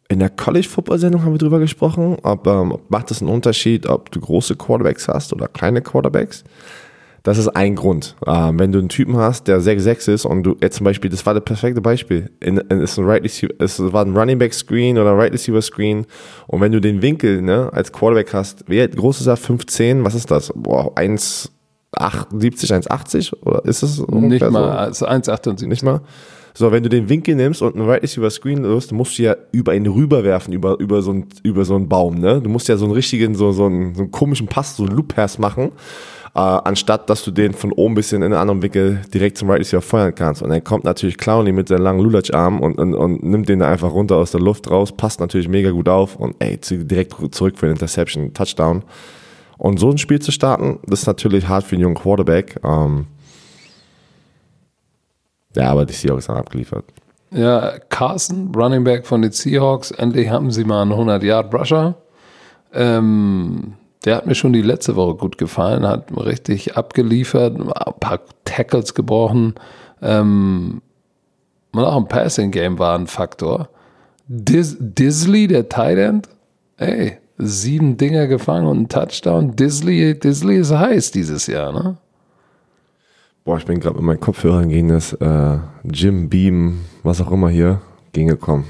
in 0.09 0.21
der 0.21 0.31
College-Football-Sendung 0.31 1.25
haben 1.25 1.33
wir 1.33 1.39
drüber 1.39 1.59
gesprochen, 1.59 2.17
ob 2.23 2.47
ähm, 2.47 2.79
macht 2.89 3.11
es 3.11 3.21
einen 3.21 3.31
Unterschied, 3.31 3.87
ob 3.87 4.11
du 4.11 4.21
große 4.21 4.57
Quarterbacks 4.57 5.09
hast 5.09 5.33
oder 5.33 5.49
kleine 5.49 5.83
Quarterbacks. 5.83 6.45
Das 7.25 7.39
ist 7.39 7.49
ein 7.49 7.75
Grund. 7.75 8.15
Ähm, 8.25 8.57
wenn 8.61 8.71
du 8.71 8.79
einen 8.79 8.89
Typen 8.89 9.17
hast, 9.17 9.49
der 9.49 9.61
6'6 9.61 10.13
ist 10.13 10.25
und 10.25 10.45
du 10.45 10.57
jetzt 10.61 10.77
zum 10.77 10.85
Beispiel, 10.85 11.11
das 11.11 11.27
war 11.27 11.35
das 11.35 11.43
perfekte 11.43 11.81
Beispiel, 11.81 12.31
in, 12.39 12.59
in, 12.59 12.81
ist 12.81 12.99
ein 12.99 13.05
right 13.05 13.25
Receiver, 13.25 13.53
es 13.59 13.81
war 13.81 14.05
ein 14.05 14.17
Running 14.17 14.39
Back 14.39 14.55
Screen 14.55 14.97
oder 14.97 15.19
Right 15.19 15.33
Receiver 15.33 15.61
Screen 15.61 16.07
und 16.47 16.61
wenn 16.61 16.71
du 16.71 16.81
den 16.81 17.03
Winkel 17.03 17.43
ne, 17.43 17.69
als 17.73 17.91
Quarterback 17.91 18.33
hast, 18.33 18.69
wie 18.69 18.87
groß 18.87 19.21
ist 19.21 19.27
er? 19.27 19.37
15? 19.37 20.05
Was 20.05 20.15
ist 20.15 20.31
das? 20.31 20.53
Boah, 20.55 20.95
1,78, 20.95 21.51
1,80 21.99 23.43
oder 23.43 23.65
ist 23.65 23.83
es 23.83 24.07
Nicht 24.07 24.49
mal, 24.49 24.71
also 24.71 25.09
1,78. 25.09 25.67
Nicht 25.67 25.83
mal? 25.83 26.03
So, 26.59 26.73
wenn 26.73 26.83
du 26.83 26.89
den 26.89 27.11
Winkel 27.11 27.35
nimmst 27.35 27.61
und 27.61 27.77
einen 27.77 27.87
Right 27.87 28.03
Receiver 28.03 28.31
Screen 28.31 28.63
löst, 28.63 28.91
musst 28.91 29.19
du 29.19 29.25
ja 29.25 29.37
über 29.53 29.75
ihn 29.75 29.87
rüberwerfen, 29.87 30.55
über, 30.55 30.81
über, 30.81 31.03
so, 31.03 31.13
ein, 31.13 31.27
über 31.43 31.67
so 31.67 31.77
einen 31.77 31.87
Baum, 31.87 32.19
ne? 32.19 32.41
Du 32.41 32.49
musst 32.49 32.67
ja 32.69 32.79
so 32.79 32.87
einen 32.87 32.95
richtigen, 32.95 33.35
so, 33.35 33.53
so, 33.53 33.67
einen, 33.67 33.95
so 33.95 34.03
einen 34.03 34.11
komischen 34.11 34.47
Pass, 34.47 34.77
so 34.77 34.85
einen 34.85 34.97
Loop-Pass 34.97 35.39
machen 35.39 35.73
äh, 36.37 36.39
anstatt 36.39 37.09
dass 37.09 37.25
du 37.25 37.31
den 37.31 37.55
von 37.55 37.73
oben 37.73 37.95
bisschen 37.95 38.19
in 38.19 38.33
einen 38.33 38.41
anderen 38.41 38.61
Winkel 38.61 39.01
direkt 39.13 39.39
zum 39.39 39.49
Right 39.49 39.61
Receiver 39.61 39.81
feuern 39.81 40.15
kannst. 40.15 40.43
Und 40.43 40.51
dann 40.51 40.63
kommt 40.63 40.85
natürlich 40.85 41.17
Clowney 41.17 41.51
mit 41.51 41.69
seinen 41.69 41.81
langen 41.81 42.01
Lulatsch-Arm 42.01 42.61
und, 42.61 42.79
und, 42.79 42.95
und 42.95 43.23
nimmt 43.23 43.49
den 43.49 43.63
einfach 43.63 43.91
runter 43.91 44.17
aus 44.17 44.33
der 44.33 44.41
Luft 44.41 44.71
raus, 44.71 44.93
passt 44.95 45.19
natürlich 45.19 45.49
mega 45.49 45.71
gut 45.71 45.89
auf 45.89 46.17
und 46.17 46.37
ey, 46.39 46.59
direkt 46.59 47.15
zurück 47.35 47.57
für 47.57 47.67
den 47.67 47.73
Interception, 47.73 48.35
Touchdown. 48.35 48.83
Und 49.57 49.81
so 49.81 49.91
ein 49.91 49.97
Spiel 49.97 50.21
zu 50.21 50.31
starten, 50.31 50.79
das 50.87 51.01
ist 51.01 51.07
natürlich 51.07 51.49
hart 51.49 51.65
für 51.65 51.77
einen 51.77 51.83
jungen 51.83 51.97
Quarterback. 51.97 52.61
Ähm 52.63 53.07
ja, 55.57 55.71
aber 55.71 55.87
die 55.87 55.95
Seahawks 55.95 56.29
haben 56.29 56.39
abgeliefert. 56.39 56.85
Ja, 57.33 57.79
Carson, 57.89 58.53
Running 58.55 58.85
Back 58.85 59.07
von 59.07 59.23
den 59.23 59.33
Seahawks, 59.33 59.91
endlich 59.91 60.31
haben 60.31 60.51
sie 60.51 60.65
mal 60.65 60.83
einen 60.83 60.93
100-Yard-Rusher. 60.93 61.97
Ähm, 62.73 63.75
der 64.05 64.17
hat 64.17 64.27
mir 64.27 64.35
schon 64.35 64.53
die 64.53 64.63
letzte 64.63 64.95
Woche 64.95 65.17
gut 65.17 65.39
gefallen, 65.39 65.87
hat 65.87 66.17
richtig 66.17 66.77
abgeliefert, 66.77 67.57
ein 67.59 67.73
paar 68.01 68.21
Tackles 68.45 68.95
gebrochen. 68.95 69.55
Ähm, 70.01 70.81
und 71.73 71.85
auch 71.85 71.97
im 71.97 72.07
Passing-Game 72.07 72.79
war 72.79 72.97
ein 72.97 73.09
Faktor. 73.09 73.69
Dis 74.29 74.77
Disley, 74.79 75.49
der 75.49 75.69
Tight 75.69 75.99
End, 75.99 76.29
ey, 76.77 77.19
sieben 77.39 77.97
Dinger 77.97 78.29
gefangen 78.29 78.67
und 78.67 78.81
ein 78.83 78.89
Touchdown. 78.89 79.57
Disley, 79.57 80.19
Disley 80.19 80.59
ist 80.59 80.73
heiß 80.73 81.11
dieses 81.11 81.47
Jahr, 81.47 81.73
ne? 81.73 81.97
Boah, 83.47 83.59
ich 83.59 83.65
bin 83.65 83.79
gerade 83.79 83.95
mit 83.95 84.05
meinen 84.05 84.19
Kopfhörern 84.19 84.69
gegen 84.69 84.89
das 84.89 85.13
äh, 85.13 85.59
Jim 85.85 86.29
Beam, 86.29 86.81
was 87.05 87.21
auch 87.21 87.31
immer 87.31 87.49
hier, 87.49 87.81
gegengekommen. 88.13 88.65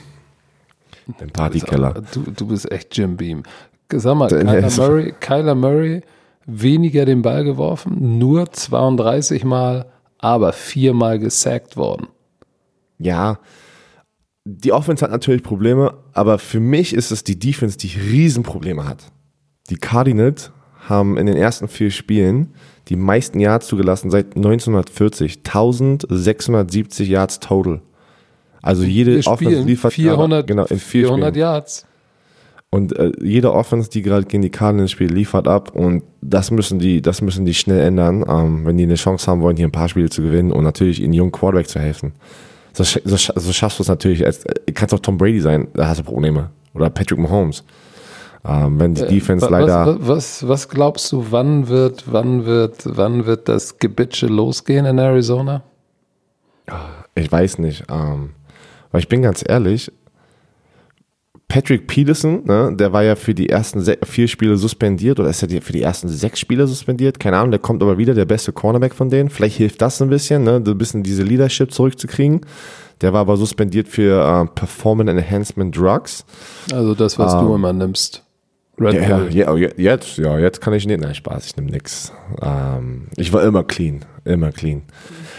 Im 1.18 1.30
Partykeller. 1.30 1.94
Du, 2.12 2.30
du 2.30 2.46
bist 2.46 2.70
echt 2.70 2.94
Jim 2.94 3.16
Beam. 3.16 3.42
Sag 3.90 4.16
mal, 4.16 4.28
Kyler 4.28 4.70
Murray, 4.76 5.14
Kyler 5.18 5.54
Murray 5.54 6.02
weniger 6.44 7.06
den 7.06 7.22
Ball 7.22 7.42
geworfen, 7.44 8.18
nur 8.18 8.52
32 8.52 9.44
Mal, 9.44 9.86
aber 10.18 10.52
viermal 10.52 11.18
gesackt 11.18 11.78
worden. 11.78 12.08
Ja, 12.98 13.38
die 14.44 14.72
Offense 14.72 15.02
hat 15.02 15.10
natürlich 15.10 15.42
Probleme, 15.42 15.94
aber 16.12 16.38
für 16.38 16.60
mich 16.60 16.92
ist 16.92 17.12
es 17.12 17.24
die 17.24 17.38
Defense, 17.38 17.78
die 17.78 17.98
Riesenprobleme 17.98 18.86
hat. 18.86 19.10
Die 19.70 19.76
Cardinals 19.76 20.52
haben 20.88 21.16
in 21.16 21.26
den 21.26 21.36
ersten 21.36 21.68
vier 21.68 21.90
Spielen 21.90 22.54
die 22.88 22.96
meisten 22.96 23.40
Yards 23.40 23.66
zugelassen 23.66 24.10
seit 24.10 24.36
1940. 24.36 25.38
1670 25.38 27.08
Yards 27.08 27.40
total. 27.40 27.80
Also 28.62 28.84
jede 28.84 29.18
Offense 29.26 29.62
liefert 29.62 29.92
400, 29.92 30.46
genau, 30.46 30.64
in 30.64 30.78
400 30.78 31.36
Yards. 31.36 31.86
Und 32.70 32.96
äh, 32.96 33.12
jede 33.22 33.52
Offense, 33.52 33.88
die 33.88 34.02
gerade 34.02 34.26
gegen 34.26 34.42
die 34.42 34.50
Cardinals 34.50 34.90
spielt, 34.90 35.12
liefert 35.12 35.46
ab 35.46 35.74
und 35.74 36.02
das 36.20 36.50
müssen 36.50 36.78
die, 36.78 37.00
das 37.00 37.22
müssen 37.22 37.46
die 37.46 37.54
schnell 37.54 37.80
ändern, 37.80 38.24
ähm, 38.28 38.66
wenn 38.66 38.76
die 38.76 38.82
eine 38.82 38.96
Chance 38.96 39.30
haben 39.30 39.40
wollen, 39.40 39.56
hier 39.56 39.68
ein 39.68 39.72
paar 39.72 39.88
Spiele 39.88 40.10
zu 40.10 40.20
gewinnen 40.20 40.50
und 40.50 40.64
natürlich 40.64 41.00
ihnen 41.00 41.12
jungen 41.12 41.32
Quarterback 41.32 41.68
zu 41.68 41.78
helfen. 41.78 42.12
So, 42.72 42.82
so, 42.82 43.16
so 43.16 43.52
schaffst 43.52 43.78
du 43.78 43.82
es 43.82 43.88
natürlich, 43.88 44.26
als, 44.26 44.44
äh, 44.44 44.72
kannst 44.74 44.92
auch 44.92 44.98
Tom 44.98 45.16
Brady 45.16 45.40
sein, 45.40 45.68
da 45.74 45.88
hast 45.88 46.00
du 46.00 46.04
Probleme. 46.04 46.50
Oder 46.74 46.90
Patrick 46.90 47.18
Mahomes. 47.18 47.64
Ähm, 48.46 48.78
wenn 48.78 48.94
die 48.94 49.02
äh, 49.02 49.08
Defense 49.08 49.44
was, 49.44 49.50
leider. 49.50 49.96
Was, 50.00 50.46
was 50.46 50.68
glaubst 50.68 51.10
du, 51.10 51.26
wann 51.30 51.68
wird, 51.68 52.04
wann 52.06 52.46
wird, 52.46 52.82
wann 52.84 53.26
wird 53.26 53.48
das 53.48 53.78
Gebitsche 53.78 54.26
losgehen 54.26 54.86
in 54.86 54.98
Arizona? 54.98 55.62
Ich 57.14 57.30
weiß 57.30 57.58
nicht. 57.58 57.84
Ähm, 57.90 58.30
weil 58.92 59.00
ich 59.00 59.08
bin 59.08 59.22
ganz 59.22 59.44
ehrlich, 59.46 59.90
Patrick 61.48 61.86
Peterson, 61.86 62.44
ne, 62.44 62.74
der 62.76 62.92
war 62.92 63.04
ja 63.04 63.14
für 63.14 63.32
die 63.32 63.48
ersten 63.48 63.84
vier 64.04 64.28
Spiele 64.28 64.56
suspendiert 64.56 65.20
oder 65.20 65.30
ist 65.30 65.42
er 65.42 65.62
für 65.62 65.72
die 65.72 65.82
ersten 65.82 66.08
sechs 66.08 66.40
Spiele 66.40 66.66
suspendiert? 66.66 67.20
Keine 67.20 67.38
Ahnung, 67.38 67.52
der 67.52 67.60
kommt 67.60 67.82
aber 67.82 67.98
wieder, 67.98 68.14
der 68.14 68.24
beste 68.24 68.52
Cornerback 68.52 68.94
von 68.94 69.10
denen. 69.10 69.30
Vielleicht 69.30 69.56
hilft 69.56 69.80
das 69.80 70.02
ein 70.02 70.08
bisschen, 70.08 70.44
ne, 70.44 70.56
ein 70.56 70.78
bisschen 70.78 71.02
diese 71.02 71.22
Leadership 71.22 71.72
zurückzukriegen. 71.72 72.40
Der 73.00 73.12
war 73.12 73.20
aber 73.20 73.36
suspendiert 73.36 73.88
für 73.88 74.24
uh, 74.24 74.46
Performance 74.46 75.10
Enhancement 75.10 75.76
Drugs. 75.76 76.24
Also 76.72 76.94
das, 76.94 77.18
was 77.18 77.34
um, 77.34 77.40
du 77.40 77.48
ähm, 77.50 77.54
immer 77.56 77.72
nimmst. 77.72 78.25
Red 78.78 78.94
ja, 78.94 79.24
ja, 79.28 79.54
ja, 79.54 79.70
jetzt, 79.76 80.18
ja, 80.18 80.38
jetzt 80.38 80.60
kann 80.60 80.74
ich 80.74 80.86
nicht. 80.86 81.00
Nein, 81.00 81.14
Spaß, 81.14 81.46
ich 81.46 81.56
nehme 81.56 81.70
nix. 81.70 82.12
Ähm, 82.42 83.08
ich 83.16 83.32
war 83.32 83.42
immer 83.42 83.64
clean, 83.64 84.04
immer 84.24 84.52
clean. 84.52 84.82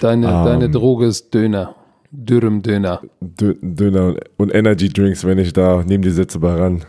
Deine, 0.01 0.27
ähm, 0.27 0.45
deine 0.45 0.69
Droge 0.69 1.05
ist 1.05 1.33
Döner. 1.33 1.75
Dürrem 2.09 2.63
Döner. 2.63 3.01
Döner 3.21 4.15
und 4.38 4.55
Energy 4.55 4.89
Drinks, 4.89 5.23
wenn 5.23 5.38
ich 5.38 5.53
da 5.53 5.83
neben 5.85 6.01
die 6.01 6.09
sitze 6.09 6.39
bei 6.39 6.55
ran. 6.55 6.83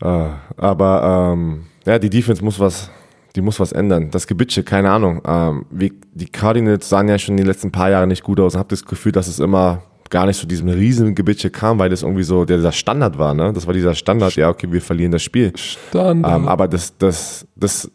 Äh, 0.00 0.28
aber 0.56 1.32
ähm, 1.32 1.64
ja, 1.84 1.98
die 1.98 2.10
Defense 2.10 2.44
muss 2.44 2.60
was, 2.60 2.90
die 3.34 3.40
muss 3.40 3.58
was 3.58 3.72
ändern. 3.72 4.10
Das 4.12 4.28
Gebitsche, 4.28 4.62
keine 4.62 4.90
Ahnung. 4.90 5.22
Ähm, 5.26 5.66
wie, 5.70 5.92
die 6.14 6.26
Cardinals 6.26 6.88
sahen 6.88 7.08
ja 7.08 7.18
schon 7.18 7.36
die 7.36 7.42
letzten 7.42 7.72
paar 7.72 7.90
Jahre 7.90 8.06
nicht 8.06 8.22
gut 8.22 8.38
aus 8.38 8.54
und 8.54 8.60
habe 8.60 8.68
das 8.70 8.84
Gefühl, 8.84 9.12
dass 9.12 9.26
es 9.26 9.40
immer 9.40 9.82
gar 10.10 10.26
nicht 10.26 10.38
zu 10.38 10.46
diesem 10.46 10.68
riesen 10.68 11.14
Gebitsche 11.14 11.50
kam, 11.50 11.78
weil 11.78 11.90
das 11.90 12.02
irgendwie 12.02 12.22
so 12.22 12.44
dieser 12.44 12.72
Standard 12.72 13.18
war, 13.18 13.34
ne? 13.34 13.52
Das 13.52 13.66
war 13.66 13.74
dieser 13.74 13.94
Standard, 13.94 14.34
ja, 14.36 14.48
okay, 14.48 14.70
wir 14.70 14.82
verlieren 14.82 15.12
das 15.12 15.22
Spiel. 15.22 15.52
Standard. 15.56 16.36
Ähm, 16.36 16.48
aber 16.48 16.68
das, 16.68 16.96
das, 16.98 17.46
das, 17.56 17.90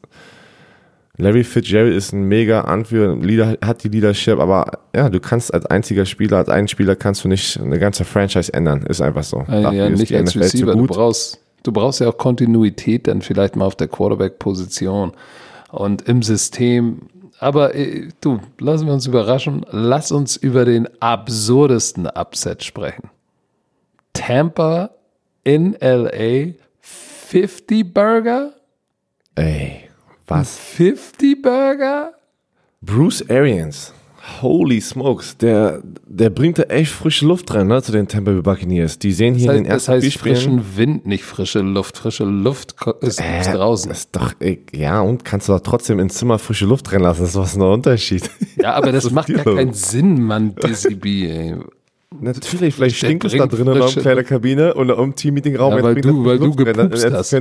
Larry 1.18 1.44
Fitzgerald 1.44 1.94
ist 1.94 2.14
ein 2.14 2.24
mega 2.24 2.62
Anführer, 2.62 3.16
Leader, 3.16 3.58
hat 3.64 3.84
die 3.84 3.90
Leadership, 3.90 4.40
aber 4.40 4.80
ja, 4.96 5.10
du 5.10 5.20
kannst 5.20 5.54
als 5.54 5.66
einziger 5.66 6.06
Spieler, 6.06 6.38
als 6.38 6.50
einen 6.50 6.68
Spieler 6.68 6.96
kannst 6.96 7.24
du 7.24 7.28
nicht 7.28 7.60
eine 7.60 7.80
ganze 7.80 8.06
Franchise 8.06 8.54
ändern. 8.54 8.84
Ist 8.84 9.02
einfach 9.02 9.24
so. 9.24 9.46
Ja, 9.48 9.72
ja 9.72 9.90
nicht 9.90 10.16
als 10.16 10.36
NFL 10.36 10.44
Receiver, 10.44 10.76
du 10.76 10.88
brauchst, 10.88 11.40
du 11.64 11.72
brauchst 11.72 12.00
ja 12.00 12.10
auch 12.10 12.18
Kontinuität 12.18 13.08
dann 13.08 13.22
vielleicht 13.22 13.56
mal 13.56 13.66
auf 13.66 13.76
der 13.76 13.88
Quarterback-Position 13.88 15.12
und 15.72 16.02
im 16.08 16.24
System. 16.24 17.04
Aber 17.42 17.74
äh, 17.74 18.10
du, 18.22 18.40
lassen 18.60 18.86
wir 18.86 18.94
uns 18.94 19.08
überraschen. 19.08 19.66
Lass 19.72 20.12
uns 20.12 20.38
über 20.38 20.64
den 20.64 20.88
absurdesten 21.02 22.06
Upset 22.06 22.64
sprechen. 22.64 23.10
Tampa 24.14 24.92
in 25.44 25.76
LA 25.82 26.54
50 26.82 27.92
Burger? 27.92 28.54
Ey. 29.34 29.90
Was? 30.28 30.56
50 30.56 31.42
Burger? 31.42 32.14
Bruce 32.80 33.28
Arians. 33.28 33.92
Holy 34.42 34.80
smokes, 34.82 35.38
der, 35.38 35.82
der 36.06 36.30
bringt 36.30 36.60
da 36.60 36.64
echt 36.64 36.92
frische 36.92 37.26
Luft 37.26 37.54
rein, 37.54 37.68
ne, 37.68 37.82
zu 37.82 37.92
den 37.92 38.08
Tampa 38.08 38.32
Bay 38.32 38.42
Buccaneers. 38.42 39.00
Die 39.00 39.14
sehen 39.14 39.34
hier 39.34 39.48
das 39.48 39.54
heißt, 39.54 39.58
in 39.58 39.64
den 39.64 39.72
ersten 39.72 39.92
Das 39.92 40.04
heißt 40.04 40.18
frischen 40.18 40.78
Wind, 40.78 41.08
nicht 41.08 41.24
frische 41.24 41.60
Luft. 41.60 41.98
Frische 41.98 42.26
Luft 42.26 42.76
ist, 43.02 43.20
äh, 43.20 43.52
draußen. 43.52 43.90
Das 43.90 44.00
ist 44.00 44.16
doch, 44.16 44.34
ja, 44.74 45.02
und 45.02 45.26
kannst 45.26 45.50
du 45.50 45.54
doch 45.54 45.62
trotzdem 45.62 46.00
ins 46.00 46.16
Zimmer 46.16 46.38
frische 46.38 46.66
Luft 46.66 46.92
reinlassen. 46.92 47.24
Das 47.24 47.32
ist 47.32 47.38
was 47.38 47.56
ein 47.56 47.62
Unterschied. 47.64 48.30
Ja, 48.58 48.74
aber 48.74 48.92
das 48.92 49.10
macht 49.10 49.34
gar 49.34 49.44
keinen 49.44 49.74
Sinn, 49.74 50.22
Mann, 50.22 50.56
Dizzy 50.56 50.96
B, 50.96 51.28
ey. 51.28 51.56
Natürlich, 52.20 52.76
vielleicht 52.76 52.98
stinkt 52.98 53.24
es 53.24 53.32
da 53.32 53.48
drinnen 53.48 53.76
in 53.76 53.82
einer 53.82 53.92
kleinen 53.92 54.26
Kabine 54.26 54.74
und 54.74 54.90
im 54.90 55.16
Team-Meeting-Raum. 55.16 55.78
Ja, 55.78 55.84
weil 55.84 55.96
du, 55.96 56.26
weil 56.26 56.38
du 56.38 56.54
gepupst 56.54 57.10
hast, 57.12 57.32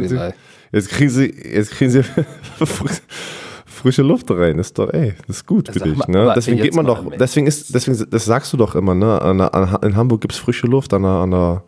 Jetzt 0.72 0.88
kriegen 0.88 1.10
sie, 1.10 1.34
jetzt 1.52 1.72
kriegen 1.72 1.90
sie 1.90 2.02
frische 3.80 4.02
Luft 4.02 4.30
rein. 4.30 4.56
Das 4.56 4.68
ist 4.68 4.78
doch, 4.78 4.92
ey, 4.92 5.14
das 5.26 5.36
ist 5.36 5.46
gut 5.46 5.68
für 5.68 5.80
dich. 5.80 6.06
Ne? 6.06 6.32
Deswegen 6.34 6.58
geht 6.58 6.74
man 6.74 6.86
doch, 6.86 7.04
deswegen 7.18 7.46
ist, 7.46 7.74
deswegen, 7.74 8.10
das 8.10 8.24
sagst 8.24 8.52
du 8.52 8.56
doch 8.56 8.74
immer, 8.74 8.94
ne? 8.94 9.20
An, 9.20 9.40
an, 9.40 9.78
in 9.82 9.96
Hamburg 9.96 10.20
gibt 10.20 10.32
es 10.32 10.38
frische 10.38 10.66
Luft 10.66 10.94
an 10.94 11.02
der, 11.02 11.10
an 11.10 11.30
der, 11.30 11.62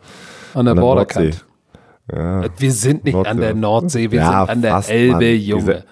an 0.53 0.65
der, 0.65 0.75
Borderkant. 0.75 1.45
Ja. 2.11 2.43
Wir 2.57 2.71
sind 2.71 3.05
nicht 3.05 3.13
Nordsee. 3.13 3.31
an 3.31 3.37
der 3.37 3.53
Nordsee, 3.53 4.11
wir 4.11 4.19
ja, 4.19 4.45
sind 4.45 4.49
an 4.49 4.61
der 4.61 4.89
Elbe, 4.89 5.13
Mann. 5.13 5.35
Junge. 5.39 5.83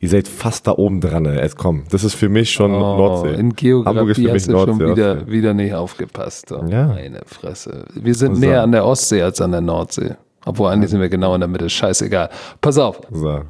Ihr 0.00 0.08
seid 0.08 0.28
fast 0.28 0.66
da 0.66 0.72
oben 0.72 1.00
dran. 1.00 1.24
Jetzt 1.24 1.56
komm, 1.56 1.84
das 1.90 2.04
ist 2.04 2.14
für 2.14 2.28
mich 2.28 2.50
schon 2.50 2.74
oh, 2.74 2.78
Nordsee. 2.78 3.40
In 3.40 3.54
Geografie 3.54 4.30
hast 4.30 4.48
du 4.48 4.52
Nordsee, 4.52 4.72
schon 4.72 4.90
wieder, 4.90 5.26
wieder 5.26 5.54
nicht 5.54 5.72
aufgepasst. 5.74 6.52
Oh, 6.52 6.64
ja. 6.68 6.88
Meine 6.88 7.22
Fresse. 7.24 7.86
Wir 7.94 8.14
sind 8.14 8.38
näher 8.38 8.62
an 8.62 8.72
der 8.72 8.84
Ostsee 8.84 9.22
als 9.22 9.40
an 9.40 9.52
der 9.52 9.62
Nordsee. 9.62 10.16
Obwohl 10.44 10.70
eigentlich 10.70 10.90
sind 10.90 11.00
wir 11.00 11.08
genau 11.08 11.34
in 11.34 11.40
der 11.40 11.48
Mitte. 11.48 11.70
Scheißegal. 11.70 12.28
Pass 12.60 12.76
auf. 12.76 13.00
So. 13.10 13.44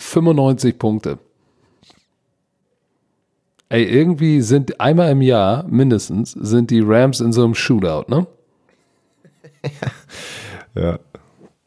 95 0.00 0.78
Punkte. 0.78 1.18
Ey, 3.68 3.84
irgendwie 3.84 4.40
sind 4.40 4.80
einmal 4.80 5.12
im 5.12 5.22
Jahr 5.22 5.64
mindestens 5.68 6.32
sind 6.32 6.70
die 6.70 6.80
Rams 6.80 7.20
in 7.20 7.32
so 7.32 7.44
einem 7.44 7.54
Shootout, 7.54 8.06
ne? 8.08 8.26
ja. 10.74 10.98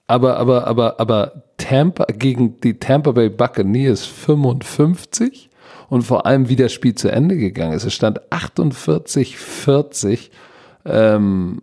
Aber, 0.07 0.37
aber, 0.37 0.67
aber, 0.67 0.99
aber 0.99 1.43
Tampa 1.57 2.05
gegen 2.05 2.59
die 2.59 2.77
Tampa 2.77 3.11
Bay 3.11 3.29
Buccaneers 3.29 4.05
55 4.05 5.49
und 5.89 6.01
vor 6.01 6.25
allem 6.25 6.49
wie 6.49 6.57
das 6.57 6.73
Spiel 6.73 6.95
zu 6.95 7.09
Ende 7.09 7.37
gegangen 7.37 7.73
ist. 7.73 7.85
Es 7.85 7.93
stand 7.93 8.19
48-40 8.31 10.29
ähm, 10.85 11.61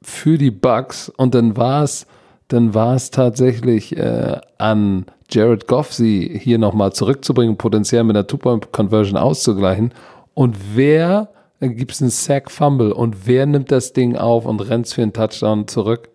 für 0.00 0.38
die 0.38 0.50
Bucks 0.50 1.10
und 1.10 1.34
dann 1.34 1.58
war 1.58 1.82
es 1.82 2.06
dann 2.48 2.74
war 2.74 2.94
es 2.94 3.10
tatsächlich 3.10 3.96
äh, 3.96 4.38
an 4.58 5.06
Jared 5.34 5.66
Goff, 5.66 5.92
sie 5.92 6.38
hier 6.40 6.58
nochmal 6.58 6.92
zurückzubringen, 6.92 7.56
potenziell 7.56 8.04
mit 8.04 8.16
einer 8.16 8.26
Two-Point-Conversion 8.26 9.16
auszugleichen. 9.16 9.92
Und 10.32 10.56
wer, 10.74 11.30
dann 11.58 11.74
gibt 11.74 11.92
es 11.92 12.00
einen 12.00 12.10
Sack-Fumble 12.10 12.92
und 12.92 13.26
wer 13.26 13.44
nimmt 13.46 13.72
das 13.72 13.92
Ding 13.92 14.16
auf 14.16 14.46
und 14.46 14.60
rennt 14.60 14.86
für 14.88 15.02
einen 15.02 15.12
Touchdown 15.12 15.66
zurück? 15.66 16.08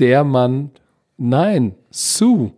Der 0.00 0.24
Mann, 0.24 0.70
nein, 1.18 1.74
Sue. 1.90 2.52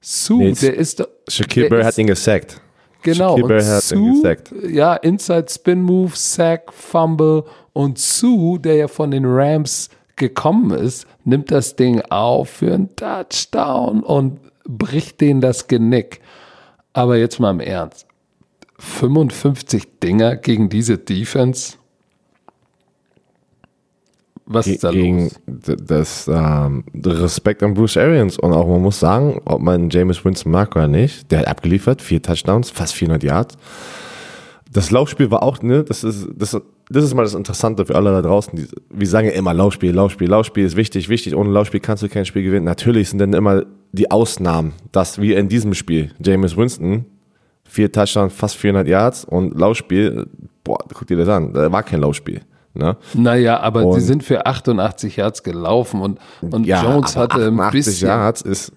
Sue, 0.00 0.38
nee, 0.38 0.52
der 0.52 0.74
ist. 0.74 1.06
Shaquille 1.28 1.68
Barrett 1.68 1.86
hat 1.86 1.98
ihn 1.98 2.08
gesackt. 2.08 2.60
Genau. 3.02 3.36
Shaquille 3.36 3.48
Barrett 3.48 3.66
hat 3.66 3.92
ihn 3.92 4.14
gesackt. 4.14 4.52
Ja, 4.68 4.94
Inside 4.96 5.46
Spin 5.48 5.80
Move, 5.80 6.12
Sack, 6.14 6.72
Fumble 6.72 7.44
und 7.72 7.98
Sue, 7.98 8.58
der 8.58 8.74
ja 8.76 8.88
von 8.88 9.12
den 9.12 9.24
Rams 9.24 9.90
gekommen 10.16 10.70
ist, 10.70 11.06
nimmt 11.24 11.50
das 11.50 11.76
Ding 11.76 12.00
auf 12.10 12.48
für 12.48 12.74
einen 12.74 12.94
Touchdown 12.96 14.02
und 14.02 14.40
bricht 14.64 15.20
denen 15.20 15.40
das 15.40 15.68
Genick. 15.68 16.20
Aber 16.92 17.16
jetzt 17.16 17.40
mal 17.40 17.50
im 17.50 17.60
Ernst. 17.60 18.06
55 18.78 20.00
Dinger 20.02 20.36
gegen 20.36 20.68
diese 20.68 20.98
Defense? 20.98 21.74
Was 24.44 24.66
ist 24.66 24.84
da 24.84 24.90
gegen 24.90 25.30
los? 25.46 25.76
Das 25.86 26.28
ähm, 26.28 26.84
Respekt 26.94 27.62
an 27.62 27.74
Bruce 27.74 27.96
Arians 27.96 28.38
und 28.38 28.52
auch 28.52 28.66
man 28.66 28.82
muss 28.82 28.98
sagen, 28.98 29.40
ob 29.44 29.62
man 29.62 29.88
James 29.88 30.24
Winston 30.24 30.50
mag 30.50 30.74
oder 30.74 30.88
nicht, 30.88 31.30
der 31.30 31.40
hat 31.40 31.46
abgeliefert, 31.46 32.02
vier 32.02 32.20
Touchdowns, 32.20 32.70
fast 32.70 32.94
400 32.94 33.22
Yards. 33.22 33.56
Das 34.70 34.90
Laufspiel 34.90 35.30
war 35.30 35.42
auch, 35.42 35.62
ne, 35.62 35.84
das 35.84 36.02
ist, 36.02 36.28
das, 36.34 36.60
das 36.92 37.04
ist 37.04 37.14
mal 37.14 37.22
das 37.22 37.34
Interessante 37.34 37.86
für 37.86 37.94
alle 37.94 38.10
da 38.10 38.22
draußen. 38.22 38.56
Die, 38.56 38.66
wir 38.90 39.06
sagen 39.06 39.26
ja 39.26 39.32
immer 39.32 39.54
Laufspiel, 39.54 39.92
Laufspiel, 39.92 40.28
Laufspiel 40.28 40.64
ist 40.64 40.76
wichtig, 40.76 41.08
wichtig. 41.08 41.34
Ohne 41.34 41.50
Laufspiel 41.50 41.80
kannst 41.80 42.02
du 42.02 42.08
kein 42.08 42.24
Spiel 42.24 42.42
gewinnen. 42.42 42.64
Natürlich 42.64 43.10
sind 43.10 43.18
dann 43.18 43.32
immer 43.32 43.64
die 43.92 44.10
Ausnahmen, 44.10 44.72
dass 44.92 45.20
wie 45.20 45.32
in 45.34 45.48
diesem 45.48 45.74
Spiel, 45.74 46.12
James 46.22 46.56
Winston, 46.56 47.06
vier 47.64 47.90
Touchdowns, 47.90 48.32
fast 48.34 48.56
400 48.56 48.86
Yards 48.86 49.24
und 49.24 49.58
Laufspiel, 49.58 50.26
boah, 50.64 50.78
guck 50.92 51.06
dir 51.06 51.16
das 51.16 51.28
an, 51.28 51.52
da 51.52 51.70
war 51.72 51.82
kein 51.82 52.00
Laufspiel. 52.00 52.42
Ne? 52.74 52.96
Naja, 53.14 53.60
aber 53.60 53.84
und, 53.84 53.96
die 53.96 54.00
sind 54.00 54.22
für 54.22 54.46
88 54.46 55.16
Yards 55.16 55.42
gelaufen 55.42 56.00
und, 56.00 56.18
und 56.40 56.66
ja, 56.66 56.82
Jones 56.82 57.16
hatte 57.16 57.48
ein 57.48 57.70
bisschen. 57.70 58.08
Yards 58.08 58.42
ist 58.42 58.72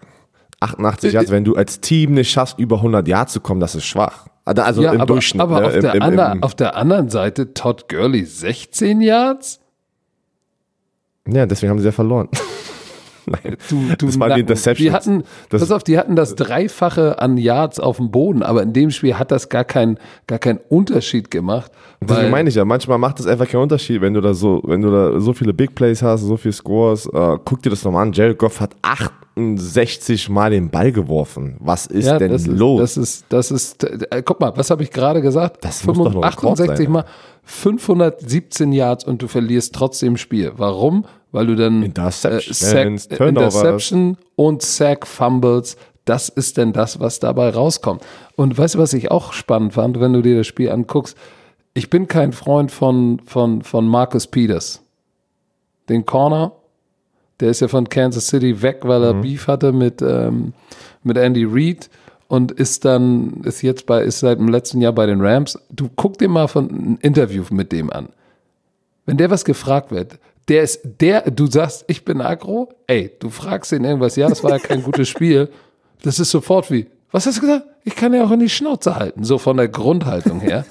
88 0.59 1.13
Yards, 1.13 1.32
wenn 1.32 1.45
du 1.45 1.55
als 1.55 1.80
Team 1.80 2.13
nicht 2.13 2.30
schaffst, 2.30 2.59
über 2.59 2.78
100 2.78 3.07
Yards 3.07 3.34
zu 3.34 3.39
kommen, 3.39 3.61
das 3.61 3.76
ist 3.76 3.86
schwach. 3.86 4.28
Also, 4.46 4.62
also 4.62 4.82
ja, 4.84 4.93
im 4.93 5.02
aber, 5.02 5.14
Durchschnitt. 5.14 5.41
Aber 5.41 5.60
ne? 5.60 5.68
auf, 5.68 5.80
der 5.80 5.96
Im, 5.96 6.04
im, 6.04 6.43
auf, 6.43 6.56
der 6.56 6.76
anderen 6.76 7.10
Seite 7.10 7.54
Todd 7.54 7.89
Gurley 7.89 8.26
16 8.26 9.02
Yards? 9.02 9.60
Ja, 11.28 11.48
deswegen 11.48 11.72
haben 11.72 11.80
sie 11.80 11.86
ja 11.86 11.91
verloren. 11.91 12.30
Nein, 13.44 13.58
du, 13.70 13.88
du 13.98 14.06
das 14.06 14.20
waren 14.20 14.36
die 14.36 14.42
Interceptions. 14.42 14.78
Die 14.78 14.92
hatten, 14.92 15.24
das, 15.50 15.62
pass 15.62 15.72
auf, 15.72 15.84
die 15.84 15.98
hatten 15.98 16.16
das 16.16 16.36
Dreifache 16.36 17.20
an 17.20 17.38
Yards 17.38 17.80
auf 17.80 17.98
dem 17.98 18.12
Boden, 18.12 18.44
aber 18.44 18.64
in 18.64 18.74
dem 18.74 18.92
Spiel 18.92 19.18
hat 19.18 19.32
das 19.32 19.50
gar 19.50 19.64
keinen 19.64 19.98
gar 20.28 20.40
keinen 20.40 20.60
Unterschied 20.70 21.32
gemacht. 21.32 21.72
Das 22.02 22.30
meine 22.30 22.50
ich 22.50 22.56
ja. 22.56 22.66
Manchmal 22.66 22.98
macht 22.98 23.20
das 23.20 23.28
einfach 23.28 23.48
keinen 23.48 23.64
Unterschied, 23.64 24.02
wenn 24.02 24.14
du 24.14 24.22
da 24.22 24.34
so, 24.34 24.62
wenn 24.66 24.82
du 24.82 24.92
da 24.92 25.20
so 25.20 25.34
viele 25.34 25.54
Big 25.54 25.76
Plays 25.76 26.02
hast, 26.02 26.22
so 26.22 26.38
viele 26.38 26.54
Scores. 26.54 27.08
Äh, 27.08 27.38
guck 27.44 27.62
dir 27.62 27.70
das 27.70 27.84
nochmal 27.84 28.04
an. 28.04 28.14
Jared 28.14 28.38
Goff 28.38 28.60
hat 28.60 28.76
68 28.82 30.30
Mal 30.30 30.52
den 30.52 30.70
Ball 30.70 30.92
geworfen. 30.92 31.56
Was 31.60 31.88
ist 31.88 32.06
ja, 32.06 32.18
denn 32.18 32.32
das 32.32 32.46
los? 32.48 32.80
das 32.80 32.98
ist, 32.98 33.26
das 33.30 33.52
ist, 33.52 33.84
äh, 33.84 34.22
guck 34.24 34.40
mal, 34.40 34.54
was 34.56 34.70
habe 34.70 34.84
ich 34.84 34.92
gerade 34.92 35.22
gesagt? 35.22 35.64
Das 35.64 35.82
65, 35.82 36.24
68 36.24 36.90
Mal, 36.90 37.06
517 37.44 38.72
Yards 38.72 39.04
und 39.04 39.22
du 39.22 39.28
verlierst 39.28 39.74
trotzdem 39.74 40.18
Spiel. 40.18 40.54
Warum? 40.58 41.06
Weil 41.36 41.48
du 41.48 41.56
dann 41.58 41.84
Interception, 41.84 42.96
äh, 42.96 42.98
Sack, 42.98 43.20
Interception 43.20 44.18
und 44.38 44.62
Sack 44.62 45.06
Fumbles, 45.06 45.76
das 46.06 46.30
ist 46.30 46.56
denn 46.56 46.72
das, 46.72 47.02
was 47.02 47.20
dabei 47.20 47.50
rauskommt. 47.50 48.04
Und 48.38 48.58
weißt 48.58 48.76
du, 48.76 48.80
was 48.80 48.94
ich 48.94 49.12
auch 49.12 49.34
spannend 49.34 49.74
fand, 49.74 50.00
wenn 50.00 50.14
du 50.14 50.22
dir 50.22 50.38
das 50.38 50.48
Spiel 50.48 50.72
anguckst? 50.72 51.18
Ich 51.74 51.90
bin 51.90 52.08
kein 52.08 52.32
Freund 52.32 52.72
von, 52.72 53.20
von, 53.26 53.64
von 53.64 53.86
Marcus 53.86 54.28
Peters. 54.28 54.82
den 55.90 56.06
Corner. 56.06 56.54
Der 57.42 57.50
ist 57.50 57.60
ja 57.60 57.68
von 57.68 57.90
Kansas 57.90 58.28
City 58.28 58.62
weg, 58.62 58.80
weil 58.84 59.04
er 59.04 59.14
Beef 59.16 59.50
hatte 59.50 59.74
mit, 59.74 60.02
ähm, 60.02 60.54
mit 61.04 61.18
Andy 61.18 61.44
Reid 61.44 61.90
und 62.30 62.54
ist 62.54 62.86
dann, 62.86 63.42
ist 63.44 63.62
jetzt 63.62 63.86
bei, 63.88 64.02
ist 64.04 64.20
seit 64.22 64.40
dem 64.40 64.48
letzten 64.48 64.80
Jahr 64.80 64.94
bei 64.94 65.06
den 65.06 65.20
Rams. 65.20 65.60
Du 65.70 65.90
guck 65.98 66.18
dir 66.18 66.30
mal 66.30 66.48
von 66.48 66.70
ein 66.70 66.98
Interview 67.02 67.44
mit 67.50 67.74
dem 67.74 67.92
an. 67.92 68.08
Wenn 69.06 69.18
der 69.18 69.30
was 69.30 69.44
gefragt 69.44 69.92
wird, 69.92 70.18
der 70.48 70.64
ist 70.64 70.82
der, 71.02 71.30
du 71.32 71.48
sagst, 71.48 71.86
ich 71.88 72.06
bin 72.06 72.22
aggro, 72.22 72.70
ey, 72.88 73.12
du 73.20 73.30
fragst 73.30 73.72
ihn 73.72 73.84
irgendwas, 73.84 74.16
ja, 74.16 74.30
das 74.30 74.43
war 74.43 74.52
ja 74.52 74.60
kein 74.60 74.84
gutes 74.84 75.10
Spiel. 75.10 75.50
Das 76.04 76.20
ist 76.20 76.30
sofort 76.32 76.70
wie, 76.72 76.88
was 77.12 77.26
hast 77.26 77.38
du 77.38 77.41
gesagt? 77.41 77.66
Ich 77.84 77.96
kann 77.96 78.14
ja 78.14 78.24
auch 78.24 78.32
in 78.32 78.39
die 78.39 78.50
Schnauze 78.50 78.96
halten, 78.96 79.24
so 79.24 79.38
von 79.38 79.58
der 79.58 79.68
Grundhaltung 79.68 80.39
her. 80.41 80.66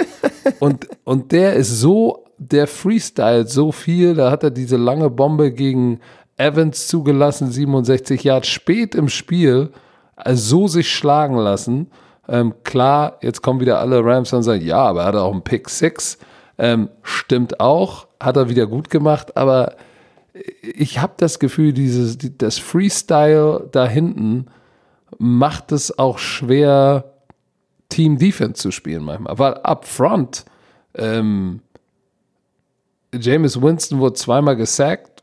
Und, 0.60 0.88
und 1.04 1.32
der 1.32 1.54
ist 1.54 1.80
so, 1.80 2.24
der 2.38 2.66
freestylt 2.66 3.48
so 3.48 3.72
viel, 3.72 4.14
da 4.14 4.30
hat 4.30 4.42
er 4.42 4.50
diese 4.50 4.76
lange 4.76 5.10
Bombe 5.10 5.52
gegen 5.52 6.00
Evans 6.36 6.88
zugelassen, 6.88 7.50
67 7.50 8.24
Yards 8.24 8.48
spät 8.48 8.94
im 8.94 9.08
Spiel, 9.08 9.70
also 10.16 10.60
so 10.60 10.68
sich 10.68 10.92
schlagen 10.92 11.36
lassen. 11.36 11.90
Ähm, 12.28 12.54
klar, 12.64 13.18
jetzt 13.22 13.42
kommen 13.42 13.60
wieder 13.60 13.78
alle 13.78 14.04
Rams 14.04 14.32
und 14.32 14.42
sagen, 14.42 14.64
ja, 14.64 14.78
aber 14.78 15.02
er 15.02 15.06
hat 15.06 15.16
auch 15.16 15.32
einen 15.32 15.42
Pick 15.42 15.68
Six. 15.68 16.18
Ähm, 16.58 16.88
stimmt 17.02 17.60
auch, 17.60 18.06
hat 18.24 18.36
er 18.36 18.48
wieder 18.48 18.66
gut 18.66 18.90
gemacht, 18.90 19.36
aber 19.36 19.74
ich 20.62 20.98
habe 21.00 21.12
das 21.18 21.38
Gefühl, 21.38 21.72
dieses, 21.72 22.18
die- 22.18 22.36
das 22.36 22.58
Freestyle 22.58 23.68
da 23.72 23.86
hinten 23.86 24.46
macht 25.18 25.70
es 25.72 25.96
auch 25.98 26.18
schwer, 26.18 27.04
Team 27.88 28.18
Defense 28.18 28.54
zu 28.60 28.70
spielen 28.72 29.04
manchmal. 29.04 29.38
Weil 29.38 29.54
up 29.54 29.84
front, 29.86 30.44
ähm, 30.94 31.60
James 33.18 33.60
Winston 33.60 34.00
wurde 34.00 34.14
zweimal 34.14 34.56
gesackt. 34.56 35.22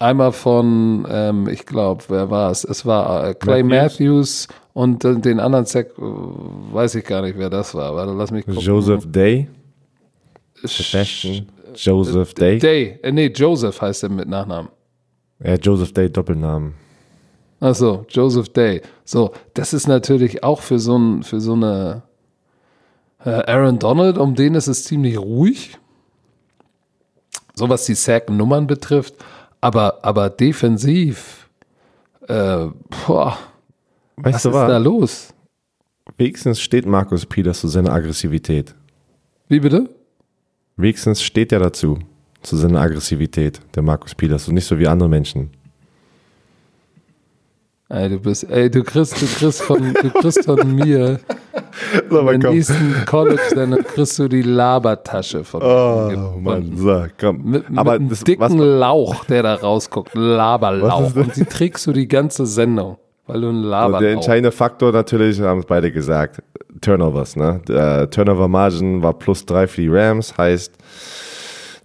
Einmal 0.00 0.32
von, 0.32 1.06
ähm, 1.08 1.48
ich 1.48 1.64
glaube, 1.64 2.02
wer 2.08 2.28
war 2.28 2.50
es? 2.50 2.64
Es 2.64 2.84
war 2.84 3.28
äh, 3.28 3.34
Clay 3.34 3.62
Matthews, 3.62 4.48
und 4.72 5.04
äh, 5.04 5.14
den 5.20 5.38
anderen 5.38 5.64
Sack, 5.66 5.90
äh, 5.96 6.02
weiß 6.02 6.96
ich 6.96 7.04
gar 7.04 7.22
nicht, 7.22 7.38
wer 7.38 7.48
das 7.50 7.72
war. 7.76 7.94
Warte, 7.94 8.12
lass 8.12 8.32
mich 8.32 8.44
gucken. 8.44 8.60
Joseph 8.60 9.04
Day. 9.12 9.48
Sch- 10.64 11.44
Joseph 11.74 12.34
Day. 12.34 12.58
Day. 12.58 12.98
Äh, 13.02 13.12
nee, 13.12 13.26
Joseph 13.28 13.80
heißt 13.80 14.02
er 14.04 14.08
mit 14.08 14.28
Nachnamen. 14.28 14.70
Ja, 15.42 15.54
Joseph 15.54 15.92
Day, 15.92 16.10
Doppelnamen. 16.10 16.74
Ach 17.60 17.74
so, 17.74 18.04
Joseph 18.08 18.48
Day. 18.50 18.82
So, 19.04 19.32
das 19.54 19.72
ist 19.72 19.86
natürlich 19.86 20.42
auch 20.42 20.60
für 20.60 20.78
so, 20.78 20.98
ein, 20.98 21.22
für 21.22 21.40
so 21.40 21.52
eine 21.52 22.02
äh, 23.24 23.30
Aaron 23.30 23.78
Donald, 23.78 24.18
um 24.18 24.34
den 24.34 24.54
ist 24.54 24.66
es 24.66 24.84
ziemlich 24.84 25.18
ruhig. 25.18 25.78
So 27.54 27.68
was 27.68 27.84
die 27.86 27.94
Sack-Nummern 27.94 28.66
betrifft. 28.66 29.14
Aber, 29.60 30.04
aber 30.04 30.28
defensiv, 30.30 31.48
äh, 32.26 32.66
boah, 33.06 33.38
Weißt 34.16 34.34
was 34.34 34.44
ist 34.44 34.52
da 34.52 34.68
was? 34.68 34.82
los? 34.82 35.34
Wenigstens 36.16 36.60
steht 36.60 36.84
Markus 36.86 37.26
Peters 37.26 37.60
zu 37.60 37.68
seiner 37.68 37.92
Aggressivität. 37.92 38.74
Wie 39.48 39.60
bitte? 39.60 39.88
Wenigstens 40.82 41.22
steht 41.22 41.52
er 41.52 41.60
dazu, 41.60 41.98
zu 42.42 42.56
seiner 42.56 42.80
Aggressivität, 42.80 43.60
der 43.76 43.82
Markus 43.84 44.14
Peters, 44.16 44.48
und 44.48 44.54
nicht 44.54 44.66
so 44.66 44.78
wie 44.78 44.88
andere 44.88 45.08
Menschen. 45.08 45.50
Ey, 47.88 48.08
du 48.08 48.18
bist, 48.18 48.50
ey, 48.50 48.70
du 48.70 48.82
kriegst, 48.82 49.20
du 49.20 49.26
kriegst 49.26 49.62
von, 49.62 49.92
du 49.94 50.10
kriegst 50.20 50.44
von 50.44 50.74
mir 50.74 51.20
So, 52.10 52.28
im 52.30 52.40
nächsten 52.40 53.04
College, 53.06 53.42
dann 53.54 53.76
kriegst 53.84 54.18
du 54.18 54.26
die 54.28 54.42
Labertasche 54.42 55.44
von 55.44 55.62
Oh, 55.62 56.08
mir. 56.10 56.40
Mann, 56.40 56.72
so, 56.76 57.04
komm. 57.20 57.42
Mit, 57.44 57.64
Aber 57.76 57.92
mit 57.92 58.00
einem 58.00 58.08
das, 58.08 58.24
dicken 58.24 58.40
was, 58.40 58.52
Lauch, 58.54 59.24
der 59.26 59.42
da 59.42 59.54
rausguckt. 59.54 60.14
Laberlauch. 60.14 61.14
Und 61.14 61.34
sie 61.34 61.44
trägst 61.44 61.86
du 61.86 61.92
die 61.92 62.08
ganze 62.08 62.46
Sendung, 62.46 62.96
weil 63.26 63.40
du 63.40 63.48
ein 63.48 63.62
Laberlauch 63.62 64.00
der 64.00 64.12
entscheidende 64.12 64.52
Faktor 64.52 64.92
natürlich, 64.92 65.40
haben 65.40 65.60
es 65.60 65.66
beide 65.66 65.92
gesagt, 65.92 66.42
Turnovers. 66.80 67.36
Ne? 67.36 67.60
Der 67.68 68.10
Turnover 68.10 68.48
Margin 68.48 69.02
war 69.02 69.14
plus 69.14 69.46
drei 69.46 69.66
für 69.66 69.80
die 69.80 69.88
Rams, 69.88 70.36
heißt, 70.36 70.72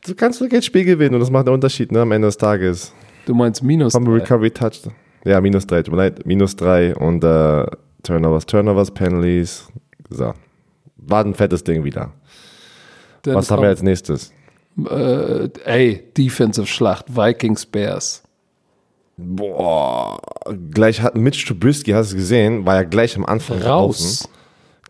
du 0.07 0.15
kannst 0.15 0.41
wirklich 0.41 0.59
das 0.59 0.65
Spiel 0.65 0.85
gewinnen 0.85 1.15
und 1.15 1.21
das 1.21 1.31
macht 1.31 1.47
einen 1.47 1.55
Unterschied 1.55 1.91
ne, 1.91 2.01
am 2.01 2.11
Ende 2.11 2.27
des 2.27 2.37
Tages. 2.37 2.93
Du 3.25 3.35
meinst 3.35 3.61
minus 3.61 3.93
Fumble 3.93 4.19
drei. 4.19 4.23
Recovery 4.23 4.51
Touch. 4.51 4.81
Ja, 5.25 5.41
minus 5.41 5.67
drei, 5.67 5.83
tut 5.83 5.93
mir 5.93 6.01
leid, 6.01 6.25
minus 6.25 6.55
drei 6.55 6.95
und 6.95 7.23
äh, 7.23 7.65
Turnovers, 8.03 8.45
Turnovers, 8.45 8.91
Penalties. 8.91 9.67
So. 10.09 10.33
War 10.95 11.25
ein 11.25 11.33
fettes 11.33 11.63
Ding 11.63 11.83
wieder. 11.83 12.13
Dann 13.23 13.35
Was 13.35 13.51
haben 13.51 13.61
wir 13.61 13.69
als 13.69 13.83
nächstes? 13.83 14.31
Äh, 14.89 15.49
ey, 15.65 16.03
Defensive 16.17 16.67
Schlacht, 16.67 17.15
Vikings 17.15 17.65
Bears. 17.65 18.23
Boah, 19.17 20.19
gleich 20.71 21.01
hat 21.01 21.15
Mitch 21.17 21.47
Trubisky, 21.47 21.91
hast 21.91 22.11
du 22.11 22.15
es 22.15 22.21
gesehen, 22.21 22.65
war 22.65 22.75
ja 22.75 22.83
gleich 22.83 23.17
am 23.17 23.25
Anfang 23.25 23.61
Raus. 23.61 23.97
draußen. 23.97 24.29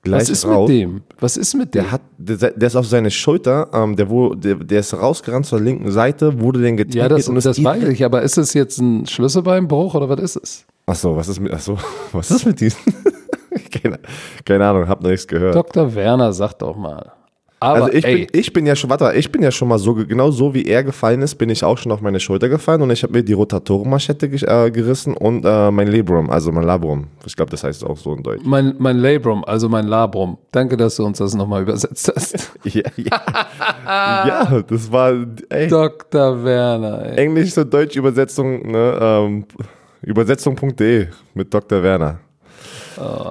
Gleich 0.03 0.21
Was 0.21 0.30
ist 0.30 0.45
raus. 0.45 0.69
mit 0.69 0.78
dem? 0.78 1.01
Was 1.19 1.38
ist 1.38 1.53
mit 1.55 1.73
dem? 1.73 1.84
Der 1.84 1.91
hat, 1.91 2.01
der, 2.17 2.51
der 2.51 2.67
ist 2.67 2.75
auf 2.75 2.88
seine 2.88 3.09
Schulter, 3.09 3.69
ähm, 3.73 3.95
der, 3.95 4.09
wo, 4.09 4.36
der, 4.36 4.55
der 4.55 4.82
ist 4.82 4.93
rausgerannt 4.93 5.45
zur 5.45 5.61
linken 5.61 5.91
Seite, 5.91 6.39
wurde 6.41 6.61
den 6.61 6.75
getackelt 6.75 6.95
ja, 7.03 7.07
das, 7.09 7.30
und 7.30 7.36
das 7.36 7.63
weiß 7.63 7.84
ich, 7.86 8.03
aber 8.03 8.21
ist 8.21 8.38
es 8.38 8.53
jetzt 8.53 8.80
ein 8.80 9.05
Schlüsselbeinbruch 9.05 9.95
oder 9.95 10.09
was 10.09 10.19
ist 10.19 10.36
es? 10.36 10.65
Achso, 10.86 11.15
was 11.15 11.30
ist 11.30 11.39
mit, 11.39 11.53
achso, 11.53 11.78
was 12.11 12.30
ist 12.30 12.45
mit 12.45 12.59
diesem? 12.59 12.80
keine, 13.82 13.99
keine 14.43 14.65
Ahnung, 14.67 14.88
hab 14.89 15.01
noch 15.01 15.09
nichts 15.09 15.28
gehört. 15.28 15.55
Dr. 15.55 15.95
Werner, 15.95 16.34
sag 16.34 16.53
doch 16.59 16.75
mal. 16.75 17.13
Aber 17.60 17.86
also 17.86 17.93
ich 17.97 18.05
ey, 18.05 18.26
bin, 18.28 18.39
ich 18.39 18.53
bin 18.53 18.66
ja 18.68 18.76
schon, 18.76 18.89
warte, 18.91 19.12
ich 19.18 19.32
bin 19.32 19.41
ja 19.41 19.49
schon 19.49 19.68
mal 19.68 19.80
so, 19.80 19.95
ge- 19.95 20.05
genau 20.05 20.30
so 20.30 20.53
wie 20.53 20.66
er 20.66 20.84
gefallen 20.84 21.24
ist, 21.24 21.36
bin 21.36 21.49
ich 21.49 21.64
auch 21.64 21.76
schon 21.80 21.91
auf 21.91 22.01
meine 22.01 22.20
Schulter 22.20 22.49
gefallen 22.49 22.84
und 22.84 22.91
ich 22.91 23.01
habe 23.01 23.14
mir 23.14 23.24
die 23.24 23.34
Rotatorenmanschette 23.34 24.30
ge- 24.30 24.43
äh, 24.47 24.70
gerissen 24.70 25.18
und 25.18 25.43
äh, 25.43 25.72
mein 25.72 25.88
Labrum, 25.88 26.30
also 26.30 26.51
mein 26.51 26.66
Labrum. 26.66 27.08
Ich 27.26 27.36
glaube, 27.36 27.49
das 27.49 27.64
heißt 27.64 27.84
auch 27.84 27.97
so 27.97 28.14
in 28.14 28.22
Deutsch. 28.22 28.41
mein, 28.45 28.76
mein 28.78 28.97
Labrum, 28.99 29.43
also 29.45 29.70
mein 29.70 29.88
Labrum. 29.88 30.38
Danke, 30.51 30.78
dass 30.78 30.97
du 30.97 31.05
uns 31.05 31.18
das 31.18 31.34
nochmal 31.34 31.64
übersetzt 31.64 32.12
hast. 32.16 32.51
Ja, 32.64 32.84
ja. 32.97 34.28
ja, 34.28 34.62
das 34.62 34.91
war, 34.91 35.14
ey, 35.49 35.68
Dr. 35.68 36.43
Werner, 36.43 37.05
ey. 37.08 37.18
Englisch 37.26 37.53
zur 37.53 37.66
Deutsch 37.66 37.95
Übersetzung, 37.95 38.72
ne, 38.72 38.97
ähm, 39.01 39.45
Übersetzung.de 40.03 41.08
mit 41.34 41.53
Dr. 41.53 41.82
Werner. 41.82 42.20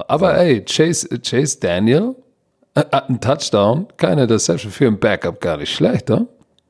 Aber 0.08 0.36
ey, 0.38 0.64
Chase, 0.64 1.08
Chase 1.22 1.58
Daniel 1.60 2.14
äh, 2.76 2.84
hat 2.92 3.08
einen 3.08 3.20
Touchdown, 3.20 3.86
keine 3.96 4.26
Deception 4.26 4.70
für 4.70 4.86
ein 4.86 4.98
Backup, 4.98 5.40
gar 5.40 5.56
nicht 5.56 5.74
schlecht, 5.74 6.08
ne? 6.08 6.26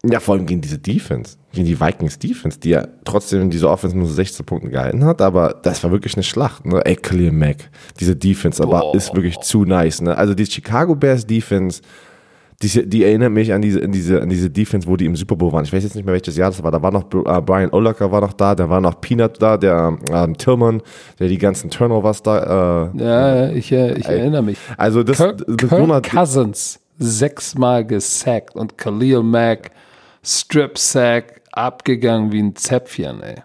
Ja, 0.08 0.20
vor 0.20 0.34
allem 0.34 0.46
gegen 0.46 0.60
diese 0.60 0.78
Defense, 0.78 1.36
gegen 1.52 1.66
die 1.66 1.80
Vikings 1.80 2.18
Defense, 2.18 2.60
die 2.60 2.70
ja 2.70 2.86
trotzdem 3.04 3.42
in 3.42 3.50
dieser 3.50 3.70
Offense 3.70 3.96
nur 3.96 4.06
16 4.06 4.46
Punkte 4.46 4.70
gehalten 4.70 5.04
hat, 5.04 5.20
aber 5.20 5.58
das 5.62 5.82
war 5.82 5.90
wirklich 5.90 6.14
eine 6.14 6.22
Schlacht, 6.22 6.64
ne? 6.64 6.84
Ey, 6.84 6.96
Khalil 6.96 7.32
Mack, 7.32 7.70
diese 7.98 8.14
Defense, 8.14 8.62
aber 8.62 8.80
Boah. 8.80 8.94
ist 8.94 9.14
wirklich 9.14 9.38
zu 9.40 9.64
nice, 9.64 10.00
ne? 10.00 10.16
Also 10.16 10.34
die 10.34 10.46
Chicago 10.46 10.94
Bears 10.94 11.26
Defense, 11.26 11.82
die, 12.62 12.88
die 12.88 13.04
erinnert 13.04 13.32
mich 13.32 13.52
an 13.52 13.60
diese, 13.60 13.82
an 13.82 13.92
diese, 13.92 14.22
an 14.22 14.28
diese 14.28 14.48
Defense, 14.48 14.88
wo 14.88 14.96
die 14.96 15.04
im 15.04 15.14
Super 15.14 15.36
Bowl 15.36 15.52
waren. 15.52 15.64
Ich 15.64 15.72
weiß 15.72 15.82
jetzt 15.82 15.94
nicht 15.94 16.04
mehr, 16.06 16.14
welches 16.14 16.36
Jahr 16.36 16.50
das 16.50 16.62
war. 16.62 16.70
Da 16.70 16.80
war 16.80 16.90
noch 16.90 17.04
äh, 17.04 17.40
Brian 17.42 17.70
Olacker 17.70 18.10
war 18.10 18.22
noch 18.22 18.32
da, 18.32 18.54
da 18.54 18.68
war 18.68 18.80
noch 18.80 19.00
Peanut 19.00 19.40
da, 19.42 19.56
der 19.58 19.98
ähm, 20.10 20.38
Tillman, 20.38 20.80
der 21.18 21.28
die 21.28 21.36
ganzen 21.38 21.68
Turnovers 21.68 22.22
da, 22.22 22.90
äh, 22.94 23.02
Ja, 23.02 23.50
ich, 23.50 23.70
äh, 23.72 23.98
ich 23.98 24.06
erinnere 24.06 24.42
mich. 24.42 24.58
also 24.78 25.02
das, 25.02 25.18
Kirk, 25.18 25.46
mit 25.46 25.58
Kirk 25.58 26.10
Cousins 26.10 26.80
sechsmal 26.98 27.84
gesackt 27.84 28.56
und 28.56 28.78
Khalil 28.78 29.22
Mack 29.22 29.70
Strip 30.22 30.78
Sack 30.78 31.42
abgegangen 31.52 32.32
wie 32.32 32.42
ein 32.42 32.56
Zäpfchen, 32.56 33.22
ey. 33.22 33.36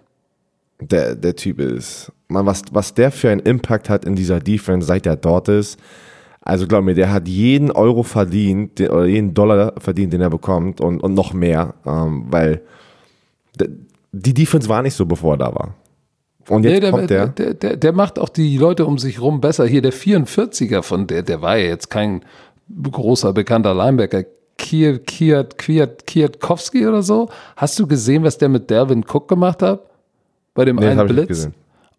der, 0.80 1.16
der 1.16 1.36
Typ 1.36 1.60
ist. 1.60 2.12
Man, 2.28 2.46
was, 2.46 2.64
was 2.72 2.94
der 2.94 3.12
für 3.12 3.30
einen 3.30 3.42
Impact 3.42 3.90
hat 3.90 4.06
in 4.06 4.16
dieser 4.16 4.40
Defense, 4.40 4.88
seit 4.88 5.06
er 5.06 5.18
dort 5.18 5.50
ist. 5.50 5.78
Also 6.44 6.68
glaub 6.68 6.84
mir, 6.84 6.96
der 6.96 7.12
hat 7.12 7.28
jeden 7.28 7.72
Euro 7.72 8.04
verdient, 8.04 8.80
den, 8.80 8.90
oder 8.90 9.06
jeden 9.06 9.34
Dollar 9.34 9.74
verdient, 9.78 10.14
den 10.14 10.22
er 10.22 10.30
bekommt 10.30 10.82
und, 10.82 11.02
und 11.02 11.14
noch 11.14 11.34
mehr, 11.34 11.76
ähm, 11.86 12.26
weil 12.30 12.62
die 14.12 14.34
Defense 14.34 14.68
war 14.68 14.82
nicht 14.82 14.96
so, 14.96 15.06
bevor 15.06 15.36
er 15.36 15.38
da 15.38 15.56
war. 15.56 15.76
Und 16.50 16.64
jetzt 16.64 16.74
Nee, 16.74 16.80
der, 16.80 16.92
kommt 16.92 17.10
der. 17.10 17.28
der, 17.28 17.54
der, 17.54 17.78
der 17.78 17.94
macht 17.94 18.18
auch 18.18 18.30
die 18.30 18.58
Leute 18.58 18.86
um 18.86 18.98
sich 18.98 19.22
rum 19.22 19.40
besser. 19.40 19.66
Hier 19.66 19.82
der 19.82 19.94
44er 19.94 20.82
von 20.82 21.08
der, 21.08 21.22
der 21.22 21.42
war 21.42 21.58
ja 21.58 21.68
jetzt 21.68 21.90
kein 21.90 22.26
großer 22.92 23.34
bekannter 23.34 23.74
Linebacker. 23.74 24.24
Kier, 24.58 25.00
Kiert, 25.00 25.58
Kiert, 25.58 26.06
Kiertkowski 26.06 26.86
oder 26.86 27.04
so. 27.04 27.30
Hast 27.56 27.80
du 27.80 27.88
gesehen, 27.88 28.24
was 28.24 28.38
der 28.38 28.50
mit 28.50 28.70
Delvin 28.70 29.04
Cook 29.08 29.28
gemacht 29.28 29.62
hat? 29.62 29.82
Bei 30.54 30.66
dem 30.66 30.76
Nee, 30.76 30.88
einen 30.88 31.08
Blitz? 31.08 31.50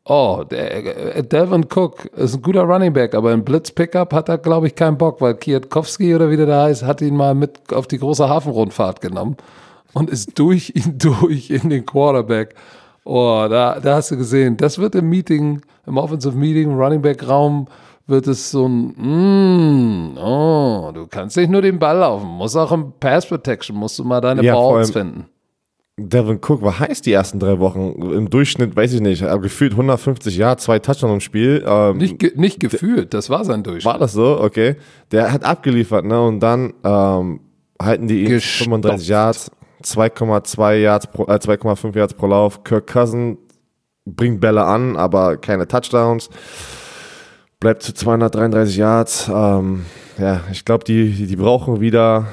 Oh, 0.05 0.43
der, 0.51 1.17
äh, 1.17 1.23
Delvin 1.23 1.67
Cook 1.73 2.07
ist 2.17 2.35
ein 2.35 2.43
guter 2.43 2.63
Running 2.63 2.93
Back, 2.93 3.15
aber 3.15 3.33
im 3.33 3.45
Blitz-Pickup 3.45 4.13
hat 4.13 4.29
er, 4.29 4.39
glaube 4.39 4.67
ich, 4.67 4.75
keinen 4.75 4.99
Bock, 4.99 5.21
weil 5.21 5.35
Kiertkowski 5.35 6.15
oder 6.15 6.29
wie 6.29 6.37
der 6.37 6.47
da 6.47 6.63
heißt, 6.65 6.83
hat 6.83 7.01
ihn 7.03 7.17
mal 7.17 7.35
mit 7.35 7.73
auf 7.73 7.87
die 7.87 7.99
große 7.99 8.29
Hafenrundfahrt 8.29 9.01
genommen 9.01 9.37
und 9.93 10.11
ist 10.11 10.37
durch 10.39 10.73
ihn 10.75 10.99
durch 10.99 11.51
in 11.51 11.71
den 11.71 11.87
Quarterback. 11.87 12.55
Oh, 13.05 13.47
da, 13.49 13.79
da 13.81 13.97
hast 13.97 14.11
du 14.11 14.17
gesehen, 14.17 14.57
das 14.57 14.79
wird 14.79 14.95
im 14.97 15.09
Meeting, 15.09 15.61
im 15.87 15.97
Offensive 15.97 16.37
Meeting, 16.37 16.73
Running 16.73 17.03
Back 17.03 17.29
Raum, 17.29 17.69
wird 18.09 18.27
es 18.27 18.51
so 18.51 18.67
ein, 18.67 18.95
mm, 18.97 20.19
oh, 20.19 20.91
du 20.93 21.07
kannst 21.07 21.37
nicht 21.37 21.51
nur 21.51 21.63
den 21.63 21.79
Ball 21.79 21.99
laufen, 21.99 22.27
musst 22.27 22.57
auch 22.57 22.73
im 22.73 22.93
Pass 22.99 23.27
Protection, 23.27 23.77
musst 23.77 23.99
du 24.01 24.05
mal 24.05 24.21
deine 24.21 24.43
Ja, 24.43 24.55
Balls 24.55 24.91
finden. 24.91 25.27
Devin 25.99 26.41
Cook 26.41 26.63
war 26.63 26.79
heiß 26.79 27.03
die 27.03 27.13
ersten 27.13 27.39
drei 27.39 27.59
Wochen. 27.59 27.93
Im 28.13 28.31
Durchschnitt, 28.31 28.75
weiß 28.75 28.95
ich 28.95 29.01
nicht, 29.01 29.25
gefühlt 29.43 29.73
150 29.73 30.37
Yards, 30.37 30.65
zwei 30.65 30.79
Touchdowns 30.79 31.13
im 31.13 31.21
Spiel. 31.21 31.63
Ähm, 31.67 31.99
nicht, 31.99 32.19
ge 32.19 32.33
nicht 32.35 32.61
gefühlt, 32.61 33.13
das 33.13 33.29
war 33.29 33.45
sein 33.45 33.63
Durchschnitt. 33.63 33.93
War 33.93 33.99
das 33.99 34.13
so? 34.13 34.41
Okay. 34.41 34.77
Der 35.11 35.33
hat 35.33 35.45
abgeliefert, 35.45 36.07
ne? 36.07 36.21
Und 36.21 36.41
dann 36.41 36.73
ähm, 36.83 37.41
halten 37.81 38.09
die 38.09 38.23
ihn 38.23 38.31
Gestopft. 38.31 38.65
35 38.65 39.09
Yards, 39.09 39.51
2,2 39.85 40.75
Yards 40.77 41.07
pro, 41.09 41.25
äh, 41.25 41.35
2,5 41.35 41.97
Yards 41.97 42.15
pro 42.15 42.27
Lauf. 42.27 42.65
Kirk 42.65 42.87
Cousin 42.87 43.37
bringt 44.07 44.41
Bälle 44.41 44.65
an, 44.65 44.97
aber 44.97 45.37
keine 45.37 45.69
Touchdowns. 45.69 46.31
Bleibt 47.61 47.83
zu 47.83 47.93
233 47.93 48.77
Yards. 48.77 49.31
Ähm, 49.33 49.85
ja, 50.19 50.41
ich 50.51 50.65
glaube, 50.65 50.85
die, 50.85 51.27
die 51.27 51.37
brauchen 51.37 51.81
wieder, 51.81 52.29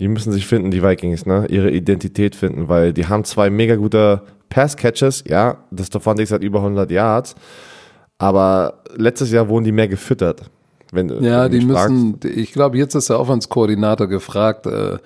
die 0.00 0.08
müssen 0.08 0.32
sich 0.32 0.46
finden, 0.46 0.70
die 0.70 0.82
Vikings, 0.82 1.26
ne? 1.26 1.46
Ihre 1.50 1.70
Identität 1.70 2.34
finden, 2.34 2.68
weil 2.68 2.92
die 2.92 3.06
haben 3.06 3.24
zwei 3.24 3.50
mega 3.50 3.76
gute 3.76 4.22
Pass-Catches, 4.48 5.24
ja. 5.28 5.58
Das 5.70 5.88
Stefan 5.88 6.16
Dix 6.16 6.32
hat 6.32 6.42
über 6.42 6.58
100 6.58 6.90
Yards. 6.90 7.34
Aber 8.18 8.82
letztes 8.96 9.30
Jahr 9.30 9.48
wurden 9.48 9.64
die 9.64 9.72
mehr 9.72 9.88
gefüttert. 9.88 10.50
Wenn, 10.90 11.08
Ja, 11.22 11.44
wenn 11.44 11.52
die 11.52 11.66
fragst. 11.66 11.90
müssen, 11.90 12.18
ich 12.24 12.52
glaube, 12.52 12.78
jetzt 12.78 12.94
ist 12.94 13.10
der 13.10 13.20
Offense-Koordinator 13.20 14.08
gefragt, 14.08 14.66
äh, 14.66 14.98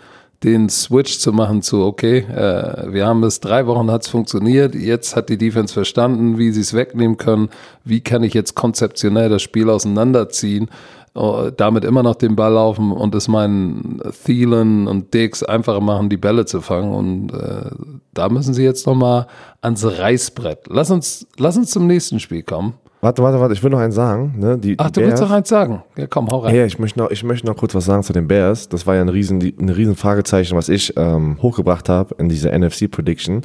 den 0.45 0.68
Switch 0.68 1.18
zu 1.18 1.32
machen 1.32 1.62
zu, 1.62 1.82
okay, 1.84 2.18
äh, 2.18 2.92
wir 2.92 3.07
haben 3.07 3.22
es 3.24 3.40
drei 3.40 3.66
Wochen 3.66 3.90
hat's 3.90 4.09
funktioniert, 4.09 4.74
jetzt 4.74 5.16
hat 5.16 5.28
die 5.28 5.38
Defense 5.38 5.72
verstanden, 5.72 6.38
wie 6.38 6.53
sie 6.53 6.61
es 6.61 6.74
wegnehmen 6.74 7.16
können, 7.16 7.49
wie 7.84 8.01
kann 8.01 8.22
ich 8.22 8.34
jetzt 8.34 8.55
konzeptionell 8.55 9.30
das 9.30 9.42
Spiel 9.42 9.70
auseinanderziehen, 9.70 10.68
damit 11.15 11.85
immer 11.85 12.03
noch 12.03 12.17
den 12.17 12.35
Ball 12.35 12.53
laufen 12.53 12.91
und 12.91 13.15
es 13.15 13.29
meinen 13.29 14.03
Thielen 14.25 14.89
und 14.89 15.15
Dix 15.15 15.45
einfacher 15.45 15.81
machen, 15.81 16.09
die 16.09 16.17
Bälle 16.17 16.45
zu 16.45 16.61
fangen 16.61 16.93
und 16.93 17.33
äh, 17.33 17.71
da 18.12 18.29
müssen 18.29 18.53
sie 18.53 18.65
jetzt 18.65 18.87
nochmal 18.87 19.29
ans 19.61 19.85
Reißbrett. 19.85 20.67
Lass 20.69 20.91
uns, 20.91 21.27
lass 21.39 21.57
uns 21.57 21.71
zum 21.71 21.87
nächsten 21.87 22.19
Spiel 22.19 22.43
kommen. 22.43 22.75
Warte, 23.01 23.23
warte, 23.23 23.39
warte, 23.39 23.53
ich 23.53 23.62
will 23.62 23.71
noch 23.71 23.81
eins 23.81 23.95
sagen. 23.95 24.35
Ne? 24.39 24.59
Die, 24.59 24.77
Ach, 24.79 24.91
die 24.91 25.01
du 25.01 25.07
willst 25.07 25.23
doch 25.23 25.31
eins 25.31 25.49
sagen? 25.49 25.85
Ja, 25.97 26.07
komm, 26.07 26.31
hau 26.31 26.39
rein. 26.39 26.55
Ja, 26.55 26.65
ich 26.65 26.79
möchte, 26.79 26.99
noch, 26.99 27.11
ich 27.11 27.23
möchte 27.23 27.47
noch 27.47 27.57
kurz 27.57 27.75
was 27.75 27.85
sagen 27.85 28.03
zu 28.03 28.15
den 28.15 28.27
Bears. 28.27 28.69
Das 28.71 28.87
war 28.87 28.95
ja 28.95 29.03
ein 29.03 29.11
riesen, 29.11 29.41
ein 29.61 29.69
riesen 29.69 29.95
Fragezeichen, 29.95 30.57
was 30.57 30.71
ich 30.71 30.95
ähm, 30.97 31.37
hochgebracht 31.43 31.89
habe 31.91 32.15
in 32.19 32.31
dieser 32.31 32.59
NFC-Prediction. 32.59 33.43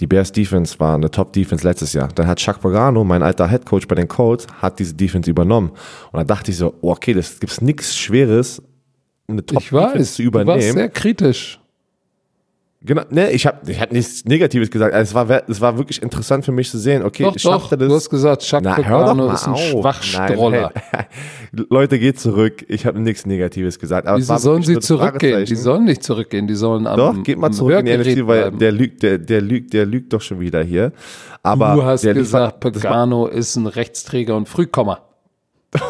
Die 0.00 0.06
Bears 0.06 0.30
Defense 0.30 0.78
war 0.78 0.94
eine 0.94 1.10
Top-Defense 1.10 1.66
letztes 1.66 1.94
Jahr. 1.94 2.08
Dann 2.14 2.26
hat 2.26 2.38
Chuck 2.38 2.60
Pagano, 2.60 3.02
mein 3.02 3.22
alter 3.22 3.48
Head 3.48 3.64
Coach 3.64 3.88
bei 3.88 3.94
den 3.94 4.08
Colts, 4.08 4.46
hat 4.60 4.78
diese 4.78 4.94
Defense 4.94 5.30
übernommen. 5.30 5.70
Und 6.12 6.18
da 6.18 6.24
dachte 6.24 6.50
ich 6.50 6.58
so, 6.58 6.74
oh, 6.82 6.90
okay, 6.90 7.14
das 7.14 7.40
gibt's 7.40 7.60
nichts 7.62 7.96
Schweres, 7.96 8.62
eine 9.26 9.42
Ich 9.58 9.72
weiß, 9.72 9.82
Top-Defense 9.82 10.14
zu 10.14 10.22
du 10.22 10.34
warst 10.34 10.44
übernehmen. 10.44 10.74
sehr 10.74 10.88
kritisch. 10.90 11.60
Genau, 12.86 13.02
ne, 13.10 13.32
ich 13.32 13.46
habe 13.48 13.68
ich 13.68 13.80
hab 13.80 13.90
nichts 13.90 14.24
Negatives 14.26 14.70
gesagt. 14.70 14.94
Also 14.94 15.10
Es 15.10 15.28
war, 15.28 15.42
es 15.48 15.60
war 15.60 15.76
wirklich 15.76 16.00
interessant 16.00 16.44
für 16.44 16.52
mich 16.52 16.70
zu 16.70 16.78
sehen, 16.78 17.02
okay, 17.02 17.24
Doch, 17.24 17.34
doch, 17.34 17.68
das? 17.70 17.78
du 17.88 17.92
hast 17.94 18.08
gesagt, 18.08 18.42
Chuck 18.42 18.60
Na, 18.62 18.74
Pagano 18.74 19.32
ist 19.32 19.48
ein 19.48 19.54
auf. 19.54 19.60
Schwachstroller. 19.60 20.70
Nein, 20.72 20.82
hey. 20.92 21.04
Leute, 21.68 21.98
geht 21.98 22.20
zurück. 22.20 22.64
Ich 22.68 22.86
habe 22.86 23.00
nichts 23.00 23.26
Negatives 23.26 23.80
gesagt. 23.80 24.06
Aber 24.06 24.18
es 24.18 24.28
Wieso 24.28 24.36
sollen 24.38 24.62
sie 24.62 24.78
zurückgehen? 24.78 25.44
Die 25.44 25.56
sollen 25.56 25.84
nicht 25.84 26.04
zurückgehen, 26.04 26.46
die 26.46 26.54
sollen 26.54 26.86
am 26.86 26.96
Doch, 26.96 27.22
geht 27.24 27.38
mal 27.38 27.50
zurück 27.50 27.80
in 27.80 27.86
die 27.86 27.92
NFC, 27.96 28.26
weil 28.26 28.42
bleiben. 28.42 28.58
der 28.60 28.72
lügt, 28.72 29.02
der, 29.02 29.18
der 29.18 29.40
lügt, 29.40 29.72
der 29.72 29.84
lügt 29.84 30.12
doch 30.12 30.20
schon 30.20 30.38
wieder 30.38 30.62
hier. 30.62 30.92
Aber 31.42 31.74
du 31.74 31.82
hast 31.82 32.02
gesagt, 32.02 32.62
liefert- 32.64 32.80
Pagano 32.82 33.26
ist 33.26 33.56
ein 33.56 33.66
Rechtsträger 33.66 34.36
und 34.36 34.48
Frühkommer. 34.48 35.00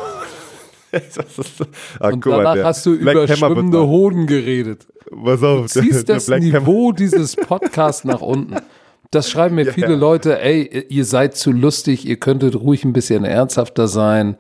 ah, 2.01 2.09
Und 2.09 2.25
danach 2.25 2.57
hast 2.65 2.87
du 2.87 2.95
über 2.95 3.29
schwimmende 3.29 3.87
Hoden 3.87 4.27
geredet. 4.27 4.87
Pass 5.11 5.43
auf, 5.43 5.73
Du 5.73 5.81
ziehst 5.81 6.09
das 6.09 6.29
Niveau 6.29 6.93
dieses 6.93 7.37
Podcasts 7.37 8.05
nach 8.05 8.21
unten. 8.21 8.57
Das 9.11 9.31
schreiben 9.31 9.55
mir 9.55 9.73
viele 9.73 9.95
Leute, 9.95 10.41
ey, 10.41 10.85
ihr 10.89 11.05
seid 11.05 11.37
zu 11.37 11.53
lustig, 11.53 12.07
ihr 12.07 12.17
könntet 12.17 12.57
ruhig 12.57 12.85
ein 12.85 12.93
bisschen 12.93 13.25
ernsthafter 13.25 13.87
sein. 13.87 14.37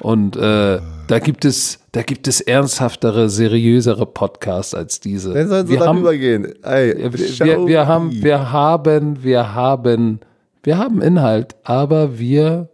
Und 0.00 0.36
äh, 0.36 0.80
da 1.06 1.18
gibt 1.20 1.44
es, 1.44 1.78
da 1.92 2.02
gibt 2.02 2.26
es 2.26 2.40
ernsthaftere, 2.40 3.28
seriösere 3.28 4.06
Podcasts 4.06 4.74
als 4.74 4.98
diese. 4.98 5.32
Dann 5.32 5.48
sollen 5.48 5.66
sie 5.66 5.74
wir 5.74 5.86
haben, 5.86 6.00
übergehen. 6.00 6.52
Ey, 6.62 6.96
wir, 6.96 7.12
wir, 7.12 7.66
wir 7.66 7.86
haben, 7.86 8.10
wir 8.10 8.50
haben, 8.50 9.22
wir 9.22 9.54
haben, 9.54 10.20
wir 10.64 10.78
haben 10.78 11.00
Inhalt, 11.00 11.54
aber 11.62 12.18
wir, 12.18 12.68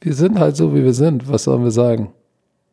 wir 0.00 0.14
sind 0.14 0.38
halt 0.38 0.56
so, 0.56 0.74
wie 0.74 0.84
wir 0.84 0.94
sind. 0.94 1.30
Was 1.30 1.44
sollen 1.44 1.64
wir 1.64 1.70
sagen? 1.70 2.12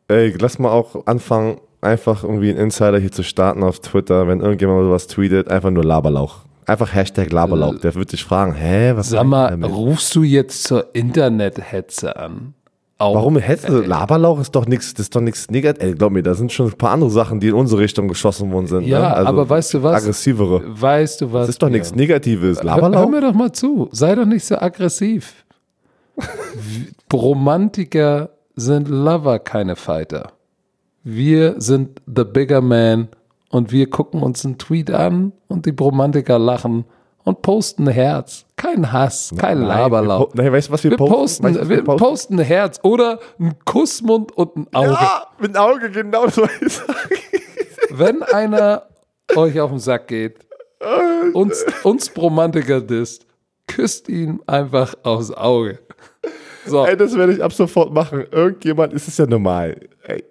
Ey, 0.08 0.34
lass 0.38 0.58
mal 0.58 0.70
auch 0.70 1.06
anfangen, 1.06 1.58
einfach 1.80 2.24
irgendwie 2.24 2.50
einen 2.50 2.58
Insider 2.58 2.98
hier 2.98 3.12
zu 3.12 3.22
starten 3.22 3.62
auf 3.62 3.80
Twitter, 3.80 4.28
wenn 4.28 4.40
irgendjemand 4.40 4.82
sowas 4.82 5.06
tweetet, 5.06 5.48
einfach 5.48 5.70
nur 5.70 5.84
Laberlauch. 5.84 6.40
Einfach 6.66 6.94
Hashtag 6.94 7.32
Laberlauch. 7.32 7.78
Der 7.78 7.94
wird 7.94 8.12
dich 8.12 8.24
fragen, 8.24 8.54
hä, 8.54 8.92
was 8.94 9.08
Sag 9.08 9.24
mal, 9.24 9.54
rufst 9.64 10.14
du 10.14 10.22
jetzt 10.22 10.64
zur 10.64 10.94
Internethetze 10.94 12.16
an? 12.16 12.54
Auch, 13.00 13.14
Warum 13.14 13.36
Hetze? 13.36 13.80
Laberlauch 13.80 14.40
ist 14.40 14.50
doch 14.56 14.66
nichts, 14.66 14.92
das 14.92 15.04
ist 15.04 15.14
doch 15.14 15.20
nichts 15.20 15.48
negativ. 15.50 15.82
Ey, 15.82 15.94
glaub 15.94 16.10
mir, 16.10 16.22
da 16.22 16.34
sind 16.34 16.52
schon 16.52 16.66
ein 16.66 16.76
paar 16.76 16.90
andere 16.90 17.10
Sachen, 17.10 17.38
die 17.38 17.46
in 17.48 17.54
unsere 17.54 17.80
Richtung 17.80 18.08
geschossen 18.08 18.50
worden 18.50 18.66
sind. 18.66 18.86
Ja, 18.88 18.98
ne? 18.98 19.14
also 19.14 19.28
aber 19.28 19.48
weißt 19.48 19.74
du 19.74 19.82
was? 19.84 20.02
Aggressivere. 20.02 20.62
Weißt 20.66 21.20
du 21.20 21.32
was? 21.32 21.42
Das 21.42 21.50
ist 21.50 21.62
doch 21.62 21.68
nichts 21.68 21.94
Negatives. 21.94 22.58
Hör, 22.58 22.74
hör 22.74 22.82
Laberlauch? 22.82 23.08
mir 23.08 23.20
doch 23.20 23.32
mal 23.32 23.52
zu. 23.52 23.88
Sei 23.92 24.16
doch 24.16 24.24
nicht 24.26 24.44
so 24.44 24.56
aggressiv. 24.58 25.44
Romantiker 27.12 28.30
sind 28.56 28.88
Lover, 28.88 29.38
keine 29.38 29.76
Fighter. 29.76 30.32
Wir 31.10 31.54
sind 31.58 32.02
the 32.04 32.22
bigger 32.22 32.60
man 32.60 33.08
und 33.48 33.72
wir 33.72 33.88
gucken 33.88 34.22
uns 34.22 34.44
einen 34.44 34.58
Tweet 34.58 34.90
an 34.90 35.32
und 35.46 35.64
die 35.64 35.70
Romantiker 35.70 36.38
lachen 36.38 36.84
und 37.24 37.40
posten 37.40 37.88
ein 37.88 37.94
Herz. 37.94 38.44
Kein 38.56 38.92
Hass, 38.92 39.32
kein 39.38 39.62
Laberlauf. 39.62 40.34
Nein, 40.34 40.52
weißt 40.52 40.68
du, 40.68 40.72
was 40.74 40.84
wir, 40.84 40.90
Wir 40.90 40.98
posten? 40.98 41.14
posten, 41.14 41.44
Weißt 41.44 41.56
du, 41.56 41.60
was 41.60 41.68
wir 41.70 41.82
posten 41.96 42.38
ein 42.38 42.44
Herz 42.44 42.78
oder 42.82 43.20
ein 43.40 43.54
Kussmund 43.64 44.36
und 44.36 44.54
ein 44.54 44.68
Auge. 44.74 44.88
Ja, 44.90 45.26
mit 45.38 45.54
dem 45.54 45.56
Auge, 45.56 45.90
genau 45.90 46.26
ich 46.26 46.34
sagen. 46.34 46.50
Wenn 47.90 48.22
einer 48.24 48.82
euch 49.34 49.58
auf 49.58 49.70
den 49.70 49.78
Sack 49.78 50.08
geht, 50.08 50.46
uns, 51.32 51.64
uns 51.84 52.12
Romantiker 52.18 52.82
disst, 52.82 53.24
küsst 53.66 54.10
ihn 54.10 54.40
einfach 54.46 54.94
aufs 55.04 55.30
Auge. 55.30 55.78
So, 56.66 56.84
Ey, 56.84 56.98
das 56.98 57.16
werde 57.16 57.32
ich 57.32 57.42
ab 57.42 57.54
sofort 57.54 57.94
machen. 57.94 58.26
Irgendjemand, 58.30 58.92
ist 58.92 59.08
es 59.08 59.16
ja 59.16 59.24
normal. 59.24 59.88
Ey, 60.02 60.22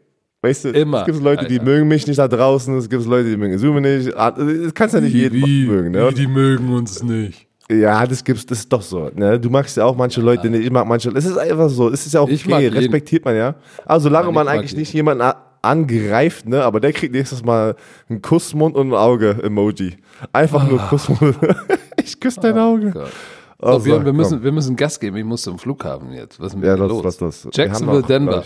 weißt 0.47 0.65
du, 0.65 0.69
Immer, 0.69 0.99
es 1.01 1.05
gibt 1.05 1.21
Leute, 1.23 1.45
die 1.47 1.59
Alter. 1.59 1.65
mögen 1.71 1.87
mich 1.87 2.07
nicht 2.07 2.17
da 2.19 2.27
draußen, 2.27 2.77
es 2.77 2.89
gibt 2.89 3.05
Leute, 3.05 3.29
die 3.29 3.37
mögen 3.37 3.57
Zoom 3.57 3.81
nicht. 3.81 4.15
Ah, 4.15 4.31
Das 4.31 4.73
kannst 4.73 4.95
ja 4.95 5.01
nicht 5.01 5.13
jeden 5.13 5.39
mögen, 5.67 5.91
ne? 5.91 6.07
Und, 6.07 6.17
die 6.17 6.27
mögen 6.27 6.73
uns 6.73 7.03
nicht. 7.03 7.47
ja, 7.69 8.05
das 8.07 8.23
gibt's, 8.23 8.45
das 8.45 8.59
ist 8.59 8.71
doch 8.73 8.81
so. 8.81 9.09
Ne? 9.13 9.39
Du 9.39 9.49
magst 9.49 9.75
ja 9.77 9.85
auch 9.85 9.95
manche 9.95 10.21
Leute 10.21 10.49
nicht, 10.49 10.63
ich 10.65 10.71
mag 10.71 10.87
manche. 10.87 11.09
Es 11.09 11.25
ist 11.25 11.37
einfach 11.37 11.69
so, 11.69 11.89
es 11.89 12.05
ist 12.05 12.13
ja 12.13 12.21
auch 12.21 12.29
okay, 12.31 12.61
jeden. 12.61 12.77
respektiert 12.77 13.25
man 13.25 13.35
ja. 13.35 13.55
Aber 13.85 13.99
solange 13.99 14.25
Nein, 14.27 14.31
ich 14.31 14.35
man 14.35 14.47
eigentlich 14.47 14.75
nicht 14.77 14.93
jemanden 14.93 15.23
angreift, 15.61 16.47
ne, 16.47 16.63
aber 16.63 16.79
der 16.79 16.93
kriegt 16.93 17.13
nächstes 17.13 17.43
Mal 17.43 17.75
einen 18.09 18.21
Kussmund 18.21 18.75
und 18.75 18.89
ein 18.89 18.93
Auge-Emoji. 18.93 19.97
Einfach 20.31 20.67
nur 20.69 20.79
Kussmund. 20.79 21.35
ich 22.03 22.19
küsse 22.19 22.39
dein 22.39 22.57
Auge. 22.57 22.91
Gott. 22.91 23.11
Oh, 23.59 23.73
So, 23.73 23.79
Björn, 23.79 24.05
wir, 24.05 24.11
komm. 24.11 24.17
müssen, 24.17 24.43
wir 24.43 24.51
müssen 24.51 24.75
Gas 24.75 24.99
geben. 24.99 25.17
Ich 25.17 25.25
muss 25.25 25.41
zum 25.41 25.57
Flughafen 25.57 26.13
jetzt. 26.13 26.39
Was 26.39 26.49
ist 26.53 26.55
mit 26.59 26.65
Ja, 26.67 26.75
los? 26.75 27.17
das. 27.17 27.43
Wir 27.45 27.51
Jacksonville, 27.53 28.03
Denver. 28.03 28.43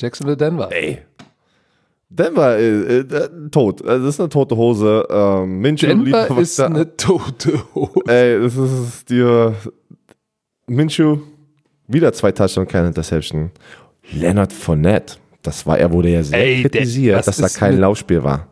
Jacksonville, 0.00 0.36
Denver. 0.36 0.70
Ey. 0.72 0.98
Denver 2.08 2.58
äh, 2.58 2.98
äh, 3.00 3.28
tot. 3.50 3.84
Also 3.86 4.06
Das 4.06 4.14
ist 4.14 4.20
eine 4.20 4.28
tote 4.28 4.56
Hose. 4.56 5.06
Ähm, 5.10 5.60
Minshew 5.60 5.86
Denver 5.88 6.04
liefert 6.04 6.30
was 6.30 6.38
ist 6.42 6.58
da- 6.58 6.66
eine 6.66 6.96
tote 6.96 7.62
Hose. 7.74 7.92
Ey, 8.08 8.40
das 8.42 8.56
ist 8.56 9.10
dir. 9.10 9.54
Minshew, 10.66 11.18
wieder 11.88 12.12
zwei 12.12 12.32
Touchdowns, 12.32 12.68
keine 12.70 12.88
Interception. 12.88 13.50
Leonard 14.12 14.52
Fournette, 14.52 15.16
das 15.42 15.66
war, 15.66 15.78
er 15.78 15.90
wurde 15.92 16.10
ja 16.10 16.22
sehr 16.22 16.38
Ey, 16.38 16.62
der- 16.62 16.70
kritisiert, 16.70 17.18
was 17.18 17.26
dass 17.26 17.36
da 17.38 17.46
ist 17.46 17.56
kein 17.58 17.72
mit- 17.72 17.80
Laufspiel 17.80 18.22
war. 18.24 18.46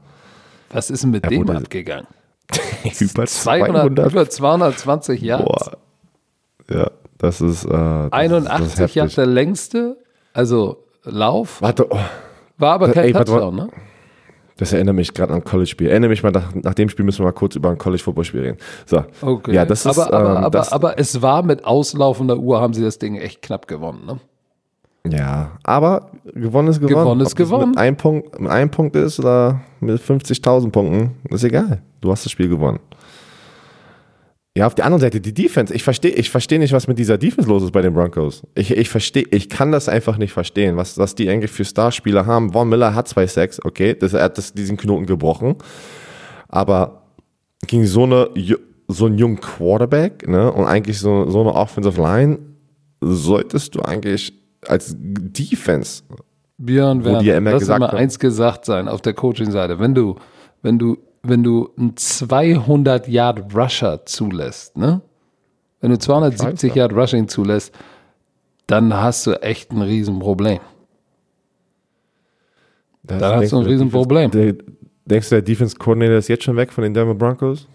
Was 0.70 0.90
ist 0.90 1.02
denn 1.02 1.10
mit 1.10 1.28
dem 1.30 1.46
wurde- 1.46 1.58
abgegangen? 1.58 2.06
Über 3.00 3.26
200, 3.26 4.10
über 4.12 4.28
220 4.30 5.20
Yards. 5.20 5.44
Boah. 5.44 5.78
Ja, 6.70 6.90
das 7.18 7.40
ist. 7.40 7.64
Äh, 7.64 7.68
das 7.68 8.12
81 8.12 8.66
ist, 8.66 8.78
das 8.80 8.90
ist 8.90 8.94
Yards 8.94 9.14
der 9.16 9.26
längste, 9.26 9.96
also 10.32 10.84
Lauf, 11.10 11.62
Warte, 11.62 11.86
oh, 11.90 11.98
war 12.58 12.74
aber 12.74 12.92
kein 12.92 13.04
Ey. 13.04 13.12
Touchdown, 13.12 13.54
ne? 13.54 13.68
das 14.58 14.72
erinnert 14.72 14.96
mich 14.96 15.14
gerade 15.14 15.32
an 15.32 15.40
ein 15.40 15.44
College-Spiel. 15.44 15.88
Erinnere 15.88 16.10
mich 16.10 16.22
mal, 16.22 16.32
nach, 16.32 16.52
nach 16.54 16.74
dem 16.74 16.88
Spiel 16.88 17.04
müssen 17.04 17.20
wir 17.20 17.26
mal 17.26 17.32
kurz 17.32 17.54
über 17.54 17.70
ein 17.70 17.78
College-Football-Spiel 17.78 18.40
reden. 18.40 18.58
So. 18.86 19.04
Okay. 19.22 19.54
Ja, 19.54 19.64
das 19.64 19.86
ist. 19.86 19.98
aber, 19.98 20.12
aber, 20.12 20.30
ähm, 20.30 20.36
aber, 20.44 20.58
das, 20.58 20.72
aber 20.72 20.98
es 20.98 21.22
war 21.22 21.42
mit 21.44 21.64
auslaufender 21.64 22.36
Uhr, 22.36 22.60
haben 22.60 22.74
sie 22.74 22.82
das 22.82 22.98
Ding 22.98 23.16
echt 23.16 23.40
knapp 23.40 23.68
gewonnen, 23.68 24.04
ne? 24.04 24.18
Ja, 25.06 25.52
aber 25.62 26.10
gewonnen 26.34 26.68
ist 26.68 26.80
gewonnen. 26.80 26.98
Gewonnen 26.98 27.20
ist 27.20 27.32
Ob 27.32 27.38
gewonnen. 27.38 27.70
Mit 27.70 27.78
einem 27.78 27.96
Punkt, 27.96 28.40
mit 28.40 28.50
einem 28.50 28.70
Punkt 28.70 28.96
ist 28.96 29.20
oder 29.20 29.60
mit 29.80 30.00
50.000 30.00 30.70
Punkten, 30.70 31.14
ist 31.30 31.44
egal. 31.44 31.80
Du 32.00 32.10
hast 32.10 32.24
das 32.24 32.32
Spiel 32.32 32.48
gewonnen. 32.48 32.80
Ja, 34.56 34.66
auf 34.66 34.74
der 34.74 34.86
anderen 34.86 35.00
Seite, 35.00 35.20
die 35.20 35.32
Defense. 35.32 35.72
Ich 35.72 35.84
verstehe 35.84 36.10
ich 36.12 36.30
versteh 36.30 36.58
nicht, 36.58 36.72
was 36.72 36.88
mit 36.88 36.98
dieser 36.98 37.16
Defense 37.16 37.48
los 37.48 37.62
ist 37.62 37.72
bei 37.72 37.82
den 37.82 37.94
Broncos. 37.94 38.42
Ich, 38.54 38.70
ich 38.70 38.88
verstehe, 38.88 39.24
ich 39.30 39.48
kann 39.48 39.70
das 39.70 39.88
einfach 39.88 40.18
nicht 40.18 40.32
verstehen, 40.32 40.76
was, 40.76 40.98
was 40.98 41.14
die 41.14 41.28
eigentlich 41.28 41.50
für 41.50 41.64
Starspieler 41.64 42.26
haben. 42.26 42.52
Von 42.52 42.68
Miller 42.68 42.94
hat 42.94 43.06
zwei 43.06 43.26
Sacks, 43.26 43.64
okay, 43.64 43.94
das, 43.94 44.14
er 44.14 44.24
hat 44.24 44.38
das, 44.38 44.52
diesen 44.52 44.76
Knoten 44.76 45.06
gebrochen. 45.06 45.56
Aber 46.48 47.02
gegen 47.66 47.86
so 47.86 48.04
eine 48.04 48.30
so 48.88 49.04
einen 49.04 49.18
jungen 49.18 49.38
Quarterback, 49.38 50.26
ne, 50.26 50.50
und 50.50 50.64
eigentlich 50.64 50.98
so, 50.98 51.28
so 51.28 51.42
eine 51.42 51.54
Offensive 51.54 52.00
Line, 52.00 52.38
solltest 53.00 53.74
du 53.74 53.82
eigentlich 53.82 54.32
als 54.66 54.96
Defense, 54.98 56.02
Björn 56.58 57.04
immer 57.38 57.52
lass 57.52 57.68
mal 57.68 57.80
haben, 57.80 57.96
eins 57.96 58.18
gesagt 58.18 58.64
sein 58.64 58.88
auf 58.88 59.00
der 59.00 59.14
Coaching-Seite. 59.14 59.78
Wenn 59.78 59.94
du, 59.94 60.16
wenn 60.62 60.78
du, 60.78 60.98
wenn 61.22 61.42
du 61.42 61.70
einen 61.76 61.96
200 61.96 63.08
Yard 63.08 63.54
Rusher 63.54 64.04
zulässt, 64.06 64.76
ne? 64.76 65.00
Wenn 65.80 65.90
du 65.90 65.98
270 65.98 66.48
Ich 66.48 66.70
weiß, 66.70 66.76
ja. 66.76 66.82
Yard 66.82 66.92
Rushing 66.92 67.28
zulässt, 67.28 67.72
dann 68.66 68.92
hast 68.94 69.26
du 69.26 69.32
echt 69.42 69.72
ein 69.72 69.82
Riesenproblem. 69.82 70.58
das 73.02 73.18
da 73.18 73.36
hast 73.36 73.52
du 73.52 73.58
ein 73.58 73.66
Riesenproblem. 73.66 74.30
Der, 74.30 74.54
denkst 75.04 75.28
du, 75.28 75.36
der 75.36 75.42
Defense 75.42 75.76
Coordinator 75.76 76.18
ist 76.18 76.28
jetzt 76.28 76.44
schon 76.44 76.56
weg 76.56 76.72
von 76.72 76.82
den 76.82 76.94
Denver 76.94 77.14
Broncos? 77.14 77.66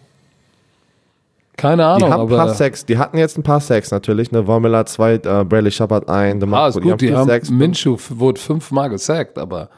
Keine 1.55 1.83
Die 1.83 1.83
Ahnung, 1.83 2.11
haben 2.11 2.21
ein 2.21 2.27
paar 2.29 2.39
aber 2.41 2.53
Sacks, 2.53 2.85
die 2.85 2.97
hatten 2.97 3.17
jetzt 3.17 3.37
ein 3.37 3.43
paar 3.43 3.59
Sacks 3.59 3.91
natürlich, 3.91 4.31
ne, 4.31 4.41
Miller 4.41 4.85
zwei, 4.85 5.13
äh, 5.13 5.19
Bradley 5.19 5.71
Shepard 5.71 6.09
ein, 6.09 6.39
der 6.39 6.51
ah, 6.51 6.67
ist 6.67 6.81
gut, 6.81 6.99
die 6.99 7.07
vier 7.07 7.17
haben 7.17 7.27
Sacks. 7.27 7.49
Minshew 7.51 7.95
wurde 8.09 8.41
fünfmal 8.41 8.89
gesackt, 8.89 9.37
aber 9.37 9.69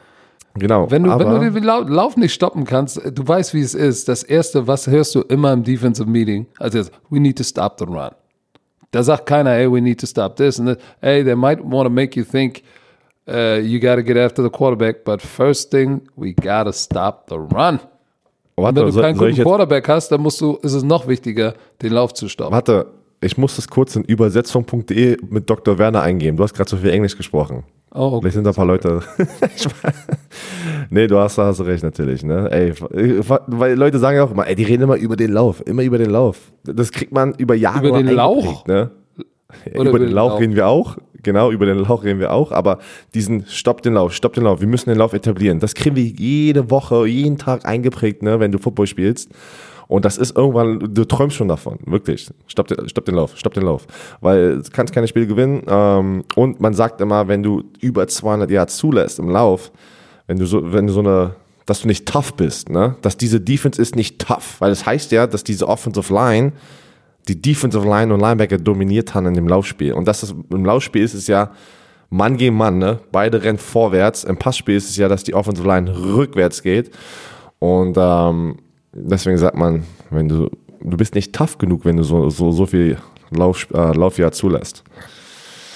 Genau, 0.58 0.90
wenn 0.90 1.02
du, 1.04 1.10
wenn 1.10 1.28
du 1.40 1.50
den 1.52 1.62
Lau- 1.64 1.82
Lauf 1.82 2.16
nicht 2.16 2.32
stoppen 2.32 2.64
kannst, 2.64 2.96
du 3.04 3.26
weißt, 3.28 3.52
wie 3.54 3.60
es 3.60 3.74
ist. 3.74 4.08
Das 4.08 4.22
erste, 4.22 4.66
was 4.66 4.86
hörst 4.86 5.14
du 5.14 5.20
immer 5.22 5.52
im 5.52 5.62
Defensive 5.64 6.08
Meeting? 6.08 6.46
Also, 6.58 6.78
jetzt, 6.78 6.92
we 7.10 7.18
need 7.20 7.36
to 7.38 7.44
stop 7.44 7.78
the 7.78 7.84
run. 7.84 8.10
Da 8.92 9.02
sagt 9.02 9.26
keiner, 9.26 9.50
hey, 9.50 9.70
we 9.70 9.80
need 9.80 10.00
to 10.00 10.06
stop 10.06 10.36
this. 10.36 10.58
And 10.58 10.68
that, 10.68 10.78
hey, 11.00 11.22
they 11.24 11.34
might 11.34 11.58
want 11.62 11.86
to 11.86 11.90
make 11.90 12.18
you 12.18 12.24
think 12.24 12.62
uh, 13.28 13.58
you 13.58 13.78
got 13.80 13.96
to 13.96 14.02
get 14.02 14.16
after 14.16 14.42
the 14.42 14.48
quarterback, 14.50 15.04
but 15.04 15.20
first 15.20 15.70
thing, 15.70 16.00
we 16.16 16.32
got 16.32 16.64
to 16.64 16.72
stop 16.72 17.26
the 17.28 17.36
run. 17.36 17.80
warte, 18.56 18.80
Wenn 18.86 18.92
du 18.94 19.00
keinen 19.00 19.16
soll 19.18 19.30
guten 19.32 19.42
Quarterback 19.42 19.88
hast, 19.88 20.08
dann 20.10 20.20
musst 20.22 20.40
du, 20.40 20.54
ist 20.62 20.72
es 20.72 20.82
noch 20.82 21.06
wichtiger, 21.08 21.54
den 21.82 21.92
Lauf 21.92 22.14
zu 22.14 22.28
stoppen. 22.28 22.52
warte, 22.54 22.86
ich 23.20 23.36
muss 23.36 23.56
das 23.56 23.68
kurz 23.68 23.96
in 23.96 24.04
übersetzung.de 24.04 25.18
mit 25.28 25.50
Dr. 25.50 25.78
Werner 25.78 26.02
eingeben. 26.02 26.36
Du 26.36 26.42
hast 26.44 26.54
gerade 26.54 26.70
so 26.70 26.76
viel 26.76 26.90
Englisch 26.90 27.16
gesprochen. 27.16 27.64
Oh, 27.94 28.00
okay. 28.00 28.20
Vielleicht 28.20 28.34
sind 28.34 28.44
da 28.44 28.50
ein 28.50 28.56
paar 28.56 28.66
Leute. 28.66 29.00
Nee, 30.90 31.06
du 31.06 31.18
hast, 31.18 31.38
hast 31.38 31.60
recht 31.62 31.82
natürlich. 31.82 32.22
Ne? 32.22 32.48
Ey, 32.50 32.72
weil 33.46 33.74
Leute 33.74 33.98
sagen 33.98 34.16
ja 34.16 34.24
auch 34.24 34.30
immer, 34.30 34.46
ey, 34.46 34.54
die 34.54 34.64
reden 34.64 34.84
immer 34.84 34.96
über 34.96 35.16
den 35.16 35.32
Lauf, 35.32 35.62
immer 35.66 35.82
über 35.82 35.98
den 35.98 36.10
Lauf. 36.10 36.52
Das 36.64 36.92
kriegt 36.92 37.12
man 37.12 37.34
über 37.34 37.54
Jahre 37.54 37.88
Über 37.88 38.02
den 38.02 38.14
Lauch? 38.14 38.66
Ne? 38.66 38.90
Oder 39.74 39.90
über 39.90 39.98
den 39.98 40.10
Lauch 40.10 40.40
reden 40.40 40.54
wir 40.54 40.66
auch. 40.66 40.96
Genau, 41.22 41.50
über 41.50 41.66
den 41.66 41.78
Lauch 41.78 42.04
reden 42.04 42.20
wir 42.20 42.32
auch. 42.32 42.52
Aber 42.52 42.78
diesen 43.14 43.46
Stopp 43.46 43.82
den 43.82 43.94
Lauf, 43.94 44.12
Stopp 44.12 44.34
den 44.34 44.44
Lauf. 44.44 44.60
Wir 44.60 44.68
müssen 44.68 44.90
den 44.90 44.98
Lauf 44.98 45.12
etablieren. 45.12 45.58
Das 45.58 45.74
kriegen 45.74 45.96
wir 45.96 46.04
jede 46.04 46.70
Woche, 46.70 47.06
jeden 47.06 47.38
Tag 47.38 47.64
eingeprägt, 47.64 48.22
ne, 48.22 48.38
wenn 48.38 48.52
du 48.52 48.58
Football 48.58 48.86
spielst. 48.86 49.30
Und 49.88 50.04
das 50.04 50.18
ist 50.18 50.36
irgendwann, 50.36 50.80
du 50.92 51.04
träumst 51.04 51.36
schon 51.36 51.48
davon, 51.48 51.78
wirklich. 51.86 52.28
Stopp 52.46 52.68
stopp 52.86 53.04
den 53.04 53.14
Lauf, 53.14 53.36
stopp 53.36 53.54
den 53.54 53.64
Lauf. 53.64 53.86
Weil 54.20 54.62
du 54.62 54.70
kannst 54.72 54.92
keine 54.92 55.06
Spiele 55.06 55.26
gewinnen. 55.26 55.62
Ähm, 55.68 56.24
und 56.34 56.60
man 56.60 56.74
sagt 56.74 57.00
immer, 57.00 57.28
wenn 57.28 57.42
du 57.42 57.62
über 57.80 58.08
200 58.08 58.50
Yards 58.50 58.76
zulässt 58.76 59.18
im 59.18 59.30
Lauf, 59.30 59.70
wenn 60.26 60.38
du 60.38 60.46
so, 60.46 60.72
wenn 60.72 60.86
du 60.86 60.92
so 60.92 61.00
eine, 61.00 61.36
dass 61.66 61.82
du 61.82 61.88
nicht 61.88 62.06
tough 62.06 62.34
bist, 62.34 62.68
ne, 62.68 62.96
dass 63.02 63.16
diese 63.16 63.40
Defense 63.40 63.80
ist 63.80 63.96
nicht 63.96 64.20
tough. 64.20 64.60
Weil 64.60 64.72
es 64.72 64.80
das 64.80 64.86
heißt 64.86 65.12
ja, 65.12 65.26
dass 65.26 65.44
diese 65.44 65.68
Offensive 65.68 66.12
Line 66.12 66.52
die 67.28 67.40
Defensive 67.40 67.84
Line 67.84 68.12
und 68.14 68.20
Linebacker 68.20 68.58
dominiert 68.58 69.14
haben 69.14 69.26
in 69.26 69.34
dem 69.34 69.48
Laufspiel. 69.48 69.92
Und 69.92 70.06
das 70.06 70.22
ist, 70.22 70.34
im 70.50 70.64
Laufspiel 70.64 71.02
ist 71.02 71.14
es 71.14 71.26
ja 71.26 71.50
Mann 72.08 72.36
gegen 72.36 72.56
Mann, 72.56 72.78
ne? 72.78 73.00
Beide 73.10 73.42
rennen 73.42 73.58
vorwärts. 73.58 74.24
Im 74.24 74.36
Passspiel 74.36 74.76
ist 74.76 74.88
es 74.88 74.96
ja, 74.96 75.08
dass 75.08 75.24
die 75.24 75.34
Offensive 75.34 75.66
Line 75.66 75.92
rückwärts 75.96 76.62
geht. 76.62 76.92
Und 77.58 77.96
ähm, 77.98 78.58
deswegen 78.98 79.38
sagt 79.38 79.56
man, 79.56 79.84
wenn 80.10 80.28
du, 80.28 80.48
du 80.80 80.96
bist 80.96 81.14
nicht 81.14 81.34
tough 81.34 81.58
genug, 81.58 81.84
wenn 81.84 81.96
du 81.96 82.02
so, 82.02 82.30
so, 82.30 82.50
so 82.52 82.66
viel 82.66 82.96
Lauf, 83.30 83.66
äh, 83.72 83.92
Laufjahr 83.96 84.32
zulässt. 84.32 84.82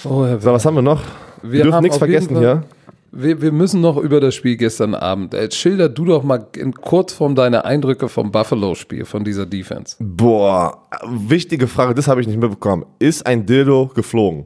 Oh, 0.05 0.25
So, 0.39 0.53
was 0.53 0.65
haben 0.65 0.77
wir 0.77 0.83
noch? 0.83 1.03
Wir 1.43 1.53
Wir 1.53 1.63
dürfen 1.65 1.83
nichts 1.83 1.99
vergessen 1.99 2.35
Fall- 2.35 2.41
hier. 2.41 2.65
Wir, 3.13 3.43
wir 3.43 3.51
müssen 3.51 3.81
noch 3.81 3.97
über 3.97 4.21
das 4.21 4.37
Spiel 4.37 4.57
gestern 4.57 4.95
Abend. 4.95 5.35
Äh, 5.35 5.51
schilder 5.51 5.89
du 5.89 6.05
doch 6.05 6.23
mal 6.23 6.47
in 6.57 6.73
Kurzform 6.73 7.35
deine 7.35 7.65
Eindrücke 7.65 8.09
vom 8.09 8.31
Buffalo-Spiel, 8.31 9.05
von 9.05 9.25
dieser 9.25 9.47
Defense. 9.47 9.97
Boah, 9.99 10.87
wichtige 11.09 11.67
Frage, 11.67 11.93
das 11.95 12.07
habe 12.07 12.21
ich 12.21 12.29
nicht 12.29 12.39
mitbekommen. 12.39 12.87
Ist 13.01 13.27
ein 13.27 13.47
Dildo 13.47 13.91
geflogen? 13.95 14.45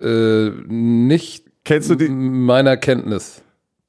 Äh, 0.00 0.50
nicht 0.68 1.44
Kennst 1.64 1.90
du 1.90 1.96
die? 1.96 2.08
meiner 2.08 2.78
Kenntnis. 2.78 3.42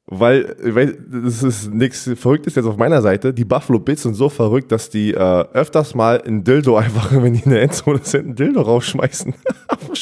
Weil, 0.09 0.55
weil 0.63 0.97
das 1.25 1.43
ist 1.43 1.73
nichts 1.73 2.09
Verrücktes 2.15 2.55
jetzt 2.55 2.65
auf 2.65 2.77
meiner 2.77 3.01
Seite. 3.01 3.33
Die 3.33 3.43
Buffalo 3.43 3.77
Bills 3.79 4.03
sind 4.03 4.13
so 4.13 4.29
verrückt, 4.29 4.71
dass 4.71 4.89
die 4.89 5.13
äh, 5.13 5.17
öfters 5.51 5.95
mal 5.95 6.21
ein 6.25 6.45
Dildo 6.45 6.77
einfach, 6.77 7.11
wenn 7.21 7.33
die 7.33 7.41
in 7.43 7.51
der 7.51 7.61
Endzone 7.61 7.99
sind, 8.01 8.29
ein 8.29 8.35
Dildo 8.35 8.61
rausschmeißen. 8.61 9.33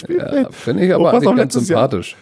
Ja, 0.10 0.50
Finde 0.52 0.86
ich 0.86 0.92
Oh, 0.94 0.96
aber 0.96 1.14
eigentlich 1.14 1.28
auf, 1.30 1.36
ganz 1.36 1.54
letztes 1.56 1.70
Jahr. 1.70 1.90
sympathisch. 1.90 2.16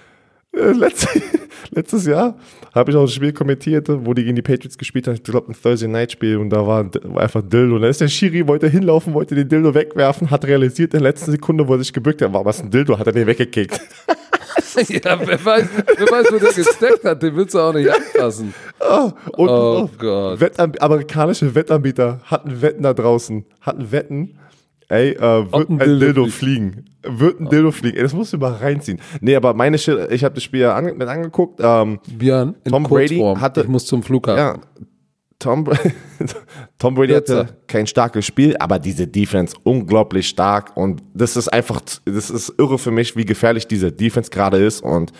Äh, 0.55 0.71
letztes, 0.71 1.21
letztes 1.71 2.05
Jahr 2.05 2.35
habe 2.73 2.91
ich 2.91 2.97
auch 2.97 3.01
ein 3.01 3.07
Spiel 3.07 3.33
kommentiert, 3.33 3.87
wo 3.89 4.13
die 4.13 4.23
gegen 4.23 4.35
die 4.35 4.41
Patriots 4.41 4.77
gespielt 4.77 5.07
haben. 5.07 5.15
Ich 5.15 5.23
glaube, 5.23 5.51
ein 5.51 5.55
Thursday 5.59 5.87
Night 5.87 6.11
Spiel 6.11 6.37
und 6.37 6.49
da 6.51 6.65
war, 6.65 6.85
war 7.03 7.23
einfach 7.23 7.41
ein 7.41 7.49
Dildo. 7.49 7.75
Und 7.75 7.81
dann 7.81 7.89
ist 7.89 8.01
der 8.01 8.07
Schiri, 8.07 8.47
wollte 8.47 8.67
hinlaufen, 8.69 9.13
wollte 9.13 9.35
den 9.35 9.49
Dildo 9.49 9.73
wegwerfen, 9.73 10.29
hat 10.31 10.45
realisiert 10.45 10.93
in 10.93 10.99
der 10.99 11.09
letzten 11.09 11.31
Sekunde, 11.31 11.67
wo 11.67 11.73
er 11.73 11.79
sich 11.79 11.91
gebückt 11.93 12.21
hat, 12.21 12.31
war 12.31 12.45
was 12.45 12.61
ein 12.61 12.69
Dildo, 12.69 12.97
hat 12.97 13.07
er 13.07 13.13
den 13.13 13.27
weggekickt. 13.27 13.79
ja, 14.89 15.19
wer 15.27 15.45
weiß, 15.45 15.67
wer 15.97 16.07
weiß, 16.11 16.27
wo 16.31 16.37
der 16.37 16.53
gesteckt 16.53 17.03
hat, 17.03 17.21
den 17.23 17.35
willst 17.35 17.53
du 17.55 17.59
auch 17.59 17.73
nicht 17.73 17.89
anfassen. 17.89 18.53
Und 19.37 19.49
Oh 19.49 19.83
oh, 19.83 19.89
Gott. 19.97 20.39
Wettanb 20.39 20.81
amerikanische 20.81 21.53
Wettanbieter 21.55 22.19
hatten 22.25 22.61
Wetten 22.61 22.83
da 22.83 22.93
draußen, 22.93 23.45
hatten 23.61 23.91
Wetten, 23.91 24.39
ey, 24.89 25.11
äh, 25.11 25.19
wird 25.51 25.69
ein 25.69 25.79
ein, 25.81 25.87
Dildo 25.87 25.99
Dildo, 26.05 26.25
fliegen. 26.27 26.85
Wird 27.03 27.39
ein 27.39 27.49
Dildo 27.49 27.71
fliegen. 27.71 27.97
Ey, 27.97 28.03
das 28.03 28.13
musst 28.13 28.33
du 28.33 28.37
mal 28.37 28.53
reinziehen. 28.53 28.99
Nee, 29.21 29.35
aber 29.35 29.53
meine 29.53 29.77
Shit, 29.77 30.11
ich 30.11 30.23
habe 30.23 30.35
das 30.35 30.43
Spiel 30.43 30.61
ja 30.61 30.75
an, 30.75 30.85
mit 30.97 31.07
angeguckt. 31.07 31.59
Ähm, 31.63 31.99
Björn, 32.17 32.55
in 32.63 32.71
Tom 32.71 32.83
Brady 32.83 33.19
hatte- 33.39 33.61
ich 33.61 33.67
muss 33.67 33.85
zum 33.85 34.03
Flughafen. 34.03 34.37
ja, 34.39 34.57
Tom, 35.43 35.65
Tom 36.79 36.95
Brady 36.95 37.13
hatte 37.13 37.57
kein 37.67 37.85
starkes 37.85 38.25
Spiel, 38.25 38.55
aber 38.57 38.79
diese 38.79 39.07
Defense 39.07 39.55
unglaublich 39.63 40.29
stark 40.29 40.75
und 40.77 41.03
das 41.13 41.35
ist 41.35 41.49
einfach, 41.49 41.81
das 42.05 42.29
ist 42.29 42.53
irre 42.57 42.77
für 42.77 42.91
mich, 42.91 43.15
wie 43.15 43.25
gefährlich 43.25 43.67
diese 43.67 43.91
Defense 43.91 44.31
gerade 44.31 44.57
ist 44.57 44.81
und 44.81 45.11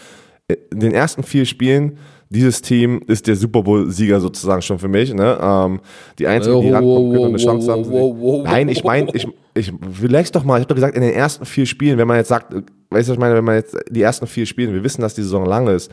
in 0.47 0.79
den 0.79 0.93
ersten 0.93 1.23
vier 1.23 1.45
Spielen 1.45 1.97
dieses 2.29 2.61
Team 2.61 3.01
ist 3.07 3.27
der 3.27 3.35
Super 3.35 3.61
Bowl-Sieger 3.61 4.19
sozusagen 4.19 4.61
schon 4.61 4.79
für 4.79 4.87
mich. 4.87 5.13
Ne? 5.13 5.37
Ähm, 5.39 5.79
die 6.17 6.25
einzigen, 6.25 6.61
die 6.61 6.67
Wow, 6.67 6.73
rankommen 6.73 7.11
können 7.11 7.23
und 7.25 7.29
eine 7.29 7.37
Chance 7.37 7.71
haben. 7.71 8.43
Nein, 8.43 8.69
ich 8.69 8.83
meine, 8.83 9.09
ich, 9.13 9.27
ich, 9.53 9.71
relax 10.01 10.31
doch 10.31 10.43
mal. 10.43 10.57
Ich 10.57 10.61
habe 10.61 10.69
doch 10.69 10.75
gesagt, 10.75 10.95
in 10.95 11.03
den 11.03 11.13
ersten 11.13 11.45
vier 11.45 11.65
Spielen, 11.65 11.97
wenn 11.97 12.07
man 12.07 12.17
jetzt 12.17 12.29
sagt, 12.29 12.53
weißt 12.93 13.07
du, 13.07 13.11
was 13.11 13.15
ich 13.15 13.19
meine, 13.19 13.35
wenn 13.35 13.43
man 13.43 13.55
jetzt 13.55 13.75
die 13.89 14.01
ersten 14.01 14.27
vier 14.27 14.45
Spiele, 14.45 14.73
wir 14.73 14.83
wissen, 14.83 15.01
dass 15.01 15.15
die 15.15 15.23
Saison 15.23 15.45
lang 15.45 15.67
ist, 15.67 15.91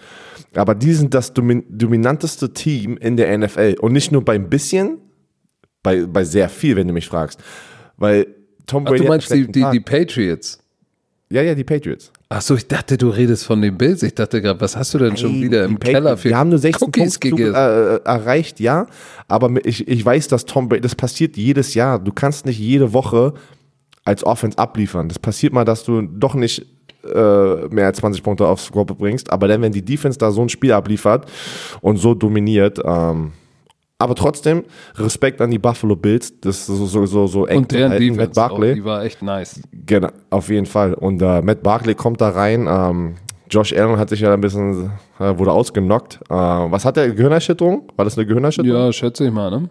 aber 0.55 0.75
die 0.75 0.93
sind 0.93 1.15
das 1.15 1.33
domin 1.33 1.65
dominanteste 1.69 2.53
Team 2.53 2.97
in 2.97 3.17
der 3.17 3.37
NFL 3.37 3.77
und 3.81 3.93
nicht 3.93 4.13
nur 4.13 4.25
bei 4.25 4.35
ein 4.35 4.49
bisschen, 4.49 4.99
bei, 5.83 6.07
bei 6.07 6.25
sehr 6.25 6.49
viel, 6.49 6.77
wenn 6.77 6.89
du 6.89 6.95
mich 6.95 7.09
fragst. 7.09 7.41
Weil 7.97 8.27
Tom 8.67 8.85
Ach, 8.85 8.91
Brady 8.91 8.99
du 8.99 9.05
hat 9.05 9.11
meinst 9.11 9.33
die, 9.33 9.47
die, 9.51 9.65
die 9.73 9.81
Patriots? 9.81 10.59
Ja, 11.33 11.43
ja, 11.43 11.55
die 11.55 11.65
Patriots. 11.65 12.11
Ach 12.29 12.43
so, 12.43 12.57
ich 12.57 12.67
dachte, 12.67 12.99
du 12.99 13.09
redest 13.09 13.45
von 13.45 13.63
den 13.63 13.79
Bills. 13.79 14.03
Ich 14.03 14.15
dachte 14.15 14.43
gerade, 14.43 14.61
was 14.61 14.77
hast 14.77 14.95
du 14.95 14.99
denn 14.99 15.17
schon 15.17 15.41
wieder 15.41 15.65
im 15.65 15.79
Patriots, 15.79 15.93
Keller 15.93 16.17
für 16.17 16.29
Wir 16.31 16.39
haben 16.39 16.51
nur 16.51 16.59
16 16.59 16.89
Cookies 16.89 17.19
Punkte 17.19 18.03
äh, 18.05 18.09
erreicht, 18.09 18.59
ja. 18.59 18.87
Aber 19.29 19.51
ich, 19.65 19.87
ich 19.87 20.05
weiß, 20.05 20.27
dass 20.27 20.45
Tom 20.45 20.69
Brady, 20.69 20.83
das 20.83 20.97
passiert 20.97 21.37
jedes 21.37 21.75
Jahr. 21.75 22.01
Du 22.01 22.13
kannst 22.13 22.47
nicht 22.47 22.59
jede 22.59 22.93
Woche 22.93 23.35
als 24.05 24.25
Offense 24.25 24.59
abliefern. 24.59 25.09
Das 25.09 25.21
passiert 25.21 25.53
mal, 25.53 25.65
dass 25.65 25.85
du 25.85 26.03
doch 26.03 26.35
nicht 26.35 26.67
äh, 27.05 27.69
mehr 27.75 27.87
als 27.87 27.99
20 27.99 28.23
Punkte 28.23 28.47
aufs 28.47 28.65
Score 28.67 28.85
bringst. 28.85 29.33
Aber 29.33 29.49
dann, 29.49 29.63
wenn 29.63 29.73
die 29.73 29.85
Defense 29.85 30.19
da 30.19 30.31
so 30.31 30.43
ein 30.43 30.49
Spiel 30.49 30.73
abliefert 30.73 31.31
und 31.81 31.97
so 31.99 32.15
dominiert, 32.15 32.81
ähm, 32.85 33.33
aber 33.99 34.15
trotzdem 34.15 34.65
Respekt 34.97 35.41
an 35.43 35.51
die 35.51 35.59
Buffalo 35.59 35.95
Bills, 35.95 36.41
das 36.41 36.65
so 36.67 36.87
so 36.87 37.05
so, 37.05 37.27
so 37.27 37.47
eng 37.47 37.59
Und 37.59 37.73
deren 37.73 37.91
halten. 37.93 38.07
Matt 38.17 38.31
Defense, 38.31 38.41
Barkley. 38.41 38.71
auch, 38.71 38.75
die 38.75 38.85
war 38.85 39.05
echt 39.05 39.23
nice. 39.23 39.61
Genau, 39.87 40.09
auf 40.31 40.49
jeden 40.49 40.67
Fall. 40.67 40.95
Und 40.95 41.21
äh, 41.21 41.43
Matt 41.43 41.63
Barkley 41.63 41.95
kommt 41.95 42.21
da 42.21 42.31
rein. 42.31 42.67
Ähm, 42.71 43.17
Josh 43.51 43.73
Allen 43.75 43.99
hat 43.99 44.09
sich 44.09 44.21
ja 44.21 44.33
ein 44.33 44.41
bisschen, 44.41 44.91
äh, 45.19 45.37
wurde 45.37 45.53
ausgenockt. 45.53 46.21
Äh, 46.31 46.35
was 46.35 46.85
hat 46.85 46.97
der? 46.97 47.11
Gehirnerschütterung? 47.11 47.91
War 47.97 48.05
das 48.07 48.17
eine 48.17 48.27
Gehirnerschütterung? 48.27 48.87
Ja, 48.87 48.93
schätze 48.93 49.27
ich 49.27 49.33
mal, 49.33 49.51
ne? 49.51 49.69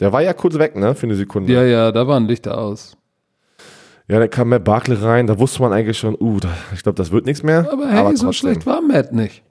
Der 0.00 0.12
war 0.12 0.22
ja 0.22 0.32
kurz 0.32 0.56
weg, 0.58 0.74
ne? 0.76 0.94
Für 0.94 1.06
eine 1.06 1.16
Sekunde. 1.16 1.52
Ja, 1.52 1.62
ja, 1.64 1.92
da 1.92 2.06
waren 2.08 2.26
Lichter 2.26 2.56
aus. 2.56 2.96
Ja, 4.08 4.18
dann 4.18 4.30
kam 4.30 4.48
Matt 4.48 4.64
Barkley 4.64 4.96
rein. 4.96 5.26
Da 5.26 5.38
wusste 5.38 5.62
man 5.62 5.72
eigentlich 5.72 5.98
schon, 5.98 6.16
uh, 6.20 6.40
da, 6.40 6.48
ich 6.74 6.82
glaube, 6.82 6.96
das 6.96 7.10
wird 7.10 7.26
nichts 7.26 7.42
mehr. 7.42 7.68
Aber 7.70 7.88
hey, 7.88 7.98
so 8.16 8.26
trotzdem. 8.26 8.32
schlecht 8.32 8.66
war 8.66 8.80
Matt 8.80 9.12
nicht. 9.12 9.42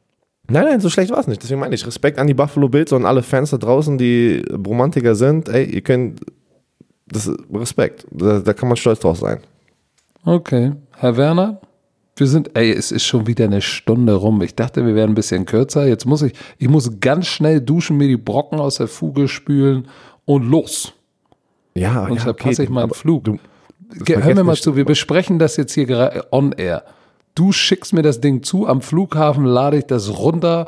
Nein, 0.49 0.66
nein, 0.66 0.80
so 0.82 0.89
schlecht 0.89 1.12
war 1.12 1.20
es 1.20 1.28
nicht. 1.28 1.41
Deswegen 1.41 1.62
meine 1.62 1.76
ich, 1.76 1.86
Respekt 1.86 2.20
an 2.20 2.28
die 2.28 2.34
Buffalo 2.34 2.68
Bills 2.68 2.91
und 2.91 3.06
alle 3.06 3.24
Fans 3.24 3.52
da 3.52 3.58
draußen, 3.58 3.97
die 3.97 4.43
Romantiker 4.52 5.16
sind. 5.16 5.47
Ey, 5.47 5.66
ihr 5.66 5.82
könnt, 5.82 6.20
das 7.08 7.32
Respekt. 7.54 8.06
Da, 8.12 8.39
da 8.39 8.54
kann 8.54 8.68
man 8.68 8.78
stolz 8.78 8.99
drauf 8.99 9.18
sein. 9.18 9.39
Okay. 10.26 10.74
Herr 10.97 11.18
Werner, 11.18 11.62
wir 12.16 12.28
sind, 12.28 12.56
ey, 12.56 12.72
es 12.72 12.91
ist 12.91 13.06
schon 13.06 13.28
wieder 13.28 13.45
eine 13.45 13.62
Stunde 13.62 14.14
rum. 14.14 14.41
Ich 14.41 14.56
dachte, 14.56 14.86
wir 14.86 14.95
wären 14.95 15.12
ein 15.12 15.16
bisschen 15.16 15.45
kürzer. 15.45 15.88
Jetzt 15.88 16.06
muss 16.06 16.22
ich, 16.22 16.34
ich 16.58 16.68
muss 16.68 16.99
ganz 16.99 17.28
schnell 17.28 17.62
duschen, 17.62 17.97
mir 17.97 18.08
die 18.08 18.18
Brocken 18.18 18.60
aus 18.60 18.76
der 18.76 18.88
Fuge 18.88 19.28
spülen 19.28 19.88
und 20.26 20.43
los. 20.43 20.93
Ja, 21.74 22.06
sonst 22.08 22.20
ja, 22.20 22.24
verpasse 22.24 22.49
okay, 22.49 22.64
ich 22.64 22.70
meinen 22.70 22.91
Flug. 22.91 23.24
Du, 23.24 23.39
Hör 24.08 24.36
mir 24.36 24.44
mal 24.44 24.56
zu, 24.56 24.76
wir 24.76 24.86
besprechen 24.86 25.39
das 25.39 25.58
jetzt 25.58 25.74
hier 25.74 25.86
gerade 25.86 26.26
on 26.32 26.54
air. 26.54 26.84
Du 27.36 27.52
schickst 27.52 27.94
mir 27.94 28.02
das 28.02 28.22
Ding 28.22 28.44
zu, 28.44 28.68
am 28.68 28.82
Flughafen 28.82 29.46
lade 29.46 29.78
ich 29.78 29.86
das 29.86 30.18
runter, 30.18 30.68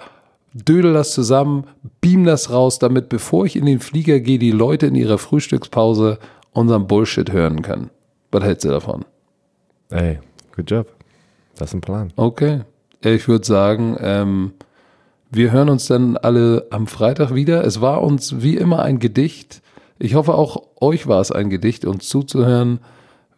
dödel 0.53 0.93
das 0.93 1.11
zusammen, 1.11 1.65
beam 1.99 2.25
das 2.25 2.51
raus, 2.51 2.79
damit 2.79 3.09
bevor 3.09 3.45
ich 3.45 3.55
in 3.55 3.65
den 3.65 3.79
Flieger 3.79 4.19
gehe, 4.19 4.39
die 4.39 4.51
Leute 4.51 4.87
in 4.87 4.95
ihrer 4.95 5.17
Frühstückspause 5.17 6.19
unseren 6.51 6.87
Bullshit 6.87 7.31
hören 7.31 7.61
können. 7.61 7.89
Was 8.31 8.43
hältst 8.43 8.65
du 8.65 8.69
davon? 8.69 9.05
Ey, 9.89 10.19
good 10.55 10.69
job. 10.69 10.87
Das 11.55 11.69
ist 11.69 11.75
ein 11.75 11.81
Plan. 11.81 12.13
Okay. 12.15 12.61
Ich 13.01 13.27
würde 13.27 13.45
sagen, 13.45 13.97
ähm, 13.99 14.53
wir 15.29 15.51
hören 15.51 15.69
uns 15.69 15.87
dann 15.87 16.15
alle 16.15 16.67
am 16.69 16.87
Freitag 16.87 17.35
wieder. 17.35 17.65
Es 17.65 17.81
war 17.81 18.01
uns 18.01 18.41
wie 18.41 18.55
immer 18.55 18.83
ein 18.83 18.99
Gedicht. 18.99 19.61
Ich 19.99 20.15
hoffe, 20.15 20.35
auch 20.35 20.63
euch 20.79 21.07
war 21.07 21.19
es 21.19 21.31
ein 21.31 21.49
Gedicht, 21.49 21.85
uns 21.85 22.07
zuzuhören. 22.07 22.79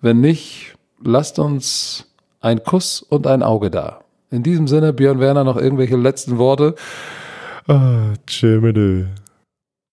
Wenn 0.05 0.21
nicht, 0.21 0.75
lasst 1.03 1.39
uns 1.39 2.13
ein 2.39 2.63
Kuss 2.63 3.01
und 3.01 3.25
ein 3.25 3.41
Auge 3.41 3.71
da. 3.71 4.01
In 4.29 4.43
diesem 4.43 4.67
Sinne, 4.67 4.93
Björn 4.93 5.19
Werner, 5.19 5.43
noch 5.43 5.57
irgendwelche 5.57 5.95
letzten 5.95 6.37
Worte? 6.37 6.75
Ah, 7.67 8.13
tschö, 8.27 8.61